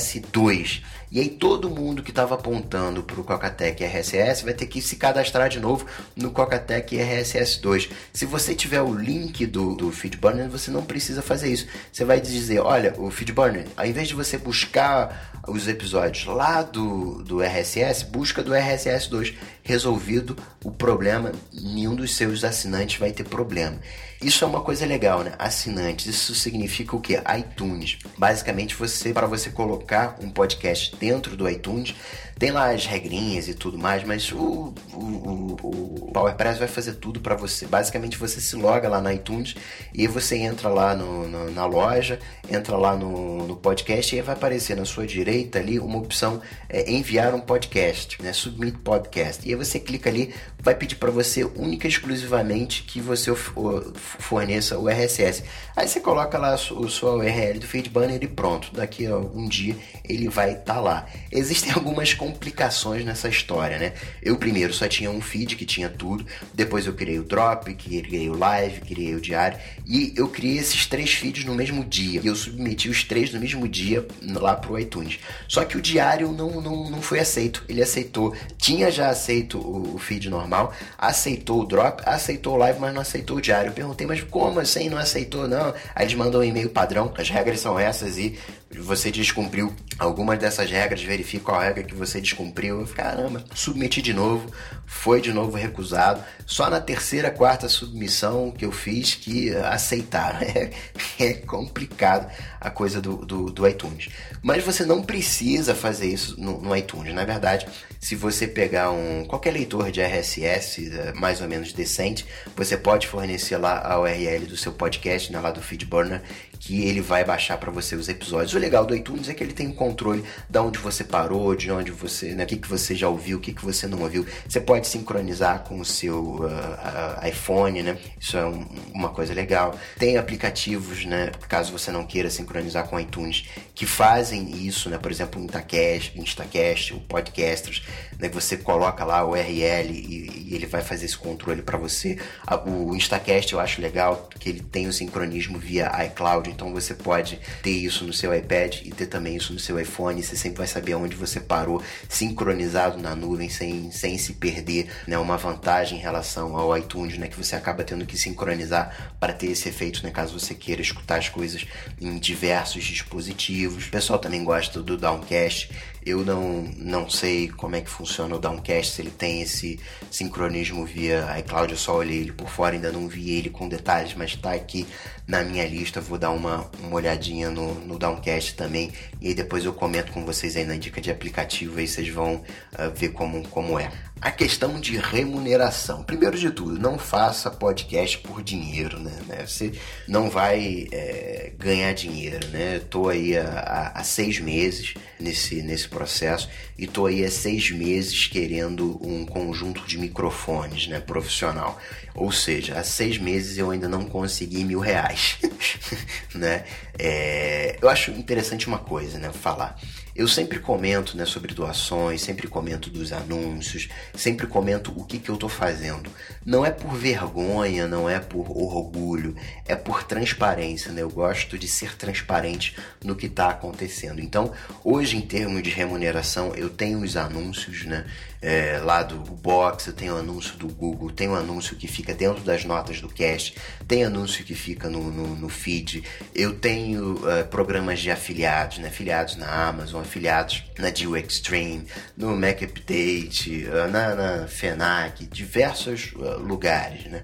RSS2. 0.00 0.82
E 1.12 1.18
aí 1.18 1.28
todo 1.28 1.68
mundo 1.68 2.04
que 2.04 2.10
estava 2.10 2.36
apontando 2.36 3.02
para 3.02 3.20
o 3.20 3.24
Cocatec 3.24 3.82
RSS 3.82 4.44
vai 4.44 4.54
ter 4.54 4.66
que 4.66 4.80
se 4.80 4.94
cadastrar 4.94 5.48
de 5.48 5.58
novo 5.58 5.84
no 6.14 6.30
Cocatec 6.30 6.96
RSS2. 6.96 7.90
Se 8.12 8.24
você 8.24 8.54
tiver 8.54 8.80
o 8.80 8.94
link 8.94 9.44
do, 9.44 9.74
do 9.74 9.90
FeedBurner, 9.90 10.48
você 10.48 10.70
não 10.70 10.84
precisa 10.84 11.20
fazer 11.20 11.52
isso. 11.52 11.66
Você 11.92 12.04
vai 12.04 12.20
dizer, 12.20 12.60
olha, 12.60 12.94
o 12.96 13.10
FeedBurner, 13.10 13.66
ao 13.76 13.86
invés 13.86 14.06
de 14.06 14.14
você 14.14 14.38
buscar 14.38 15.42
os 15.48 15.66
episódios 15.66 16.26
lá 16.26 16.62
do, 16.62 17.24
do 17.24 17.42
RSS, 17.42 18.04
busca 18.04 18.40
do 18.40 18.52
RSS2. 18.52 19.34
Resolvido 19.64 20.36
o 20.64 20.70
problema, 20.70 21.32
nenhum 21.52 21.96
dos 21.96 22.14
seus 22.14 22.44
assinantes 22.44 23.00
vai 23.00 23.10
ter 23.10 23.24
problema. 23.24 23.78
Isso 24.22 24.44
é 24.44 24.46
uma 24.46 24.60
coisa 24.60 24.84
legal, 24.84 25.22
né? 25.22 25.32
Assinantes, 25.38 26.04
isso 26.04 26.34
significa 26.34 26.94
o 26.94 27.00
que? 27.00 27.14
iTunes. 27.38 27.98
Basicamente, 28.18 28.74
você 28.74 29.14
para 29.14 29.26
você 29.26 29.48
colocar 29.48 30.16
um 30.20 30.28
podcast 30.28 30.94
dentro 30.96 31.34
do 31.36 31.48
iTunes, 31.48 31.94
tem 32.40 32.50
lá 32.52 32.70
as 32.70 32.86
regrinhas 32.86 33.48
e 33.48 33.54
tudo 33.54 33.78
mais, 33.78 34.02
mas 34.02 34.32
o, 34.32 34.72
o, 34.94 35.56
o 35.62 36.10
PowerPress 36.10 36.58
vai 36.58 36.66
fazer 36.66 36.94
tudo 36.94 37.20
para 37.20 37.36
você. 37.36 37.66
Basicamente, 37.66 38.16
você 38.16 38.40
se 38.40 38.56
loga 38.56 38.88
lá 38.88 38.98
na 38.98 39.12
iTunes 39.12 39.54
e 39.92 40.06
você 40.06 40.38
entra 40.38 40.70
lá 40.70 40.94
no, 40.94 41.28
no, 41.28 41.50
na 41.50 41.66
loja, 41.66 42.18
entra 42.50 42.78
lá 42.78 42.96
no, 42.96 43.46
no, 43.46 43.56
podcast 43.56 44.16
e 44.16 44.22
vai 44.22 44.34
aparecer 44.34 44.74
na 44.74 44.86
sua 44.86 45.06
direita 45.06 45.58
ali 45.58 45.78
uma 45.78 45.98
opção 45.98 46.40
é, 46.66 46.90
enviar 46.90 47.34
um 47.34 47.40
podcast, 47.40 48.20
né? 48.22 48.32
Submit 48.32 48.78
podcast. 48.78 49.46
E 49.46 49.52
aí 49.52 49.54
você 49.54 49.78
clica 49.78 50.08
ali, 50.08 50.34
vai 50.58 50.74
pedir 50.74 50.96
para 50.96 51.10
você 51.10 51.44
única 51.44 51.86
e 51.86 51.90
exclusivamente 51.90 52.84
que 52.84 53.02
você 53.02 53.34
forneça 53.34 54.78
o 54.78 54.88
RSS. 54.88 55.44
Aí 55.76 55.86
você 55.86 56.00
coloca 56.00 56.38
lá 56.38 56.54
a 56.54 56.56
sua 56.56 57.16
URL 57.16 57.58
do 57.58 57.66
FeedBurner 57.66 58.22
e 58.22 58.28
pronto. 58.28 58.72
Daqui 58.72 59.06
a 59.06 59.16
um 59.16 59.46
dia 59.46 59.76
ele 60.08 60.28
vai 60.28 60.52
estar 60.52 60.74
tá 60.74 60.80
lá. 60.80 61.06
Existem 61.30 61.72
algumas 61.76 62.14
complicações 62.30 63.04
nessa 63.04 63.28
história, 63.28 63.78
né? 63.78 63.92
Eu 64.22 64.36
primeiro 64.36 64.72
só 64.72 64.86
tinha 64.86 65.10
um 65.10 65.20
feed 65.20 65.56
que 65.56 65.64
tinha 65.64 65.88
tudo. 65.88 66.24
Depois 66.54 66.86
eu 66.86 66.92
criei 66.92 67.18
o 67.18 67.24
Drop, 67.24 67.72
criei 67.74 68.30
o 68.30 68.36
Live, 68.36 68.80
criei 68.80 69.14
o 69.14 69.20
Diário. 69.20 69.58
E 69.86 70.12
eu 70.16 70.28
criei 70.28 70.58
esses 70.58 70.86
três 70.86 71.12
feeds 71.12 71.44
no 71.44 71.54
mesmo 71.54 71.84
dia. 71.84 72.20
E 72.22 72.26
eu 72.26 72.34
submeti 72.34 72.88
os 72.88 73.02
três 73.04 73.32
no 73.32 73.40
mesmo 73.40 73.68
dia 73.68 74.06
lá 74.22 74.54
pro 74.54 74.78
iTunes. 74.78 75.18
Só 75.48 75.64
que 75.64 75.76
o 75.76 75.82
Diário 75.82 76.32
não, 76.32 76.60
não, 76.60 76.90
não 76.90 77.02
foi 77.02 77.18
aceito. 77.18 77.64
Ele 77.68 77.82
aceitou, 77.82 78.34
tinha 78.56 78.90
já 78.90 79.08
aceito 79.10 79.58
o, 79.58 79.96
o 79.96 79.98
feed 79.98 80.28
normal, 80.30 80.72
aceitou 80.96 81.60
o 81.60 81.66
Drop, 81.66 82.02
aceitou 82.06 82.54
o 82.54 82.56
Live, 82.56 82.78
mas 82.78 82.94
não 82.94 83.02
aceitou 83.02 83.38
o 83.38 83.40
Diário. 83.40 83.70
Eu 83.70 83.74
perguntei, 83.74 84.06
mas 84.06 84.22
como 84.22 84.60
assim 84.60 84.88
não 84.88 84.98
aceitou? 84.98 85.48
Não. 85.48 85.74
Aí 85.94 86.04
eles 86.04 86.14
mandam 86.14 86.40
um 86.40 86.44
e-mail 86.44 86.70
padrão, 86.70 87.12
as 87.16 87.28
regras 87.28 87.60
são 87.60 87.78
essas 87.78 88.16
e 88.18 88.38
você 88.78 89.10
descumpriu 89.10 89.74
algumas 89.98 90.38
dessas 90.38 90.70
regras, 90.70 91.02
verifica 91.02 91.44
qual 91.44 91.60
regra 91.60 91.82
que 91.82 91.94
você 91.94 92.20
descumpriu. 92.20 92.80
Eu 92.80 92.86
caramba, 92.86 93.44
submeti 93.52 94.00
de 94.00 94.12
novo, 94.12 94.48
foi 94.86 95.20
de 95.20 95.32
novo 95.32 95.56
recusado. 95.56 96.22
Só 96.46 96.70
na 96.70 96.80
terceira, 96.80 97.30
quarta 97.30 97.68
submissão 97.68 98.50
que 98.50 98.64
eu 98.64 98.70
fiz 98.70 99.14
que 99.14 99.54
aceitaram. 99.56 100.40
É, 100.40 100.70
é 101.18 101.34
complicado 101.34 102.30
a 102.60 102.70
coisa 102.70 103.00
do, 103.00 103.16
do, 103.24 103.50
do, 103.50 103.66
iTunes. 103.66 104.08
Mas 104.42 104.62
você 104.62 104.84
não 104.84 105.02
precisa 105.02 105.74
fazer 105.74 106.06
isso 106.06 106.40
no, 106.40 106.60
no, 106.60 106.76
iTunes. 106.76 107.14
Na 107.14 107.24
verdade, 107.24 107.66
se 107.98 108.14
você 108.14 108.46
pegar 108.46 108.90
um 108.90 109.24
qualquer 109.24 109.52
leitor 109.52 109.90
de 109.90 110.00
RSS 110.00 110.90
é, 110.90 111.12
mais 111.12 111.40
ou 111.40 111.48
menos 111.48 111.72
decente, 111.72 112.26
você 112.56 112.76
pode 112.76 113.06
fornecer 113.06 113.56
lá 113.56 113.80
a 113.80 114.00
URL 114.00 114.46
do 114.46 114.56
seu 114.56 114.72
podcast, 114.72 115.32
né, 115.32 115.40
lá 115.40 115.50
do 115.50 115.60
Feedburner, 115.62 116.22
que 116.60 116.84
ele 116.84 117.00
vai 117.00 117.24
baixar 117.24 117.56
para 117.56 117.70
você 117.70 117.96
os 117.96 118.06
episódios. 118.08 118.52
O 118.52 118.58
legal 118.58 118.84
do 118.84 118.94
iTunes 118.94 119.30
é 119.30 119.34
que 119.34 119.42
ele 119.42 119.54
tem 119.54 119.66
um 119.66 119.72
controle 119.72 120.22
de 120.48 120.58
onde 120.58 120.78
você 120.78 121.02
parou, 121.02 121.56
de 121.56 121.72
onde 121.72 121.90
você, 121.90 122.34
né, 122.34 122.44
o 122.44 122.46
que, 122.46 122.56
que 122.56 122.68
você 122.68 122.94
já 122.94 123.08
ouviu, 123.08 123.38
o 123.38 123.40
que, 123.40 123.54
que 123.54 123.64
você 123.64 123.86
não 123.86 124.02
ouviu. 124.02 124.26
Você 124.46 124.60
pode 124.60 124.86
sincronizar 124.86 125.60
com 125.60 125.80
o 125.80 125.84
seu 125.84 126.20
uh, 126.20 126.44
uh, 126.44 127.26
iPhone, 127.26 127.82
né? 127.82 127.96
Isso 128.20 128.36
é 128.36 128.44
um, 128.44 128.68
uma 128.92 129.08
coisa 129.08 129.32
legal. 129.32 129.74
Tem 129.98 130.18
aplicativos, 130.18 131.06
né? 131.06 131.32
Caso 131.48 131.72
você 131.72 131.90
não 131.90 132.04
queira 132.04 132.28
sincronizar 132.28 132.86
com 132.86 132.96
o 132.96 133.00
iTunes, 133.00 133.48
que 133.74 133.86
fazem 133.86 134.66
isso, 134.66 134.90
né? 134.90 134.98
Por 134.98 135.10
exemplo, 135.10 135.40
o 135.40 135.44
Instacast, 135.44 136.20
Instacast 136.20 136.92
o 136.92 137.00
Podcasters, 137.00 137.82
né? 138.18 138.28
Você 138.28 138.58
coloca 138.58 139.02
lá 139.02 139.24
o 139.24 139.30
URL 139.30 139.90
e, 139.90 140.48
e 140.48 140.54
ele 140.54 140.66
vai 140.66 140.82
fazer 140.82 141.06
esse 141.06 141.16
controle 141.16 141.62
para 141.62 141.78
você. 141.78 142.18
O 142.66 142.94
Instacast 142.94 143.50
eu 143.50 143.60
acho 143.60 143.80
legal 143.80 144.28
que 144.38 144.50
ele 144.50 144.60
tem 144.60 144.86
o 144.86 144.92
sincronismo 144.92 145.58
via 145.58 145.90
iCloud 146.04 146.49
então 146.50 146.72
você 146.72 146.94
pode 146.94 147.40
ter 147.62 147.70
isso 147.70 148.04
no 148.04 148.12
seu 148.12 148.34
iPad 148.34 148.82
e 148.84 148.90
ter 148.90 149.06
também 149.06 149.36
isso 149.36 149.52
no 149.52 149.58
seu 149.58 149.78
iPhone. 149.80 150.22
Você 150.22 150.36
sempre 150.36 150.58
vai 150.58 150.66
saber 150.66 150.94
onde 150.94 151.16
você 151.16 151.40
parou, 151.40 151.82
sincronizado 152.08 152.98
na 152.98 153.14
nuvem, 153.14 153.48
sem, 153.48 153.90
sem 153.90 154.18
se 154.18 154.34
perder. 154.34 154.90
Né? 155.06 155.16
Uma 155.18 155.36
vantagem 155.36 155.98
em 155.98 156.00
relação 156.00 156.56
ao 156.56 156.76
iTunes, 156.76 157.18
né? 157.18 157.28
que 157.28 157.36
você 157.36 157.56
acaba 157.56 157.84
tendo 157.84 158.04
que 158.04 158.18
sincronizar 158.18 159.14
para 159.18 159.32
ter 159.32 159.48
esse 159.48 159.68
efeito, 159.68 160.02
né? 160.02 160.10
caso 160.10 160.38
você 160.38 160.54
queira 160.54 160.82
escutar 160.82 161.18
as 161.18 161.28
coisas 161.28 161.66
em 162.00 162.18
diversos 162.18 162.84
dispositivos. 162.84 163.86
O 163.86 163.90
pessoal 163.90 164.18
também 164.18 164.44
gosta 164.44 164.82
do 164.82 164.96
Downcast. 164.96 165.70
Eu 166.04 166.24
não, 166.24 166.62
não 166.76 167.10
sei 167.10 167.48
como 167.48 167.76
é 167.76 167.80
que 167.80 167.90
funciona 167.90 168.34
o 168.34 168.38
Downcast, 168.38 168.94
se 168.94 169.02
ele 169.02 169.10
tem 169.10 169.42
esse 169.42 169.78
sincronismo 170.10 170.84
via 170.86 171.38
iCloud, 171.40 171.72
eu 171.72 171.78
só 171.78 171.96
olhei 171.96 172.18
ele 172.18 172.32
por 172.32 172.48
fora, 172.48 172.74
ainda 172.74 172.90
não 172.90 173.06
vi 173.06 173.32
ele 173.32 173.50
com 173.50 173.68
detalhes, 173.68 174.14
mas 174.14 174.30
está 174.30 174.52
aqui 174.52 174.86
na 175.26 175.42
minha 175.42 175.66
lista. 175.66 176.00
Vou 176.00 176.18
dar 176.18 176.30
uma, 176.30 176.70
uma 176.82 176.96
olhadinha 176.96 177.50
no, 177.50 177.74
no 177.74 177.98
Downcast 177.98 178.54
também 178.54 178.92
e 179.20 179.28
aí 179.28 179.34
depois 179.34 179.64
eu 179.64 179.72
comento 179.72 180.12
com 180.12 180.24
vocês 180.24 180.56
aí 180.56 180.64
na 180.64 180.76
dica 180.76 181.00
de 181.00 181.10
aplicativo, 181.10 181.78
aí 181.78 181.86
vocês 181.86 182.08
vão 182.08 182.36
uh, 182.36 182.90
ver 182.94 183.10
como, 183.10 183.46
como 183.48 183.78
é. 183.78 183.90
A 184.20 184.30
questão 184.30 184.78
de 184.78 184.98
remuneração. 184.98 186.02
Primeiro 186.02 186.38
de 186.38 186.50
tudo, 186.50 186.78
não 186.78 186.98
faça 186.98 187.50
podcast 187.50 188.18
por 188.18 188.42
dinheiro, 188.42 189.00
né? 189.00 189.18
né? 189.26 189.46
Você 189.46 189.72
não 190.06 190.28
vai 190.28 190.86
é, 190.92 191.52
ganhar 191.58 191.94
dinheiro, 191.94 192.46
né? 192.48 192.76
Estou 192.76 193.08
aí 193.08 193.38
há, 193.38 193.92
há, 193.94 194.04
seis 194.04 194.38
meses 194.38 194.92
nesse, 195.18 195.62
nesse 195.62 195.88
processo 195.88 196.50
e 196.76 196.84
estou 196.84 197.06
aí 197.06 197.24
há 197.24 197.30
seis 197.30 197.70
meses 197.70 198.26
querendo 198.26 199.00
um 199.02 199.24
conjunto 199.24 199.86
de 199.86 199.96
microfones, 199.96 200.86
né? 200.86 201.00
Profissional. 201.00 201.78
Ou 202.14 202.30
seja, 202.30 202.78
há 202.78 202.84
seis 202.84 203.16
meses 203.16 203.56
eu 203.56 203.70
ainda 203.70 203.88
não 203.88 204.04
consegui 204.04 204.64
mil 204.64 204.80
reais, 204.80 205.38
né? 206.34 206.64
É, 206.98 207.78
eu 207.80 207.88
acho 207.88 208.10
interessante 208.10 208.66
uma 208.66 208.78
coisa, 208.78 209.18
né? 209.18 209.32
Falar. 209.32 209.80
Eu 210.20 210.28
sempre 210.28 210.58
comento 210.58 211.16
né, 211.16 211.24
sobre 211.24 211.54
doações, 211.54 212.20
sempre 212.20 212.46
comento 212.46 212.90
dos 212.90 213.10
anúncios, 213.10 213.88
sempre 214.14 214.46
comento 214.46 214.92
o 214.94 215.02
que, 215.02 215.18
que 215.18 215.30
eu 215.30 215.34
estou 215.34 215.48
fazendo. 215.48 216.10
Não 216.44 216.62
é 216.62 216.70
por 216.70 216.94
vergonha, 216.94 217.86
não 217.86 218.06
é 218.06 218.20
por 218.20 218.50
orgulho, 218.50 219.34
é 219.64 219.74
por 219.74 220.02
transparência. 220.02 220.92
Né? 220.92 221.00
Eu 221.00 221.08
gosto 221.08 221.56
de 221.56 221.66
ser 221.66 221.96
transparente 221.96 222.76
no 223.02 223.16
que 223.16 223.28
está 223.28 223.48
acontecendo. 223.48 224.20
Então, 224.20 224.52
hoje, 224.84 225.16
em 225.16 225.22
termos 225.22 225.62
de 225.62 225.70
remuneração, 225.70 226.54
eu 226.54 226.68
tenho 226.68 227.00
os 227.00 227.16
anúncios 227.16 227.86
né, 227.86 228.04
é, 228.42 228.78
lá 228.78 229.02
do 229.02 229.18
Box, 229.18 229.88
eu 229.88 229.92
tenho 229.92 230.16
anúncio 230.16 230.56
do 230.56 230.68
Google, 230.68 231.10
tenho 231.10 231.34
anúncio 231.34 231.76
que 231.76 231.86
fica 231.86 232.14
dentro 232.14 232.42
das 232.42 232.64
notas 232.64 233.00
do 233.00 233.08
cast, 233.08 233.54
tem 233.86 234.04
anúncio 234.04 234.44
que 234.44 234.54
fica 234.54 234.88
no, 234.88 235.10
no, 235.10 235.36
no 235.36 235.48
feed, 235.48 236.02
eu 236.34 236.58
tenho 236.58 237.14
uh, 237.14 237.46
programas 237.50 238.00
de 238.00 238.10
afiliados, 238.10 238.78
né, 238.78 238.88
afiliados 238.88 239.36
na 239.36 239.68
Amazon, 239.68 240.00
afiliados 240.00 240.64
na 240.78 240.90
Deal 240.90 241.16
Extreme, 241.16 241.86
no 242.16 242.36
Mac 242.36 242.62
Update, 242.62 243.66
na, 243.90 244.14
na 244.14 244.48
FENAC, 244.48 245.26
diversos 245.26 246.12
uh, 246.14 246.38
lugares, 246.38 247.04
né. 247.04 247.22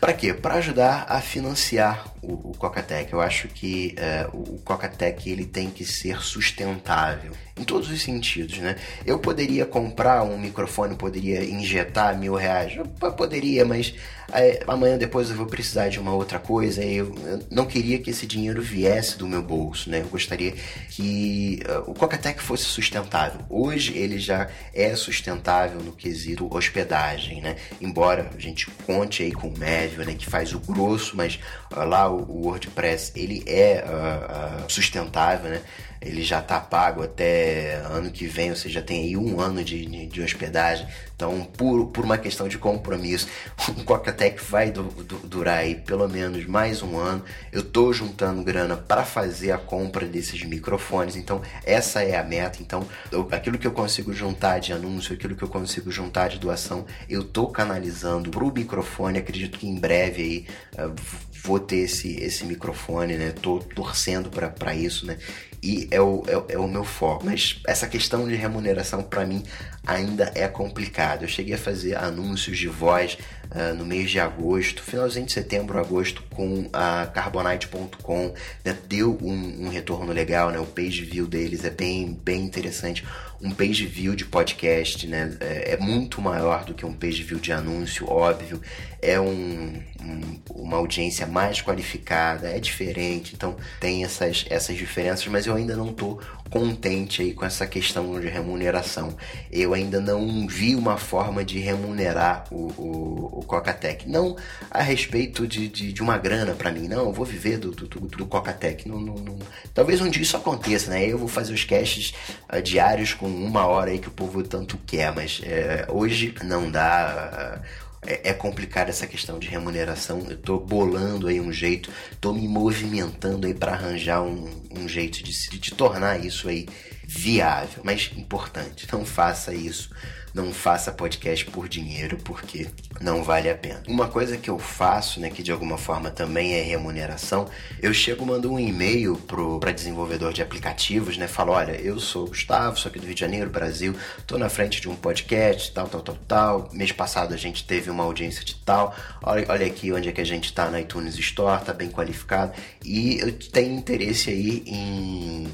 Para 0.00 0.12
quê? 0.12 0.32
Para 0.32 0.54
ajudar 0.54 1.06
a 1.08 1.20
financiar 1.20 2.06
o, 2.22 2.50
o 2.50 2.54
Cocatec. 2.56 3.12
Eu 3.12 3.20
acho 3.20 3.48
que 3.48 3.96
uh, 4.32 4.54
o 4.54 4.58
Cocatec 4.58 5.28
ele 5.28 5.44
tem 5.44 5.70
que 5.70 5.84
ser 5.84 6.20
sustentável 6.20 7.32
em 7.56 7.64
todos 7.64 7.90
os 7.90 8.00
sentidos, 8.00 8.58
né? 8.58 8.76
Eu 9.04 9.18
poderia 9.18 9.66
comprar 9.66 10.22
um 10.22 10.38
microfone, 10.38 10.94
poderia 10.94 11.42
injetar 11.42 12.16
mil 12.16 12.34
reais, 12.34 12.76
eu 12.76 13.12
poderia, 13.12 13.64
mas 13.64 13.94
é, 14.32 14.62
amanhã 14.66 14.98
depois 14.98 15.30
eu 15.30 15.36
vou 15.36 15.46
precisar 15.46 15.88
de 15.88 15.98
uma 15.98 16.12
outra 16.12 16.38
coisa. 16.38 16.84
Eu, 16.84 17.14
eu, 17.24 17.42
não 17.50 17.64
queria 17.64 17.98
que 17.98 18.10
esse 18.10 18.26
dinheiro 18.26 18.60
viesse 18.60 19.16
do 19.16 19.26
meu 19.26 19.42
bolso, 19.42 19.88
né? 19.88 20.00
Eu 20.00 20.08
gostaria 20.08 20.52
que 20.90 21.62
uh, 21.66 21.90
o 21.90 21.94
Cocatec 21.94 22.42
fosse 22.42 22.64
sustentável. 22.64 23.40
Hoje 23.48 23.96
ele 23.96 24.18
já 24.18 24.48
é 24.74 24.94
sustentável 24.94 25.80
no 25.80 25.92
quesito 25.92 26.48
hospedagem, 26.54 27.40
né? 27.40 27.56
Embora 27.80 28.30
a 28.34 28.38
gente 28.38 28.70
conte 28.86 29.22
aí 29.22 29.32
com 29.32 29.48
o 29.48 29.58
Médio, 29.58 30.04
né? 30.04 30.14
Que 30.14 30.26
faz 30.26 30.52
o 30.52 30.60
grosso, 30.60 31.16
mas 31.16 31.38
uh, 31.72 31.84
lá 31.84 32.10
o, 32.10 32.20
o, 32.22 32.46
WordPress 32.48 33.12
ele 33.16 33.42
é 33.46 33.82
uh, 33.86 34.70
sustentável, 34.70 35.50
né? 35.50 35.62
Ele 36.00 36.22
já 36.22 36.38
está 36.38 36.60
pago 36.60 37.02
até 37.02 37.76
ano 37.84 38.10
que 38.10 38.26
vem, 38.26 38.50
ou 38.50 38.56
seja, 38.56 38.80
tem 38.80 39.04
aí 39.04 39.16
um 39.16 39.40
ano 39.40 39.64
de, 39.64 40.06
de, 40.06 40.22
hospedagem. 40.22 40.86
Então, 41.14 41.44
por, 41.56 41.88
por 41.88 42.04
uma 42.04 42.16
questão 42.16 42.46
de 42.46 42.58
compromisso, 42.58 43.28
o 43.76 43.84
Cocatec 43.84 44.42
vai 44.44 44.70
du, 44.70 44.84
du, 44.84 45.18
durar 45.18 45.58
aí 45.58 45.74
pelo 45.74 46.08
menos 46.08 46.46
mais 46.46 46.82
um 46.82 46.96
ano. 46.96 47.24
Eu 47.50 47.60
estou 47.60 47.92
juntando 47.92 48.42
grana 48.42 48.76
para 48.76 49.04
fazer 49.04 49.50
a 49.50 49.58
compra 49.58 50.06
desses 50.06 50.44
microfones, 50.44 51.16
então 51.16 51.42
essa 51.64 52.02
é 52.02 52.16
a 52.16 52.22
meta. 52.22 52.58
Então, 52.60 52.86
eu, 53.10 53.26
aquilo 53.32 53.58
que 53.58 53.66
eu 53.66 53.72
consigo 53.72 54.12
juntar 54.12 54.60
de 54.60 54.72
anúncio, 54.72 55.14
aquilo 55.14 55.34
que 55.34 55.42
eu 55.42 55.48
consigo 55.48 55.90
juntar 55.90 56.28
de 56.28 56.38
doação, 56.38 56.86
eu 57.08 57.22
estou 57.22 57.48
canalizando 57.48 58.30
para 58.30 58.44
o 58.44 58.52
microfone. 58.52 59.18
Acredito 59.18 59.58
que 59.58 59.66
em 59.66 59.74
breve 59.74 60.22
aí 60.22 60.84
uh, 60.86 60.94
vou 61.42 61.58
ter 61.58 61.78
esse, 61.78 62.16
esse 62.20 62.44
microfone, 62.44 63.16
né? 63.16 63.32
Tô 63.32 63.58
torcendo 63.58 64.30
para 64.30 64.74
isso, 64.74 65.06
né? 65.06 65.18
E 65.62 65.88
é 65.90 66.00
o, 66.00 66.22
é, 66.26 66.54
é, 66.54 66.58
o 66.58 66.68
meu 66.68 66.84
foco. 66.84 67.24
Mas 67.24 67.60
essa 67.66 67.86
questão 67.86 68.26
de 68.26 68.34
remuneração 68.34 69.02
para 69.02 69.24
mim 69.24 69.42
ainda 69.88 70.30
é 70.34 70.46
complicado. 70.46 71.22
Eu 71.22 71.28
cheguei 71.28 71.54
a 71.54 71.58
fazer 71.58 71.96
anúncios 71.96 72.58
de 72.58 72.68
voz 72.68 73.16
uh, 73.50 73.74
no 73.74 73.86
mês 73.86 74.10
de 74.10 74.20
agosto, 74.20 74.82
finalzinho 74.82 75.24
de 75.24 75.32
setembro, 75.32 75.78
agosto, 75.78 76.22
com 76.30 76.68
a 76.72 77.06
Carbonite.com. 77.06 78.34
Né? 78.62 78.76
Deu 78.86 79.18
um, 79.22 79.66
um, 79.66 79.68
retorno 79.70 80.12
legal, 80.12 80.50
né? 80.50 80.58
O 80.58 80.66
page 80.66 81.02
view 81.04 81.26
deles 81.26 81.64
é 81.64 81.70
bem, 81.70 82.12
bem 82.22 82.42
interessante. 82.42 83.02
Um 83.40 83.50
page 83.52 83.86
view 83.86 84.14
de 84.16 84.24
podcast 84.24 85.06
né? 85.06 85.36
é, 85.40 85.74
é 85.74 85.76
muito 85.78 86.20
maior 86.20 86.64
do 86.64 86.74
que 86.74 86.84
um 86.84 86.92
page 86.92 87.22
view 87.22 87.38
de 87.38 87.52
anúncio, 87.52 88.06
óbvio. 88.10 88.60
É 89.00 89.18
um, 89.18 89.80
um, 90.02 90.40
uma 90.50 90.76
audiência 90.76 91.24
mais 91.24 91.62
qualificada, 91.62 92.48
é 92.50 92.58
diferente, 92.58 93.34
então 93.36 93.56
tem 93.78 94.02
essas, 94.02 94.44
essas 94.50 94.76
diferenças, 94.76 95.24
mas 95.28 95.46
eu 95.46 95.54
ainda 95.54 95.76
não 95.76 95.90
estou 95.90 96.20
contente 96.50 97.22
aí 97.22 97.32
com 97.32 97.44
essa 97.44 97.66
questão 97.66 98.18
de 98.20 98.26
remuneração. 98.26 99.16
Eu 99.52 99.72
ainda 99.78 100.00
não 100.00 100.46
vi 100.46 100.74
uma 100.74 100.96
forma 100.96 101.44
de 101.44 101.58
remunerar 101.58 102.44
o, 102.50 102.66
o, 102.76 103.38
o 103.40 103.44
Cocatec. 103.44 104.08
Não 104.08 104.36
a 104.70 104.82
respeito 104.82 105.46
de, 105.46 105.68
de, 105.68 105.92
de 105.92 106.02
uma 106.02 106.18
grana 106.18 106.52
para 106.54 106.70
mim, 106.70 106.88
não, 106.88 107.06
eu 107.06 107.12
vou 107.12 107.24
viver 107.24 107.58
do, 107.58 107.70
do, 107.70 107.86
do 107.86 108.26
Cocatec. 108.26 108.88
Não, 108.88 109.00
não, 109.00 109.14
não, 109.14 109.38
Talvez 109.72 110.00
um 110.00 110.10
dia 110.10 110.22
isso 110.22 110.36
aconteça, 110.36 110.90
né? 110.90 111.06
Eu 111.06 111.18
vou 111.18 111.28
fazer 111.28 111.52
os 111.52 111.64
casts 111.64 112.14
uh, 112.52 112.60
diários 112.60 113.14
com 113.14 113.26
uma 113.26 113.66
hora 113.66 113.90
aí 113.90 113.98
que 113.98 114.08
o 114.08 114.12
povo 114.12 114.42
tanto 114.42 114.78
quer, 114.86 115.14
mas 115.14 115.40
uh, 115.40 115.92
hoje 115.96 116.34
não 116.44 116.70
dá. 116.70 117.60
Uh, 117.64 117.88
é, 118.06 118.30
é 118.30 118.32
complicado 118.32 118.88
essa 118.88 119.06
questão 119.06 119.38
de 119.38 119.48
remuneração. 119.48 120.24
Eu 120.28 120.36
tô 120.36 120.58
bolando 120.58 121.26
aí 121.26 121.40
um 121.40 121.52
jeito, 121.52 121.90
tô 122.20 122.32
me 122.32 122.46
movimentando 122.46 123.46
aí 123.46 123.54
para 123.54 123.72
arranjar 123.72 124.22
um, 124.22 124.48
um 124.70 124.88
jeito 124.88 125.22
de, 125.22 125.32
de, 125.50 125.58
de 125.58 125.74
tornar 125.74 126.24
isso 126.24 126.48
aí 126.48 126.66
viável. 127.08 127.80
Mas 127.82 128.10
importante, 128.14 128.86
não 128.92 129.04
faça 129.04 129.54
isso 129.54 129.90
não 130.38 130.52
faça 130.52 130.92
podcast 130.92 131.44
por 131.46 131.68
dinheiro, 131.68 132.16
porque 132.18 132.68
não 133.00 133.22
vale 133.24 133.50
a 133.50 133.54
pena. 133.54 133.82
Uma 133.88 134.08
coisa 134.08 134.36
que 134.36 134.48
eu 134.48 134.58
faço, 134.58 135.18
né, 135.18 135.30
que 135.30 135.42
de 135.42 135.50
alguma 135.50 135.76
forma 135.76 136.10
também 136.10 136.54
é 136.54 136.62
remuneração, 136.62 137.48
eu 137.82 137.92
chego 137.92 138.24
mando 138.24 138.52
um 138.52 138.58
e-mail 138.58 139.16
para 139.60 139.72
desenvolvedor 139.72 140.32
de 140.32 140.40
aplicativos, 140.40 141.16
né, 141.16 141.26
falo, 141.26 141.52
olha, 141.52 141.72
eu 141.72 141.98
sou 141.98 142.24
o 142.24 142.28
Gustavo, 142.28 142.78
sou 142.78 142.88
aqui 142.88 143.00
do 143.00 143.06
Rio 143.06 143.14
de 143.14 143.20
Janeiro, 143.20 143.50
Brasil, 143.50 143.94
tô 144.26 144.38
na 144.38 144.48
frente 144.48 144.80
de 144.80 144.88
um 144.88 144.94
podcast, 144.94 145.72
tal, 145.72 145.88
tal, 145.88 146.02
tal, 146.02 146.16
tal. 146.26 146.68
Mês 146.72 146.92
passado 146.92 147.34
a 147.34 147.36
gente 147.36 147.64
teve 147.64 147.90
uma 147.90 148.04
audiência 148.04 148.44
de 148.44 148.54
tal. 148.54 148.94
Olha, 149.22 149.44
olha 149.48 149.66
aqui 149.66 149.92
onde 149.92 150.08
é 150.08 150.12
que 150.12 150.20
a 150.20 150.26
gente 150.26 150.52
tá 150.52 150.70
na 150.70 150.80
iTunes 150.80 151.18
Store, 151.18 151.64
tá 151.64 151.72
bem 151.72 151.90
qualificado. 151.90 152.52
E 152.84 153.18
eu 153.18 153.32
tenho 153.32 153.74
interesse 153.74 154.30
aí 154.30 154.62
em 154.66 155.48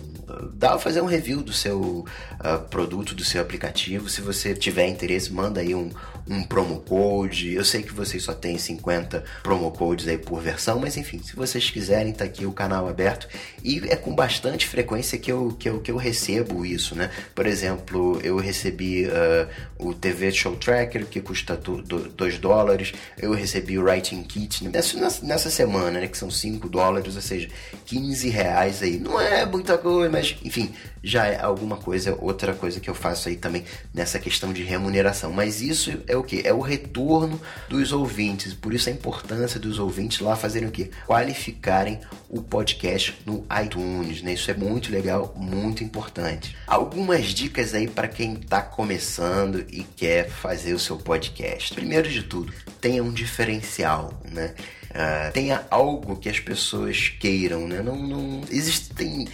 dar 0.53 0.79
fazer 0.79 1.01
um 1.01 1.07
review 1.07 1.43
do 1.43 1.53
seu 1.53 1.81
uh, 1.81 2.69
produto, 2.69 3.15
do 3.15 3.25
seu 3.25 3.41
aplicativo. 3.41 4.09
Se 4.09 4.21
você 4.21 4.55
tiver 4.55 4.74
interesse, 4.83 5.33
manda 5.33 5.61
aí 5.61 5.75
um, 5.75 5.91
um 6.29 6.43
promo 6.43 6.81
code. 6.81 7.53
Eu 7.53 7.65
sei 7.65 7.83
que 7.83 7.93
vocês 7.93 8.23
só 8.23 8.33
têm 8.33 8.59
50 8.59 9.25
promo 9.43 9.71
codes 9.71 10.09
aí 10.09 10.19
por 10.19 10.41
versão, 10.41 10.79
mas 10.79 10.97
enfim, 10.97 11.21
se 11.23 11.37
vocês 11.37 11.71
quiserem, 11.71 12.13
tá 12.13 12.25
aqui 12.25 12.47
o 12.47 12.53
canal 12.53 12.89
aberto. 12.89 13.29
E 13.63 13.83
é 13.89 13.97
com 13.97 14.15
bastante 14.15 14.67
frequência 14.67 15.19
que 15.19 15.31
eu, 15.31 15.55
que 15.59 15.69
eu, 15.69 15.81
que 15.81 15.91
eu 15.91 15.97
recebo 15.97 16.65
isso, 16.65 16.95
né? 16.95 17.11
Por 17.35 17.47
exemplo, 17.47 18.21
eu 18.23 18.37
recebi 18.37 19.07
uh, 19.07 19.49
o 19.79 19.95
TV 19.95 20.33
Show 20.33 20.57
Tracker, 20.57 21.07
que 21.07 21.21
custa 21.21 21.57
2 21.57 22.39
dólares. 22.39 22.93
Eu 23.19 23.33
recebi 23.33 23.79
o 23.79 23.85
Writing 23.85 24.23
Kit 24.23 24.65
nessa, 24.69 25.25
nessa 25.25 25.51
semana, 25.51 26.01
né? 26.01 26.09
Que 26.09 26.17
são 26.17 26.31
5 26.31 26.69
dólares, 26.69 27.17
ou 27.17 27.23
seja, 27.23 27.49
15 27.87 28.29
reais 28.29 28.83
aí. 28.83 28.99
Não 28.99 29.21
é 29.21 29.45
muita 29.45 29.77
coisa, 29.77 30.11
mas 30.11 30.37
enfim, 30.43 30.73
já 31.03 31.27
é 31.27 31.41
alguma 31.41 31.77
coisa, 31.77 32.17
outra 32.19 32.55
coisa 32.55 32.81
que 32.81 32.89
eu 32.89 32.95
faço 32.95 33.29
aí 33.29 33.37
também 33.37 33.65
nessa 33.93 34.19
questão 34.19 34.53
de 34.53 34.63
remuneração. 34.63 35.33
Mas 35.33 35.61
isso 35.61 35.93
é 36.07 36.14
o 36.17 36.23
que? 36.23 36.47
É 36.47 36.53
o 36.53 36.61
retorno 36.61 37.41
dos 37.69 37.93
ouvintes. 37.93 38.55
Por 38.55 38.73
isso 38.73 38.89
a 38.89 38.93
importância 38.93 39.59
dos 39.61 39.79
ouvintes 39.79 40.21
lá 40.21 40.37
fazerem 40.37 40.69
o 40.69 40.73
que? 40.73 40.91
Qualificarem 41.07 42.01
o 42.29 42.43
podcast 42.43 43.17
no 43.25 43.45
iTunes, 43.65 44.23
né? 44.23 44.35
Isso 44.35 44.51
é 44.51 44.55
muito 44.55 44.91
legal, 44.91 45.35
muito 45.37 45.85
importante. 45.85 46.57
Algumas 46.67 47.27
dicas 47.27 47.75
aí 47.75 47.89
para 47.89 48.09
quem 48.09 48.35
está 48.35 48.61
começando 48.61 49.65
e 49.71 49.85
quer 49.97 50.29
fazer 50.29 50.75
o 50.75 50.79
seu 50.79 50.97
podcast. 50.97 51.75
Primeiro 51.75 52.09
de 52.09 52.23
tudo, 52.23 52.53
tenha 52.81 53.03
um 53.03 53.13
diferencial, 53.13 54.21
né? 54.31 54.55
Uh, 54.95 55.33
tenha 55.33 55.67
algo 55.71 56.15
que 56.15 56.29
as 56.29 56.39
pessoas 56.39 57.09
queiram, 57.09 57.67
né? 57.67 57.83
Não, 57.83 57.97
não 57.97 58.43
existem 58.49 59.27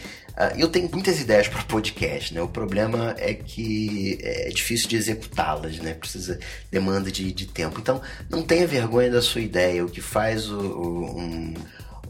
eu 0.57 0.69
tenho 0.69 0.89
muitas 0.91 1.21
ideias 1.21 1.49
para 1.49 1.63
podcast, 1.63 2.33
né? 2.33 2.41
O 2.41 2.49
problema 2.49 3.15
é 3.19 3.35
que 3.35 4.19
é 4.23 4.49
difícil 4.49 4.89
de 4.89 4.97
executá-las, 4.97 5.79
né? 5.79 5.95
Precisa 5.95 6.39
demanda 6.71 7.11
de, 7.11 7.33
de 7.33 7.47
tempo. 7.47 7.81
Então, 7.81 8.01
não 8.29 8.43
tenha 8.43 8.67
vergonha 8.67 9.11
da 9.11 9.21
sua 9.21 9.41
ideia. 9.41 9.85
O 9.85 9.91
que 9.91 10.01
faz 10.01 10.51
o, 10.51 10.59
o 10.59 11.19
um 11.19 11.55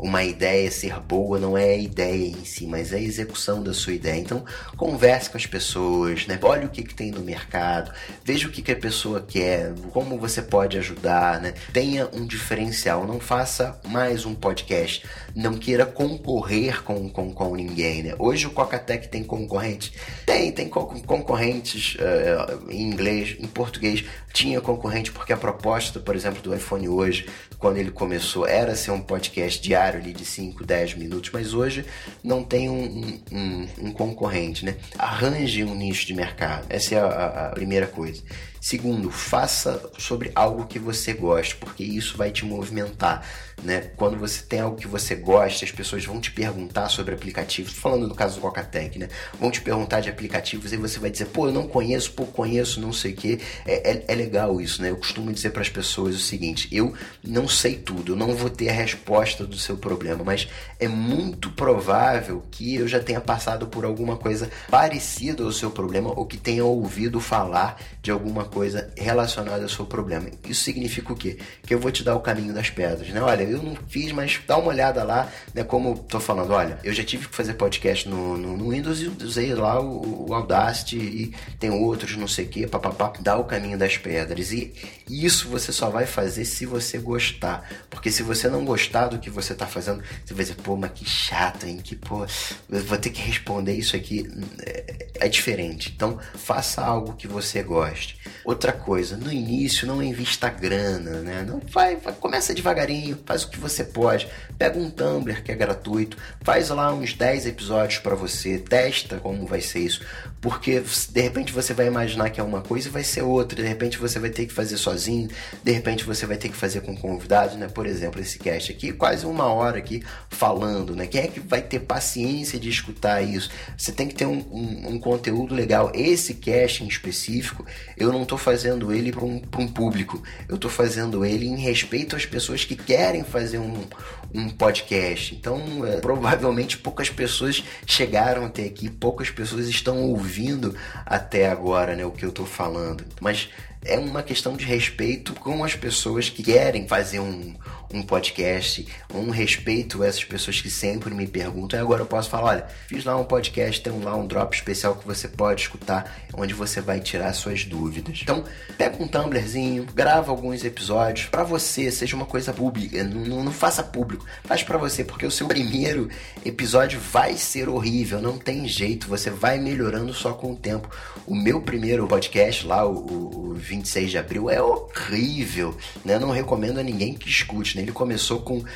uma 0.02 0.24
ideia 0.24 0.70
ser 0.70 0.98
boa 1.00 1.38
não 1.38 1.56
é 1.56 1.70
a 1.70 1.76
ideia 1.76 2.28
em 2.28 2.44
si, 2.44 2.66
mas 2.66 2.92
é 2.92 2.96
a 2.96 3.00
execução 3.00 3.62
da 3.62 3.72
sua 3.72 3.92
ideia. 3.92 4.18
Então, 4.18 4.44
converse 4.76 5.30
com 5.30 5.36
as 5.36 5.46
pessoas, 5.46 6.26
né? 6.26 6.38
olhe 6.42 6.66
o 6.66 6.68
que, 6.68 6.82
que 6.82 6.94
tem 6.94 7.10
no 7.10 7.20
mercado, 7.20 7.92
veja 8.24 8.48
o 8.48 8.50
que, 8.50 8.62
que 8.62 8.72
a 8.72 8.76
pessoa 8.76 9.20
quer, 9.20 9.72
como 9.92 10.18
você 10.18 10.42
pode 10.42 10.78
ajudar, 10.78 11.40
né? 11.40 11.54
tenha 11.72 12.08
um 12.12 12.26
diferencial, 12.26 13.06
não 13.06 13.20
faça 13.20 13.78
mais 13.86 14.24
um 14.24 14.34
podcast, 14.34 15.04
não 15.34 15.54
queira 15.54 15.84
concorrer 15.84 16.82
com, 16.82 17.08
com, 17.08 17.32
com 17.32 17.54
ninguém. 17.54 18.02
Né? 18.02 18.14
Hoje 18.18 18.46
o 18.46 18.50
Coca-Tech 18.50 19.08
tem 19.08 19.22
concorrente? 19.22 19.92
Tem, 20.24 20.50
tem 20.52 20.68
concorrentes 20.68 21.96
uh, 21.96 22.70
em 22.70 22.82
inglês, 22.82 23.36
em 23.38 23.46
português, 23.46 24.04
tinha 24.32 24.60
concorrente 24.60 25.12
porque 25.12 25.32
a 25.32 25.36
proposta, 25.36 25.98
por 26.00 26.14
exemplo, 26.14 26.40
do 26.40 26.54
iPhone 26.54 26.88
hoje, 26.88 27.28
quando 27.58 27.76
ele 27.76 27.90
começou, 27.90 28.46
era 28.46 28.74
ser 28.74 28.90
um 28.90 29.00
podcast 29.00 29.60
diário 29.60 29.89
horário 29.90 30.00
ali 30.00 30.12
de 30.12 30.24
5, 30.24 30.64
10 30.64 30.94
minutos, 30.94 31.30
mas 31.32 31.52
hoje 31.52 31.84
não 32.22 32.42
tem 32.42 32.68
um, 32.68 33.18
um, 33.32 33.68
um, 33.82 33.92
concorrente, 33.92 34.64
né? 34.64 34.76
Arranje 34.98 35.64
um 35.64 35.74
nicho 35.74 36.06
de 36.06 36.14
mercado. 36.14 36.66
Essa 36.68 36.94
é 36.94 36.98
a, 36.98 37.46
a 37.46 37.48
primeira 37.50 37.86
coisa. 37.86 38.22
Segundo, 38.60 39.10
faça 39.10 39.90
sobre 39.96 40.30
algo 40.34 40.66
que 40.66 40.78
você 40.78 41.14
gosta, 41.14 41.56
porque 41.58 41.82
isso 41.82 42.18
vai 42.18 42.30
te 42.30 42.44
movimentar. 42.44 43.26
Né? 43.62 43.90
Quando 43.96 44.18
você 44.18 44.42
tem 44.42 44.60
algo 44.60 44.76
que 44.76 44.86
você 44.86 45.14
gosta, 45.14 45.64
as 45.64 45.70
pessoas 45.70 46.04
vão 46.04 46.20
te 46.20 46.30
perguntar 46.30 46.88
sobre 46.88 47.14
aplicativos. 47.14 47.72
falando 47.72 48.06
no 48.06 48.14
caso 48.14 48.36
do 48.36 48.40
Coca-Tech, 48.40 48.98
né? 48.98 49.08
Vão 49.38 49.50
te 49.50 49.60
perguntar 49.60 50.00
de 50.00 50.08
aplicativos 50.08 50.72
e 50.72 50.76
você 50.76 50.98
vai 50.98 51.10
dizer, 51.10 51.26
pô, 51.26 51.46
eu 51.46 51.52
não 51.52 51.66
conheço, 51.66 52.12
pô, 52.12 52.24
conheço, 52.26 52.80
não 52.80 52.92
sei 52.92 53.12
o 53.12 53.16
que. 53.16 53.40
É, 53.66 53.92
é, 53.92 54.04
é, 54.08 54.14
legal 54.14 54.60
isso, 54.60 54.80
né? 54.82 54.90
Eu 54.90 54.96
costumo 54.96 55.32
dizer 55.32 55.50
para 55.50 55.62
as 55.62 55.68
pessoas 55.68 56.14
o 56.14 56.18
seguinte: 56.18 56.68
eu 56.72 56.94
não 57.22 57.48
sei 57.48 57.76
tudo, 57.76 58.12
eu 58.12 58.16
não 58.16 58.34
vou 58.34 58.50
ter 58.50 58.68
a 58.68 58.72
resposta 58.72 59.46
do 59.46 59.56
seu 59.56 59.76
problema, 59.76 60.24
mas 60.24 60.48
é 60.78 60.88
muito 60.88 61.50
provável 61.50 62.44
que 62.50 62.76
eu 62.76 62.88
já 62.88 63.00
tenha 63.00 63.20
passado 63.20 63.66
por 63.66 63.84
alguma 63.84 64.16
coisa 64.16 64.50
parecida 64.70 65.42
ao 65.42 65.52
seu 65.52 65.70
problema 65.70 66.10
ou 66.10 66.26
que 66.26 66.36
tenha 66.36 66.64
ouvido 66.64 67.20
falar 67.20 67.78
de 68.02 68.10
alguma 68.10 68.44
coisa 68.50 68.90
relacionada 68.96 69.62
ao 69.62 69.68
seu 69.68 69.86
problema. 69.86 70.28
Isso 70.46 70.64
significa 70.64 71.12
o 71.12 71.16
quê? 71.16 71.38
Que 71.64 71.74
eu 71.74 71.78
vou 71.78 71.90
te 71.90 72.02
dar 72.02 72.16
o 72.16 72.20
caminho 72.20 72.52
das 72.52 72.68
pedras, 72.68 73.08
né? 73.08 73.22
Olha, 73.22 73.44
eu 73.44 73.62
não 73.62 73.76
fiz, 73.88 74.12
mas 74.12 74.40
dá 74.46 74.58
uma 74.58 74.68
olhada 74.68 75.02
lá, 75.04 75.30
né? 75.54 75.64
Como 75.64 75.96
tô 75.98 76.20
falando, 76.20 76.52
olha, 76.52 76.78
eu 76.84 76.92
já 76.92 77.04
tive 77.04 77.28
que 77.28 77.34
fazer 77.34 77.54
podcast 77.54 78.08
no, 78.08 78.36
no, 78.36 78.56
no 78.56 78.70
Windows 78.70 79.00
e 79.00 79.06
usei 79.24 79.54
lá 79.54 79.80
o, 79.80 80.28
o, 80.28 80.34
Audacity 80.34 80.96
e 80.96 81.34
tem 81.58 81.70
outros, 81.70 82.16
não 82.16 82.28
sei 82.28 82.44
o 82.44 82.48
que, 82.48 82.66
papapá, 82.66 83.12
dá 83.20 83.36
o 83.36 83.44
caminho 83.44 83.78
das 83.78 83.96
pedras. 83.96 84.52
E 84.52 84.72
isso 85.08 85.48
você 85.48 85.72
só 85.72 85.88
vai 85.90 86.06
fazer 86.06 86.44
se 86.44 86.66
você 86.66 86.98
gostar. 86.98 87.68
Porque 87.88 88.10
se 88.10 88.22
você 88.22 88.48
não 88.48 88.64
gostar 88.64 89.08
do 89.08 89.18
que 89.18 89.30
você 89.30 89.54
tá 89.54 89.66
fazendo, 89.66 90.02
você 90.24 90.34
vai 90.34 90.44
dizer, 90.44 90.56
pô, 90.56 90.76
mas 90.76 90.92
que 90.92 91.08
chato, 91.08 91.66
hein? 91.66 91.80
Que, 91.82 91.94
pô, 91.94 92.26
eu 92.70 92.84
vou 92.84 92.98
ter 92.98 93.10
que 93.10 93.22
responder 93.22 93.74
isso 93.74 93.96
aqui. 93.96 94.28
É, 94.64 95.06
é 95.20 95.28
diferente. 95.28 95.92
Então, 95.94 96.18
faça 96.34 96.82
algo 96.82 97.14
que 97.14 97.28
você 97.28 97.62
goste. 97.62 98.18
Outra 98.44 98.72
coisa, 98.72 99.16
no 99.16 99.30
início 99.30 99.86
não 99.86 100.02
invista 100.02 100.48
grana, 100.48 101.20
né? 101.20 101.44
Não 101.46 101.60
vai, 101.70 101.96
vai, 101.96 102.14
começa 102.14 102.54
devagarinho, 102.54 103.18
faz 103.26 103.44
o 103.44 103.50
que 103.50 103.58
você 103.58 103.84
pode. 103.84 104.28
Pega 104.58 104.78
um 104.78 104.90
Tumblr 104.90 105.42
que 105.42 105.52
é 105.52 105.54
gratuito, 105.54 106.16
faz 106.42 106.70
lá 106.70 106.92
uns 106.92 107.12
10 107.12 107.46
episódios 107.46 107.98
para 107.98 108.14
você, 108.14 108.58
testa 108.58 109.18
como 109.18 109.46
vai 109.46 109.60
ser 109.60 109.80
isso, 109.80 110.00
porque 110.40 110.82
de 111.10 111.20
repente 111.20 111.52
você 111.52 111.74
vai 111.74 111.86
imaginar 111.86 112.30
que 112.30 112.40
é 112.40 112.42
uma 112.42 112.62
coisa 112.62 112.88
e 112.88 112.90
vai 112.90 113.04
ser 113.04 113.22
outra, 113.22 113.62
de 113.62 113.68
repente 113.68 113.98
você 113.98 114.18
vai 114.18 114.30
ter 114.30 114.46
que 114.46 114.52
fazer 114.52 114.76
sozinho, 114.76 115.28
de 115.62 115.72
repente 115.72 116.04
você 116.04 116.24
vai 116.24 116.36
ter 116.36 116.48
que 116.48 116.56
fazer 116.56 116.80
com 116.80 116.96
convidados, 116.96 117.56
né? 117.56 117.68
Por 117.68 117.86
exemplo, 117.86 118.20
esse 118.20 118.38
cast 118.38 118.72
aqui, 118.72 118.92
quase 118.92 119.26
uma 119.26 119.52
hora 119.52 119.78
aqui 119.78 120.02
falando, 120.28 120.96
né? 120.96 121.06
Quem 121.06 121.22
é 121.22 121.26
que 121.26 121.40
vai 121.40 121.60
ter 121.60 121.80
paciência 121.80 122.58
de 122.58 122.68
escutar 122.68 123.22
isso? 123.22 123.50
Você 123.76 123.92
tem 123.92 124.08
que 124.08 124.14
ter 124.14 124.26
um, 124.26 124.38
um, 124.50 124.94
um 124.94 124.98
conteúdo 124.98 125.54
legal. 125.54 125.92
Esse 125.94 126.34
cast 126.34 126.84
em 126.84 126.88
específico, 126.88 127.66
eu 127.96 128.12
não 128.12 128.24
estou 128.30 128.38
fazendo 128.38 128.92
ele 128.92 129.10
para 129.10 129.24
um, 129.24 129.42
um 129.58 129.66
público, 129.66 130.22
eu 130.48 130.54
estou 130.54 130.70
fazendo 130.70 131.24
ele 131.24 131.46
em 131.46 131.56
respeito 131.56 132.14
às 132.14 132.24
pessoas 132.24 132.64
que 132.64 132.76
querem 132.76 133.24
fazer 133.24 133.58
um, 133.58 133.84
um 134.32 134.48
podcast. 134.48 135.34
Então, 135.34 135.84
é, 135.84 135.96
provavelmente 135.96 136.78
poucas 136.78 137.10
pessoas 137.10 137.64
chegaram 137.84 138.44
até 138.44 138.64
aqui, 138.64 138.88
poucas 138.88 139.30
pessoas 139.30 139.66
estão 139.66 140.00
ouvindo 140.02 140.76
até 141.04 141.50
agora 141.50 141.96
né, 141.96 142.04
o 142.04 142.12
que 142.12 142.24
eu 142.24 142.28
estou 142.28 142.46
falando. 142.46 143.04
Mas 143.20 143.48
é 143.84 143.98
uma 143.98 144.22
questão 144.22 144.56
de 144.56 144.64
respeito 144.64 145.34
com 145.34 145.64
as 145.64 145.74
pessoas 145.74 146.28
que 146.28 146.42
querem 146.42 146.86
fazer 146.86 147.20
um, 147.20 147.54
um 147.92 148.02
podcast, 148.02 148.86
um 149.12 149.30
respeito 149.30 150.02
a 150.02 150.06
essas 150.06 150.24
pessoas 150.24 150.60
que 150.60 150.70
sempre 150.70 151.12
me 151.14 151.26
perguntam. 151.26 151.78
E 151.78 151.82
agora 151.82 152.02
eu 152.02 152.06
posso 152.06 152.28
falar: 152.28 152.50
olha, 152.50 152.66
fiz 152.86 153.04
lá 153.04 153.16
um 153.16 153.24
podcast, 153.24 153.80
tem 153.80 153.92
lá 154.00 154.14
um 154.14 154.26
drop 154.26 154.54
especial 154.54 154.96
que 154.96 155.06
você 155.06 155.26
pode 155.28 155.62
escutar, 155.62 156.24
onde 156.34 156.52
você 156.52 156.80
vai 156.80 157.00
tirar 157.00 157.32
suas 157.32 157.64
dúvidas. 157.64 158.20
Então, 158.22 158.44
pega 158.76 159.02
um 159.02 159.08
Tumblrzinho, 159.08 159.86
grava 159.94 160.30
alguns 160.30 160.62
episódios 160.64 161.26
para 161.28 161.42
você, 161.42 161.90
seja 161.90 162.16
uma 162.16 162.26
coisa 162.26 162.52
pública, 162.52 163.02
não, 163.02 163.44
não, 163.44 163.52
faça 163.52 163.82
público, 163.82 164.26
faz 164.44 164.62
para 164.62 164.78
você, 164.78 165.02
porque 165.02 165.26
o 165.26 165.30
seu 165.30 165.48
primeiro 165.48 166.08
episódio 166.44 167.00
vai 167.00 167.36
ser 167.36 167.68
horrível, 167.68 168.20
não 168.20 168.38
tem 168.38 168.68
jeito, 168.68 169.08
você 169.08 169.30
vai 169.30 169.58
melhorando 169.58 170.12
só 170.12 170.32
com 170.32 170.52
o 170.52 170.56
tempo. 170.56 170.88
O 171.26 171.34
meu 171.34 171.60
primeiro 171.60 172.06
podcast 172.06 172.66
lá, 172.66 172.86
o, 172.86 173.50
o 173.50 173.54
26 173.70 174.10
de 174.10 174.18
abril, 174.18 174.50
é 174.50 174.60
horrível, 174.60 175.76
né? 176.04 176.18
Não 176.18 176.30
recomendo 176.30 176.78
a 176.80 176.82
ninguém 176.82 177.14
que 177.14 177.28
escute, 177.28 177.76
né? 177.76 177.82
Ele 177.82 177.92
começou 177.92 178.40
com 178.40 178.58
uh, 178.58 178.66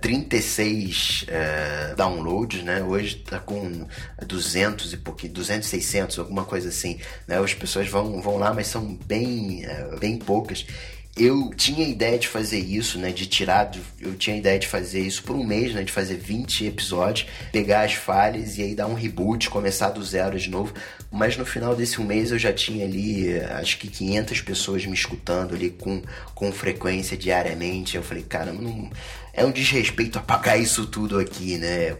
36 0.00 1.24
uh, 1.28 1.96
downloads, 1.96 2.62
né? 2.62 2.82
Hoje 2.82 3.16
está 3.16 3.38
com 3.38 3.86
200 4.26 4.92
e 4.92 4.96
pouquinho, 4.98 5.32
200, 5.32 5.66
600, 5.66 6.18
alguma 6.18 6.44
coisa 6.44 6.68
assim. 6.68 6.98
Né? 7.26 7.38
As 7.38 7.54
pessoas 7.54 7.88
vão, 7.88 8.20
vão 8.20 8.36
lá, 8.36 8.52
mas 8.52 8.66
são 8.66 8.94
bem, 9.06 9.64
uh, 9.64 9.98
bem 9.98 10.18
poucas. 10.18 10.66
eu 11.16 11.50
tinha 11.56 11.88
ideia 11.88 12.18
de 12.18 12.28
fazer 12.28 12.58
isso, 12.58 12.98
né? 12.98 13.10
De 13.10 13.26
tirar. 13.26 13.70
Eu 13.98 14.14
tinha 14.16 14.36
ideia 14.36 14.58
de 14.58 14.68
fazer 14.68 15.00
isso 15.00 15.22
por 15.22 15.34
um 15.34 15.44
mês, 15.44 15.72
né? 15.74 15.82
De 15.82 15.92
fazer 15.92 16.16
20 16.16 16.66
episódios, 16.66 17.26
pegar 17.50 17.82
as 17.86 17.94
falhas 17.94 18.58
e 18.58 18.62
aí 18.62 18.74
dar 18.74 18.86
um 18.86 18.94
reboot, 18.94 19.48
começar 19.48 19.88
do 19.88 20.04
zero 20.04 20.38
de 20.38 20.50
novo. 20.50 20.74
Mas 21.12 21.36
no 21.36 21.44
final 21.44 21.76
desse 21.76 22.00
mês 22.00 22.32
eu 22.32 22.38
já 22.38 22.54
tinha 22.54 22.86
ali, 22.86 23.38
acho 23.38 23.78
que 23.78 23.86
500 23.86 24.40
pessoas 24.40 24.86
me 24.86 24.94
escutando 24.94 25.54
ali 25.54 25.68
com, 25.68 26.02
com 26.34 26.50
frequência 26.50 27.18
diariamente. 27.18 27.96
Eu 27.96 28.02
falei, 28.02 28.22
cara, 28.22 28.50
não 28.50 28.90
é 29.34 29.44
um 29.44 29.50
desrespeito 29.50 30.18
apagar 30.18 30.60
isso 30.60 30.86
tudo 30.86 31.18
aqui, 31.18 31.56
né? 31.56 31.96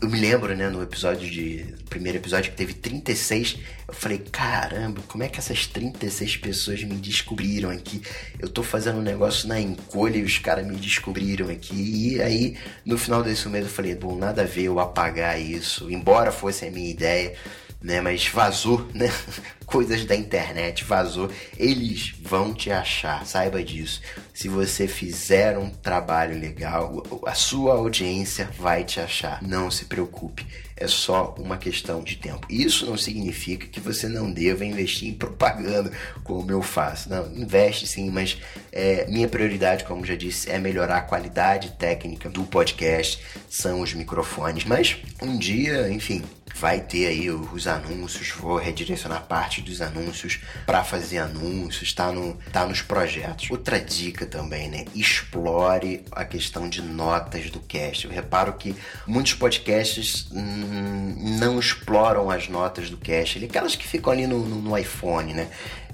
Eu 0.00 0.08
me 0.08 0.20
lembro, 0.20 0.54
né, 0.54 0.68
no 0.68 0.82
episódio 0.82 1.28
de. 1.28 1.74
primeiro 1.88 2.18
episódio 2.18 2.50
que 2.50 2.56
teve 2.56 2.74
36, 2.74 3.58
eu 3.86 3.94
falei, 3.94 4.18
caramba, 4.18 5.00
como 5.08 5.24
é 5.24 5.28
que 5.28 5.38
essas 5.38 5.66
36 5.66 6.36
pessoas 6.36 6.82
me 6.84 6.96
descobriram 6.96 7.70
aqui? 7.70 8.02
Eu 8.38 8.48
tô 8.48 8.62
fazendo 8.62 8.98
um 8.98 9.02
negócio 9.02 9.48
na 9.48 9.58
encolha 9.58 10.18
e 10.18 10.22
os 10.22 10.38
caras 10.38 10.66
me 10.66 10.76
descobriram 10.76 11.48
aqui. 11.48 12.14
E 12.14 12.22
aí, 12.22 12.56
no 12.84 12.98
final 12.98 13.22
desse 13.22 13.48
mês, 13.48 13.64
eu 13.64 13.70
falei, 13.70 13.94
bom, 13.94 14.14
nada 14.14 14.42
a 14.42 14.46
ver 14.46 14.64
eu 14.64 14.80
apagar 14.80 15.40
isso, 15.40 15.90
embora 15.90 16.30
fosse 16.30 16.66
a 16.66 16.70
minha 16.70 16.90
ideia 16.90 17.34
né? 17.80 18.00
Mas 18.00 18.26
vazou, 18.26 18.86
né? 18.94 19.10
Coisas 19.66 20.04
da 20.06 20.16
internet, 20.16 20.82
vazou. 20.82 21.30
Eles 21.58 22.14
vão 22.22 22.54
te 22.54 22.70
achar, 22.70 23.26
saiba 23.26 23.62
disso. 23.62 24.00
Se 24.32 24.48
você 24.48 24.88
fizer 24.88 25.58
um 25.58 25.68
trabalho 25.68 26.38
legal, 26.40 27.02
a 27.26 27.34
sua 27.34 27.74
audiência 27.74 28.48
vai 28.58 28.82
te 28.82 28.98
achar. 28.98 29.42
Não 29.42 29.70
se 29.70 29.84
preocupe, 29.84 30.46
é 30.74 30.86
só 30.86 31.34
uma 31.38 31.58
questão 31.58 32.02
de 32.02 32.16
tempo. 32.16 32.46
Isso 32.48 32.86
não 32.86 32.96
significa 32.96 33.66
que 33.66 33.80
você 33.80 34.08
não 34.08 34.32
deva 34.32 34.64
investir 34.64 35.08
em 35.08 35.14
propaganda, 35.14 35.92
como 36.22 36.50
eu 36.50 36.62
faço. 36.62 37.10
Não, 37.10 37.30
investe 37.34 37.86
sim, 37.86 38.10
mas 38.10 38.38
é, 38.72 39.06
minha 39.08 39.28
prioridade, 39.28 39.84
como 39.84 40.06
já 40.06 40.14
disse, 40.14 40.50
é 40.50 40.58
melhorar 40.58 40.98
a 40.98 41.02
qualidade 41.02 41.72
técnica 41.72 42.30
do 42.30 42.44
podcast, 42.44 43.20
são 43.50 43.80
os 43.80 43.92
microfones. 43.92 44.64
Mas 44.64 44.96
um 45.20 45.36
dia, 45.36 45.90
enfim, 45.90 46.22
vai 46.54 46.80
ter 46.80 47.06
aí 47.06 47.30
os 47.30 47.66
anúncios, 47.66 48.30
vou 48.30 48.56
redirecionar 48.56 49.22
parte 49.24 49.62
dos 49.62 49.80
anúncios 49.80 50.40
para 50.66 50.82
fazer 50.84 51.18
anúncios, 51.18 51.92
tá, 51.92 52.12
no, 52.12 52.34
tá 52.52 52.66
nos 52.66 52.82
projetos. 52.82 53.50
Outra 53.50 53.80
dica 53.80 54.26
também, 54.26 54.68
né? 54.68 54.84
Explore 54.94 56.04
a 56.10 56.24
questão 56.24 56.68
de 56.68 56.82
notas 56.82 57.50
do 57.50 57.60
cast. 57.60 58.06
Eu 58.06 58.10
reparo 58.10 58.52
que 58.54 58.74
muitos 59.06 59.34
podcasts 59.34 60.28
hum, 60.32 61.36
não 61.38 61.58
exploram 61.58 62.30
as 62.30 62.48
notas 62.48 62.90
do 62.90 62.96
cast, 62.96 63.44
aquelas 63.44 63.76
que 63.76 63.86
ficam 63.86 64.12
ali 64.12 64.26
no, 64.26 64.40
no, 64.40 64.56
no 64.56 64.78
iPhone, 64.78 65.32
né? 65.34 65.48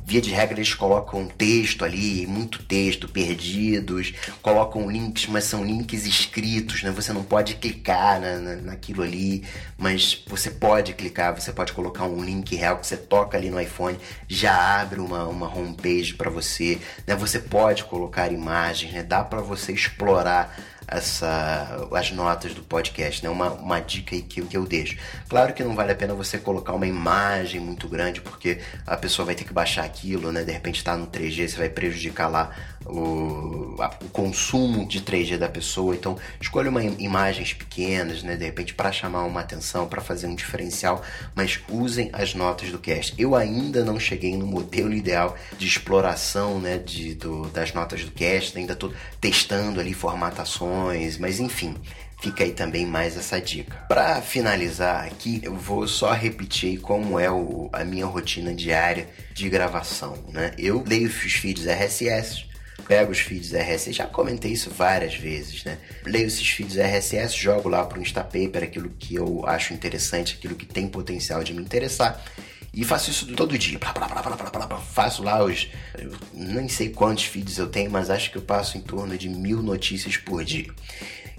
Via 0.05 0.21
de 0.21 0.31
regra 0.31 0.59
eles 0.59 0.75
colocam 0.75 1.27
texto 1.27 1.85
ali, 1.85 2.27
muito 2.27 2.63
texto, 2.63 3.09
perdidos, 3.09 4.13
colocam 4.43 4.91
links, 4.91 5.27
mas 5.27 5.45
são 5.45 5.65
links 5.65 6.05
escritos, 6.05 6.83
né? 6.83 6.91
Você 6.91 7.13
não 7.13 7.23
pode 7.23 7.55
clicar 7.55 8.21
na, 8.21 8.37
na, 8.37 8.57
naquilo 8.57 9.03
ali, 9.03 9.43
mas 9.79 10.23
você 10.27 10.51
pode 10.51 10.93
clicar, 10.93 11.35
você 11.35 11.53
pode 11.53 11.73
colocar 11.73 12.05
um 12.05 12.23
link 12.23 12.55
real 12.55 12.79
que 12.79 12.87
você 12.87 12.99
toca 12.99 13.39
ali 13.39 13.49
no 13.49 13.61
iPhone, 13.61 13.99
já 14.29 14.81
abre 14.81 15.01
uma, 15.01 15.27
uma 15.27 15.49
homepage 15.49 16.15
para 16.15 16.29
você, 16.29 16.79
né? 17.07 17.17
Você 17.17 17.39
pode 17.39 17.85
colocar 17.85 18.31
imagens, 18.31 18.93
né? 18.93 19.03
Dá 19.03 19.25
para 19.25 19.41
você 19.41 19.73
explorar 19.73 20.55
essa, 20.87 21.89
as 21.93 22.11
notas 22.11 22.55
do 22.55 22.63
podcast, 22.63 23.23
né? 23.23 23.31
Uma, 23.31 23.51
uma 23.51 23.81
dica 23.81 24.15
aí 24.15 24.23
que, 24.23 24.43
que 24.43 24.57
eu 24.57 24.65
deixo. 24.65 24.97
Claro 25.29 25.53
que 25.53 25.63
não 25.65 25.75
vale 25.75 25.93
a 25.93 25.95
pena 25.95 26.15
você 26.15 26.39
colocar 26.39 26.73
uma 26.73 26.87
imagem 26.87 27.61
muito 27.61 27.89
grande, 27.89 28.21
porque 28.21 28.59
a 28.87 28.97
pessoa 28.97 29.27
vai 29.27 29.35
ter 29.35 29.45
que 29.45 29.53
baixar 29.53 29.85
aquilo, 29.85 30.31
né? 30.33 30.45
De 30.45 30.53
repente 30.53 30.77
está 30.77 30.97
no 30.97 31.07
3G, 31.07 31.49
você 31.49 31.57
vai 31.57 31.69
prejudicar 31.69 32.29
lá 32.29 32.51
o, 32.87 33.77
a, 33.81 33.91
o 34.03 34.09
consumo 34.09 34.87
de 34.87 35.01
3G 35.01 35.39
da 35.39 35.49
pessoa. 35.49 35.95
Então, 35.95 36.17
escolha 36.41 36.71
uma 36.71 36.83
imagens 36.83 37.53
pequenas, 37.53 38.23
né? 38.23 38.37
De 38.37 38.45
repente 38.45 38.75
para 38.75 38.93
chamar 38.93 39.25
uma 39.25 39.41
atenção, 39.41 39.87
para 39.87 40.01
fazer 40.01 40.27
um 40.27 40.35
diferencial, 40.35 41.03
mas 41.35 41.61
usem 41.69 42.11
as 42.13 42.35
notas 42.35 42.71
do 42.71 42.79
cast. 42.79 43.15
Eu 43.19 43.35
ainda 43.35 43.85
não 43.85 43.99
cheguei 43.99 44.37
no 44.37 44.47
modelo 44.47 44.93
ideal 44.93 45.37
de 45.59 45.67
exploração, 45.67 46.61
né? 46.61 46.79
De, 46.79 47.15
do, 47.15 47.49
das 47.49 47.73
notas 47.73 48.05
do 48.05 48.11
cast, 48.13 48.57
ainda 48.59 48.73
estou 48.73 48.93
testando 49.21 49.81
ali 49.81 49.95
formatações, 49.95 51.19
mas 51.19 51.41
enfim. 51.41 51.75
Fica 52.25 52.43
aí 52.43 52.53
também 52.53 52.87
mais 52.87 53.19
essa 53.19 53.39
dica. 53.39 53.77
Para 53.87 54.23
finalizar 54.23 55.05
aqui, 55.05 55.41
eu 55.43 55.55
vou 55.55 55.87
só 55.87 56.11
repetir 56.13 56.81
como 56.81 57.21
é 57.21 57.31
o, 57.31 57.69
a 57.71 57.85
minha 57.85 58.07
rotina 58.07 58.55
diária 58.55 59.09
de 59.35 59.47
gravação, 59.51 60.17
né? 60.29 60.53
Eu 60.57 60.83
leio 60.87 61.07
os 61.07 61.35
feeds 61.35 61.67
RSS, 61.67 62.47
pego 62.87 63.13
os 63.13 63.21
feeds 63.21 63.53
RSS, 63.53 63.93
já 63.93 64.07
comentei 64.07 64.53
isso 64.53 64.71
várias 64.71 65.15
vezes, 65.15 65.65
né? 65.65 65.79
Leio 66.05 66.27
esses 66.27 66.49
feeds 66.49 66.77
RSS, 66.77 67.37
jogo 67.37 67.69
lá 67.69 67.85
para 67.85 67.99
o 67.99 68.03
Instapaper 68.03 68.65
aquilo 68.65 68.91
que 68.99 69.15
eu 69.15 69.45
acho 69.47 69.73
interessante, 69.73 70.35
aquilo 70.35 70.55
que 70.55 70.67
tem 70.67 70.87
potencial 70.89 71.43
de 71.43 71.55
me 71.55 71.63
interessar. 71.63 72.23
E 72.73 72.85
faço 72.85 73.11
isso 73.11 73.27
todo 73.35 73.57
dia. 73.57 73.79
Blá, 73.79 73.93
blá, 73.93 74.09
blá, 74.09 74.81
faço 74.81 75.23
lá 75.23 75.45
os. 75.45 75.69
Eu 75.97 76.13
nem 76.33 76.69
sei 76.69 76.89
quantos 76.89 77.25
feeds 77.25 77.57
eu 77.57 77.69
tenho, 77.69 77.91
mas 77.91 78.11
acho 78.11 78.33
que 78.33 78.39
eu 78.39 78.43
passo 78.43 78.77
em 78.77 78.81
torno 78.81 79.17
de 79.17 79.29
mil 79.29 79.63
notícias 79.63 80.17
por 80.17 80.45
dia. 80.45 80.67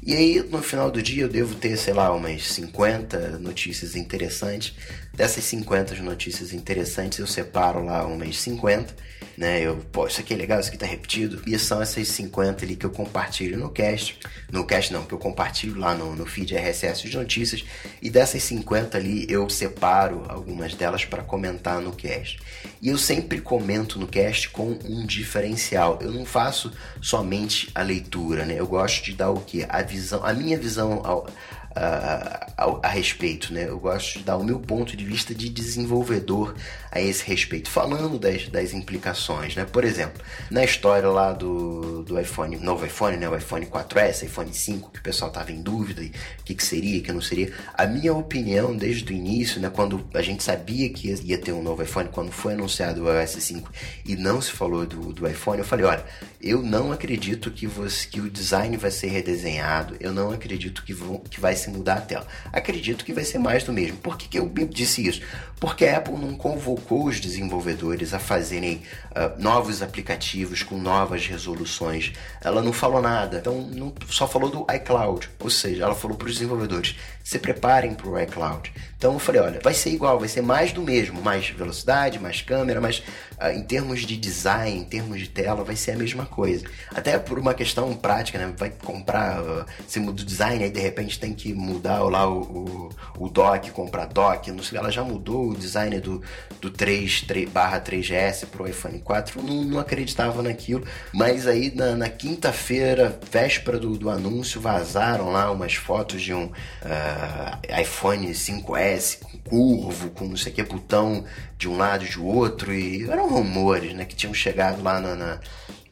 E 0.01 0.13
aí, 0.13 0.39
no 0.49 0.61
final 0.61 0.89
do 0.89 1.01
dia, 1.01 1.23
eu 1.23 1.27
devo 1.27 1.55
ter, 1.55 1.75
sei 1.77 1.93
lá, 1.93 2.13
umas 2.13 2.47
50 2.47 3.39
notícias 3.39 3.95
interessantes. 3.95 4.73
Dessas 5.13 5.43
50 5.45 5.95
notícias 5.95 6.53
interessantes, 6.53 7.19
eu 7.19 7.27
separo 7.27 7.83
lá 7.83 8.05
umas 8.05 8.39
50 8.39 8.95
né? 9.37 9.61
Eu, 9.61 9.77
pô, 9.91 10.07
isso 10.07 10.21
aqui 10.21 10.33
é 10.33 10.37
legal, 10.37 10.59
isso 10.59 10.69
aqui 10.69 10.77
tá 10.77 10.85
repetido. 10.85 11.41
E 11.45 11.57
são 11.59 11.81
essas 11.81 12.07
50 12.07 12.63
ali 12.63 12.75
que 12.75 12.85
eu 12.85 12.89
compartilho 12.89 13.57
no 13.57 13.69
cast. 13.69 14.19
No 14.51 14.65
cast 14.65 14.93
não, 14.93 15.03
que 15.03 15.13
eu 15.13 15.17
compartilho 15.17 15.79
lá 15.79 15.93
no, 15.93 16.15
no 16.15 16.25
feed 16.25 16.55
RSS 16.55 17.07
de 17.07 17.17
notícias. 17.17 17.63
E 18.01 18.09
dessas 18.09 18.41
50 18.43 18.97
ali 18.97 19.25
eu 19.29 19.49
separo 19.49 20.23
algumas 20.29 20.73
delas 20.73 21.05
para 21.05 21.23
comentar 21.23 21.81
no 21.81 21.91
cast. 21.91 22.39
E 22.81 22.89
eu 22.89 22.97
sempre 22.97 23.41
comento 23.41 23.99
no 23.99 24.07
cast 24.07 24.49
com 24.49 24.77
um 24.85 25.05
diferencial. 25.05 25.99
Eu 26.01 26.11
não 26.11 26.25
faço 26.25 26.71
somente 27.01 27.69
a 27.75 27.81
leitura, 27.81 28.45
né? 28.45 28.55
Eu 28.57 28.67
gosto 28.67 29.03
de 29.03 29.13
dar 29.13 29.31
o 29.31 29.41
que? 29.41 29.65
A 29.67 29.81
visão, 29.81 30.23
a 30.25 30.33
minha 30.33 30.57
visão 30.57 31.01
ao, 31.03 31.27
a, 31.75 32.79
a, 32.83 32.87
respeito, 32.87 33.53
né? 33.53 33.67
Eu 33.67 33.77
gosto 33.77 34.19
de 34.19 34.23
dar 34.23 34.37
o 34.37 34.43
meu 34.43 34.59
ponto 34.59 34.95
de 34.95 35.03
vista 35.03 35.35
de 35.35 35.49
desenvolvedor 35.49 36.55
a 36.89 37.01
esse 37.01 37.23
respeito, 37.25 37.69
falando 37.69 38.17
das, 38.17 38.47
das 38.47 38.73
implicações, 38.73 39.55
né? 39.55 39.65
Por 39.65 39.83
exemplo, 39.83 40.23
na 40.49 40.63
história 40.63 41.09
lá 41.09 41.33
do, 41.33 42.03
do 42.03 42.19
iPhone, 42.19 42.55
novo 42.57 42.85
iPhone, 42.85 43.17
né? 43.17 43.27
O 43.27 43.35
iPhone 43.35 43.65
4S, 43.65 44.23
iPhone 44.23 44.53
5, 44.53 44.91
que 44.91 44.99
o 44.99 45.03
pessoal 45.03 45.29
tava 45.29 45.51
em 45.51 45.61
dúvida, 45.61 46.01
o 46.01 46.43
que, 46.43 46.55
que 46.55 46.63
seria, 46.63 47.01
que 47.01 47.11
não 47.11 47.21
seria. 47.21 47.51
A 47.73 47.85
minha 47.85 48.13
opinião 48.13 48.75
desde 48.75 49.11
o 49.11 49.15
início, 49.15 49.59
né? 49.59 49.69
Quando 49.69 50.07
a 50.13 50.21
gente 50.21 50.43
sabia 50.43 50.89
que 50.89 51.13
ia 51.23 51.37
ter 51.37 51.51
um 51.51 51.61
novo 51.61 51.83
iPhone, 51.83 52.07
quando 52.09 52.31
foi 52.31 52.53
anunciado 52.53 53.03
o 53.03 53.11
iOS 53.11 53.31
5 53.31 53.69
e 54.05 54.15
não 54.15 54.41
se 54.41 54.51
falou 54.51 54.85
do, 54.85 55.11
do 55.11 55.27
iPhone, 55.27 55.59
eu 55.59 55.65
falei, 55.65 55.85
olha, 55.85 56.05
eu 56.41 56.61
não 56.61 56.91
acredito 56.91 57.51
que, 57.51 57.67
você, 57.67 58.07
que 58.07 58.21
o 58.21 58.29
design 58.29 58.77
vai 58.77 58.91
ser 58.91 59.07
redesenhado, 59.07 59.97
eu 59.99 60.13
não 60.13 60.31
acredito 60.31 60.83
que, 60.83 60.93
vão, 60.93 61.17
que 61.17 61.41
vai 61.41 61.55
se 61.65 61.69
mudar 61.69 61.97
a 61.97 62.01
tela. 62.01 62.27
Acredito 62.53 63.03
que 63.03 63.13
vai 63.13 63.23
ser 63.23 63.39
mais 63.39 63.63
do 63.63 63.73
mesmo. 63.73 63.97
Por 63.97 64.17
que, 64.17 64.27
que 64.27 64.39
eu 64.39 64.49
disse 64.69 65.05
isso? 65.07 65.21
Porque 65.59 65.85
a 65.85 65.97
Apple 65.97 66.17
não 66.17 66.35
convocou 66.35 67.05
os 67.05 67.19
desenvolvedores 67.19 68.13
a 68.13 68.19
fazerem 68.19 68.81
uh, 69.11 69.41
novos 69.41 69.81
aplicativos 69.81 70.63
com 70.63 70.77
novas 70.77 71.25
resoluções. 71.25 72.13
Ela 72.43 72.61
não 72.61 72.73
falou 72.73 73.01
nada. 73.01 73.39
Então, 73.39 73.61
não, 73.61 73.93
só 74.09 74.27
falou 74.27 74.49
do 74.49 74.65
iCloud. 74.73 75.29
Ou 75.39 75.49
seja, 75.49 75.83
ela 75.83 75.95
falou 75.95 76.17
para 76.17 76.27
os 76.27 76.33
desenvolvedores: 76.33 76.95
se 77.23 77.39
preparem 77.39 77.93
para 77.93 78.07
o 78.07 78.19
iCloud. 78.19 78.71
Então, 79.05 79.13
eu 79.13 79.19
falei: 79.19 79.39
olha, 79.39 79.59
vai 79.61 79.75
ser 79.75 79.91
igual, 79.91 80.17
vai 80.17 80.27
ser 80.27 80.41
mais 80.41 80.71
do 80.71 80.81
mesmo. 80.81 81.21
Mais 81.21 81.47
velocidade, 81.47 82.17
mais 82.17 82.41
câmera, 82.41 82.81
mas 82.81 83.03
uh, 83.39 83.51
em 83.53 83.61
termos 83.61 84.01
de 84.01 84.17
design, 84.17 84.79
em 84.79 84.83
termos 84.83 85.19
de 85.19 85.29
tela, 85.29 85.63
vai 85.63 85.75
ser 85.75 85.91
a 85.91 85.95
mesma 85.95 86.25
coisa. 86.25 86.65
Até 86.91 87.19
por 87.19 87.37
uma 87.37 87.53
questão 87.53 87.93
prática, 87.93 88.39
né? 88.39 88.51
Vai 88.57 88.71
comprar, 88.71 89.43
uh, 89.43 89.63
se 89.87 89.99
muda 89.99 90.23
o 90.23 90.25
design, 90.25 90.63
aí 90.63 90.71
de 90.71 90.79
repente 90.79 91.19
tem 91.19 91.35
que 91.35 91.53
mudar 91.53 91.99
lá 91.99 92.27
o, 92.27 92.89
o, 93.19 93.25
o 93.25 93.29
dock, 93.29 93.69
comprar 93.69 94.07
dock, 94.07 94.49
não 94.51 94.63
sei, 94.63 94.79
ela 94.79 94.89
já 94.89 95.03
mudou 95.03 95.49
o 95.49 95.55
design 95.55 95.99
do, 95.99 96.19
do 96.59 96.71
3, 96.71 97.21
3 97.21 97.47
barra 97.47 97.79
3GS 97.79 98.47
pro 98.47 98.67
iPhone 98.67 98.97
4, 98.97 99.39
não, 99.43 99.63
não 99.63 99.79
acreditava 99.79 100.41
naquilo, 100.41 100.83
mas 101.13 101.45
aí 101.45 101.71
na, 101.75 101.95
na 101.95 102.09
quinta-feira, 102.09 103.19
véspera 103.31 103.77
do, 103.77 103.95
do 103.97 104.09
anúncio, 104.09 104.59
vazaram 104.59 105.31
lá 105.31 105.51
umas 105.51 105.75
fotos 105.75 106.23
de 106.23 106.33
um 106.33 106.45
uh, 106.45 107.81
iPhone 107.81 108.27
5S 108.31 108.94
com 109.21 109.37
curvo, 109.39 110.09
com 110.11 110.25
não 110.25 110.37
sei 110.37 110.51
o 110.51 110.55
que, 110.55 110.63
botão 110.63 111.25
de 111.57 111.67
um 111.67 111.77
lado 111.77 112.05
e 112.05 112.09
de 112.09 112.19
outro, 112.19 112.73
e 112.73 113.09
eram 113.09 113.29
rumores, 113.29 113.93
né, 113.93 114.05
que 114.05 114.15
tinham 114.15 114.33
chegado 114.33 114.81
lá 114.83 114.99
na, 114.99 115.15
na 115.15 115.39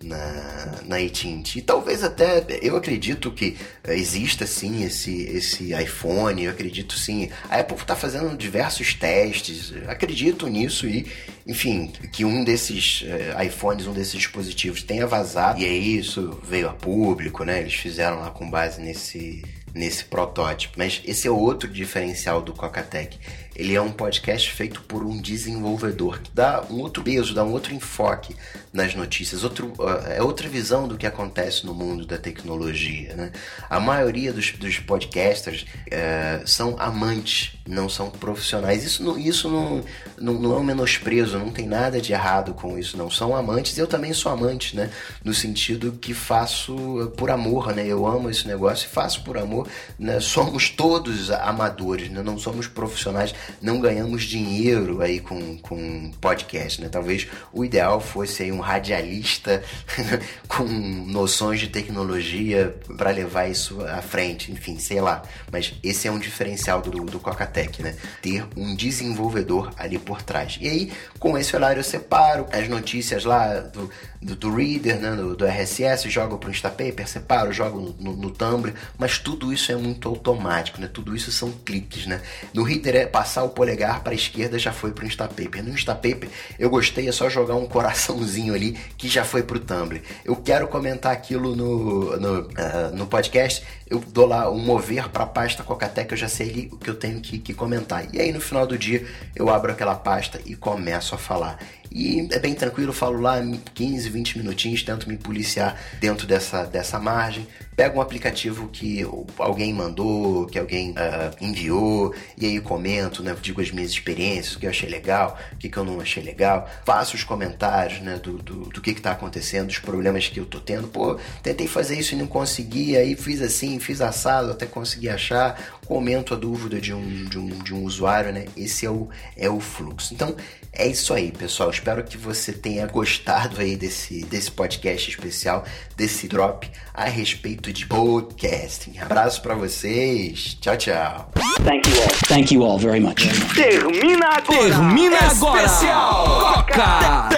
na, 0.03 0.81
na 0.85 0.97
AT&T. 0.97 1.61
Talvez 1.61 2.03
até, 2.03 2.45
eu 2.61 2.75
acredito 2.75 3.31
que 3.31 3.57
exista 3.87 4.45
sim 4.45 4.83
esse, 4.83 5.23
esse 5.23 5.73
iPhone, 5.73 6.43
eu 6.43 6.51
acredito 6.51 6.97
sim. 6.97 7.29
A 7.49 7.59
Apple 7.59 7.77
está 7.77 7.95
fazendo 7.95 8.35
diversos 8.37 8.93
testes, 8.93 9.73
acredito 9.87 10.47
nisso 10.47 10.87
e, 10.87 11.07
enfim, 11.47 11.91
que 12.11 12.25
um 12.25 12.43
desses 12.43 13.03
uh, 13.03 13.41
iPhones, 13.43 13.87
um 13.87 13.93
desses 13.93 14.13
dispositivos 14.13 14.83
tenha 14.83 15.07
vazado 15.07 15.59
e 15.59 15.65
aí 15.65 15.97
isso 15.97 16.39
veio 16.43 16.69
a 16.69 16.73
público, 16.73 17.43
né? 17.43 17.61
Eles 17.61 17.73
fizeram 17.73 18.19
lá 18.19 18.29
com 18.29 18.49
base 18.49 18.81
nesse 18.81 19.43
nesse 19.73 20.05
protótipo. 20.05 20.75
Mas 20.77 21.01
esse 21.05 21.27
é 21.27 21.31
outro 21.31 21.67
diferencial 21.67 22.41
do 22.41 22.53
Cocatec. 22.53 23.17
Ele 23.55 23.75
é 23.75 23.81
um 23.81 23.91
podcast 23.91 24.51
feito 24.51 24.81
por 24.81 25.03
um 25.03 25.21
desenvolvedor 25.21 26.19
que 26.19 26.31
dá 26.33 26.63
um 26.69 26.79
outro 26.79 27.03
peso, 27.03 27.33
dá 27.33 27.43
um 27.43 27.51
outro 27.51 27.73
enfoque 27.73 28.35
nas 28.73 28.95
notícias, 28.95 29.43
outro, 29.43 29.71
é 30.07 30.21
outra 30.21 30.49
visão 30.49 30.87
do 30.87 30.97
que 30.97 31.05
acontece 31.05 31.63
no 31.63 31.75
mundo 31.75 32.07
da 32.07 32.17
tecnologia. 32.17 33.13
Né? 33.13 33.31
A 33.69 33.79
maioria 33.79 34.33
dos, 34.33 34.51
dos 34.53 34.79
podcasters 34.79 35.61
uh, 35.61 36.47
são 36.47 36.75
amantes, 36.79 37.53
não 37.67 37.87
são 37.87 38.09
profissionais. 38.09 38.83
Isso, 38.83 39.03
não, 39.03 39.17
isso 39.17 39.47
não, 39.47 39.83
não, 40.19 40.33
não, 40.33 40.55
é 40.55 40.59
um 40.59 40.63
menosprezo, 40.63 41.37
não 41.37 41.51
tem 41.51 41.67
nada 41.67 42.01
de 42.01 42.13
errado 42.13 42.55
com 42.55 42.77
isso, 42.77 42.97
não. 42.97 43.11
São 43.11 43.35
amantes, 43.35 43.77
eu 43.77 43.85
também 43.85 44.11
sou 44.11 44.31
amante, 44.31 44.75
né? 44.75 44.89
no 45.23 45.33
sentido 45.33 45.91
que 45.91 46.13
faço 46.15 47.13
por 47.15 47.29
amor, 47.29 47.75
né? 47.75 47.85
eu 47.85 48.07
amo 48.07 48.29
esse 48.31 48.47
negócio 48.47 48.87
e 48.87 48.89
faço 48.89 49.23
por 49.23 49.37
amor. 49.37 49.67
Né? 49.99 50.19
Somos 50.19 50.69
todos 50.69 51.29
amadores, 51.29 52.09
né? 52.09 52.23
não 52.23 52.39
somos 52.39 52.65
profissionais 52.65 53.35
não 53.61 53.79
ganhamos 53.79 54.23
dinheiro 54.23 55.01
aí 55.01 55.19
com, 55.19 55.57
com 55.57 56.11
podcast, 56.19 56.81
né? 56.81 56.89
Talvez 56.89 57.27
o 57.51 57.63
ideal 57.63 57.99
fosse 57.99 58.43
aí 58.43 58.51
um 58.51 58.59
radialista 58.59 59.63
com 60.47 60.63
noções 60.63 61.59
de 61.59 61.67
tecnologia 61.67 62.75
para 62.97 63.11
levar 63.11 63.47
isso 63.47 63.83
à 63.85 64.01
frente, 64.01 64.51
enfim, 64.51 64.77
sei 64.79 65.01
lá. 65.01 65.23
Mas 65.51 65.73
esse 65.83 66.07
é 66.07 66.11
um 66.11 66.19
diferencial 66.19 66.81
do, 66.81 66.91
do 67.05 67.19
Cocatec, 67.19 67.81
né? 67.81 67.95
Ter 68.21 68.45
um 68.55 68.75
desenvolvedor 68.75 69.71
ali 69.77 69.97
por 69.97 70.21
trás. 70.21 70.57
E 70.59 70.67
aí, 70.67 70.91
com 71.19 71.37
esse 71.37 71.55
horário, 71.55 71.79
eu 71.79 71.83
separo 71.83 72.47
as 72.51 72.67
notícias 72.67 73.25
lá 73.25 73.59
do, 73.59 73.89
do, 74.23 74.35
do 74.35 74.53
Reader, 74.53 74.99
né? 74.99 75.15
do, 75.15 75.35
do 75.35 75.45
RSS, 75.45 76.09
jogo 76.09 76.37
para 76.37 76.49
o 76.49 76.51
Instapaper, 76.51 77.07
separo, 77.07 77.51
jogo 77.51 77.79
no, 77.79 78.11
no, 78.11 78.17
no 78.17 78.31
Tumblr, 78.31 78.73
mas 78.97 79.17
tudo 79.17 79.53
isso 79.53 79.71
é 79.71 79.75
muito 79.75 80.07
automático, 80.07 80.79
né? 80.79 80.89
Tudo 80.91 81.15
isso 81.15 81.31
são 81.31 81.51
cliques, 81.51 82.05
né? 82.05 82.21
No 82.53 82.63
Reader 82.63 82.95
é 82.95 83.05
passar 83.05 83.43
o 83.43 83.49
polegar 83.49 84.01
para 84.01 84.13
a 84.13 84.15
esquerda 84.15 84.57
já 84.57 84.71
foi 84.71 84.91
para 84.91 85.03
o 85.03 85.07
Instapaper. 85.07 85.63
No 85.63 85.71
Instapaper 85.71 86.29
eu 86.57 86.69
gostei, 86.69 87.07
é 87.07 87.11
só 87.11 87.29
jogar 87.29 87.55
um 87.55 87.65
coraçãozinho 87.65 88.53
ali 88.53 88.77
que 88.97 89.07
já 89.07 89.23
foi 89.23 89.43
para 89.43 89.57
o 89.57 89.59
Tumblr. 89.59 90.01
Eu 90.23 90.35
quero 90.35 90.67
comentar 90.67 91.11
aquilo 91.11 91.55
no, 91.55 92.17
no, 92.17 92.41
uh, 92.41 92.95
no 92.95 93.07
podcast, 93.07 93.63
eu 93.87 93.99
dou 93.99 94.25
lá 94.25 94.49
um 94.49 94.57
mover 94.57 95.09
para 95.09 95.23
a 95.23 95.27
pasta 95.27 95.63
Cocatec, 95.63 96.11
eu 96.11 96.17
já 96.17 96.27
sei 96.27 96.49
ali 96.49 96.69
o 96.71 96.77
que 96.77 96.89
eu 96.89 96.95
tenho 96.95 97.19
que, 97.21 97.37
que 97.37 97.53
comentar. 97.53 98.07
E 98.13 98.19
aí 98.19 98.31
no 98.31 98.41
final 98.41 98.65
do 98.65 98.77
dia 98.77 99.05
eu 99.35 99.49
abro 99.49 99.71
aquela 99.71 99.95
pasta 99.95 100.39
e 100.45 100.55
começo 100.55 101.13
a 101.13 101.17
falar. 101.17 101.59
E 101.93 102.27
é 102.31 102.39
bem 102.39 102.55
tranquilo, 102.55 102.91
falo 102.91 103.21
lá 103.21 103.39
15, 103.75 104.09
20 104.09 104.39
minutinhos, 104.39 104.81
tento 104.81 105.07
me 105.07 105.15
policiar 105.15 105.79
dentro 105.99 106.25
dessa, 106.25 106.63
dessa 106.65 106.99
margem. 106.99 107.47
Pego 107.75 107.97
um 107.97 108.01
aplicativo 108.01 108.67
que 108.67 109.05
alguém 109.37 109.73
mandou, 109.73 110.45
que 110.45 110.59
alguém 110.59 110.91
uh, 110.91 111.35
enviou, 111.41 112.13
e 112.37 112.45
aí 112.45 112.59
comento, 112.59 113.23
né? 113.23 113.35
Digo 113.41 113.61
as 113.61 113.71
minhas 113.71 113.91
experiências, 113.91 114.55
o 114.55 114.59
que 114.59 114.65
eu 114.65 114.69
achei 114.69 114.87
legal, 114.87 115.37
o 115.53 115.57
que, 115.57 115.69
que 115.69 115.77
eu 115.77 115.83
não 115.83 115.99
achei 115.99 116.23
legal. 116.23 116.69
Faço 116.85 117.15
os 117.15 117.23
comentários, 117.23 117.99
né? 118.01 118.17
Do, 118.17 118.37
do, 118.37 118.69
do 118.69 118.81
que 118.81 118.91
está 118.91 119.11
acontecendo, 119.11 119.67
dos 119.67 119.79
problemas 119.79 120.27
que 120.27 120.39
eu 120.39 120.45
tô 120.45 120.59
tendo. 120.59 120.87
Pô, 120.87 121.17
tentei 121.41 121.67
fazer 121.67 121.97
isso 121.97 122.13
e 122.13 122.17
não 122.17 122.27
consegui, 122.27 122.95
aí 122.95 123.15
fiz 123.15 123.41
assim, 123.41 123.79
fiz 123.79 124.01
assado 124.01 124.51
até 124.51 124.65
conseguir 124.65 125.09
achar. 125.09 125.79
Comento 125.85 126.33
a 126.33 126.37
dúvida 126.37 126.79
de 126.79 126.93
um, 126.93 127.25
de 127.25 127.39
um, 127.39 127.47
de 127.63 127.73
um 127.73 127.83
usuário, 127.83 128.31
né? 128.31 128.45
Esse 128.55 128.85
é 128.85 128.89
o, 128.89 129.09
é 129.35 129.49
o 129.49 129.59
fluxo. 129.59 130.13
Então, 130.13 130.35
é 130.75 130.87
isso 130.87 131.13
aí, 131.13 131.31
pessoal. 131.31 131.69
Espero 131.69 132.03
que 132.03 132.17
você 132.17 132.51
tenha 132.51 132.87
gostado 132.87 133.61
aí 133.61 133.75
desse, 133.75 134.25
desse 134.25 134.49
podcast 134.49 135.07
especial, 135.09 135.63
desse 135.95 136.27
drop 136.27 136.69
a 136.93 137.05
respeito 137.05 137.71
de 137.71 137.85
podcasting. 137.85 138.97
Abraço 138.99 139.41
para 139.41 139.53
vocês. 139.53 140.57
Tchau, 140.59 140.75
tchau. 140.75 141.29
Thank 141.63 141.89
you 141.89 142.01
all. 142.01 142.09
Thank 142.27 142.53
you 142.53 142.63
all 142.63 142.79
very 142.79 142.99
much. 142.99 143.27
Termina 143.53 144.27
agora. 144.29 144.69
Termina 144.69 145.17
agora. 145.29 145.65
Especial 145.65 146.25
Coca. 146.65 147.29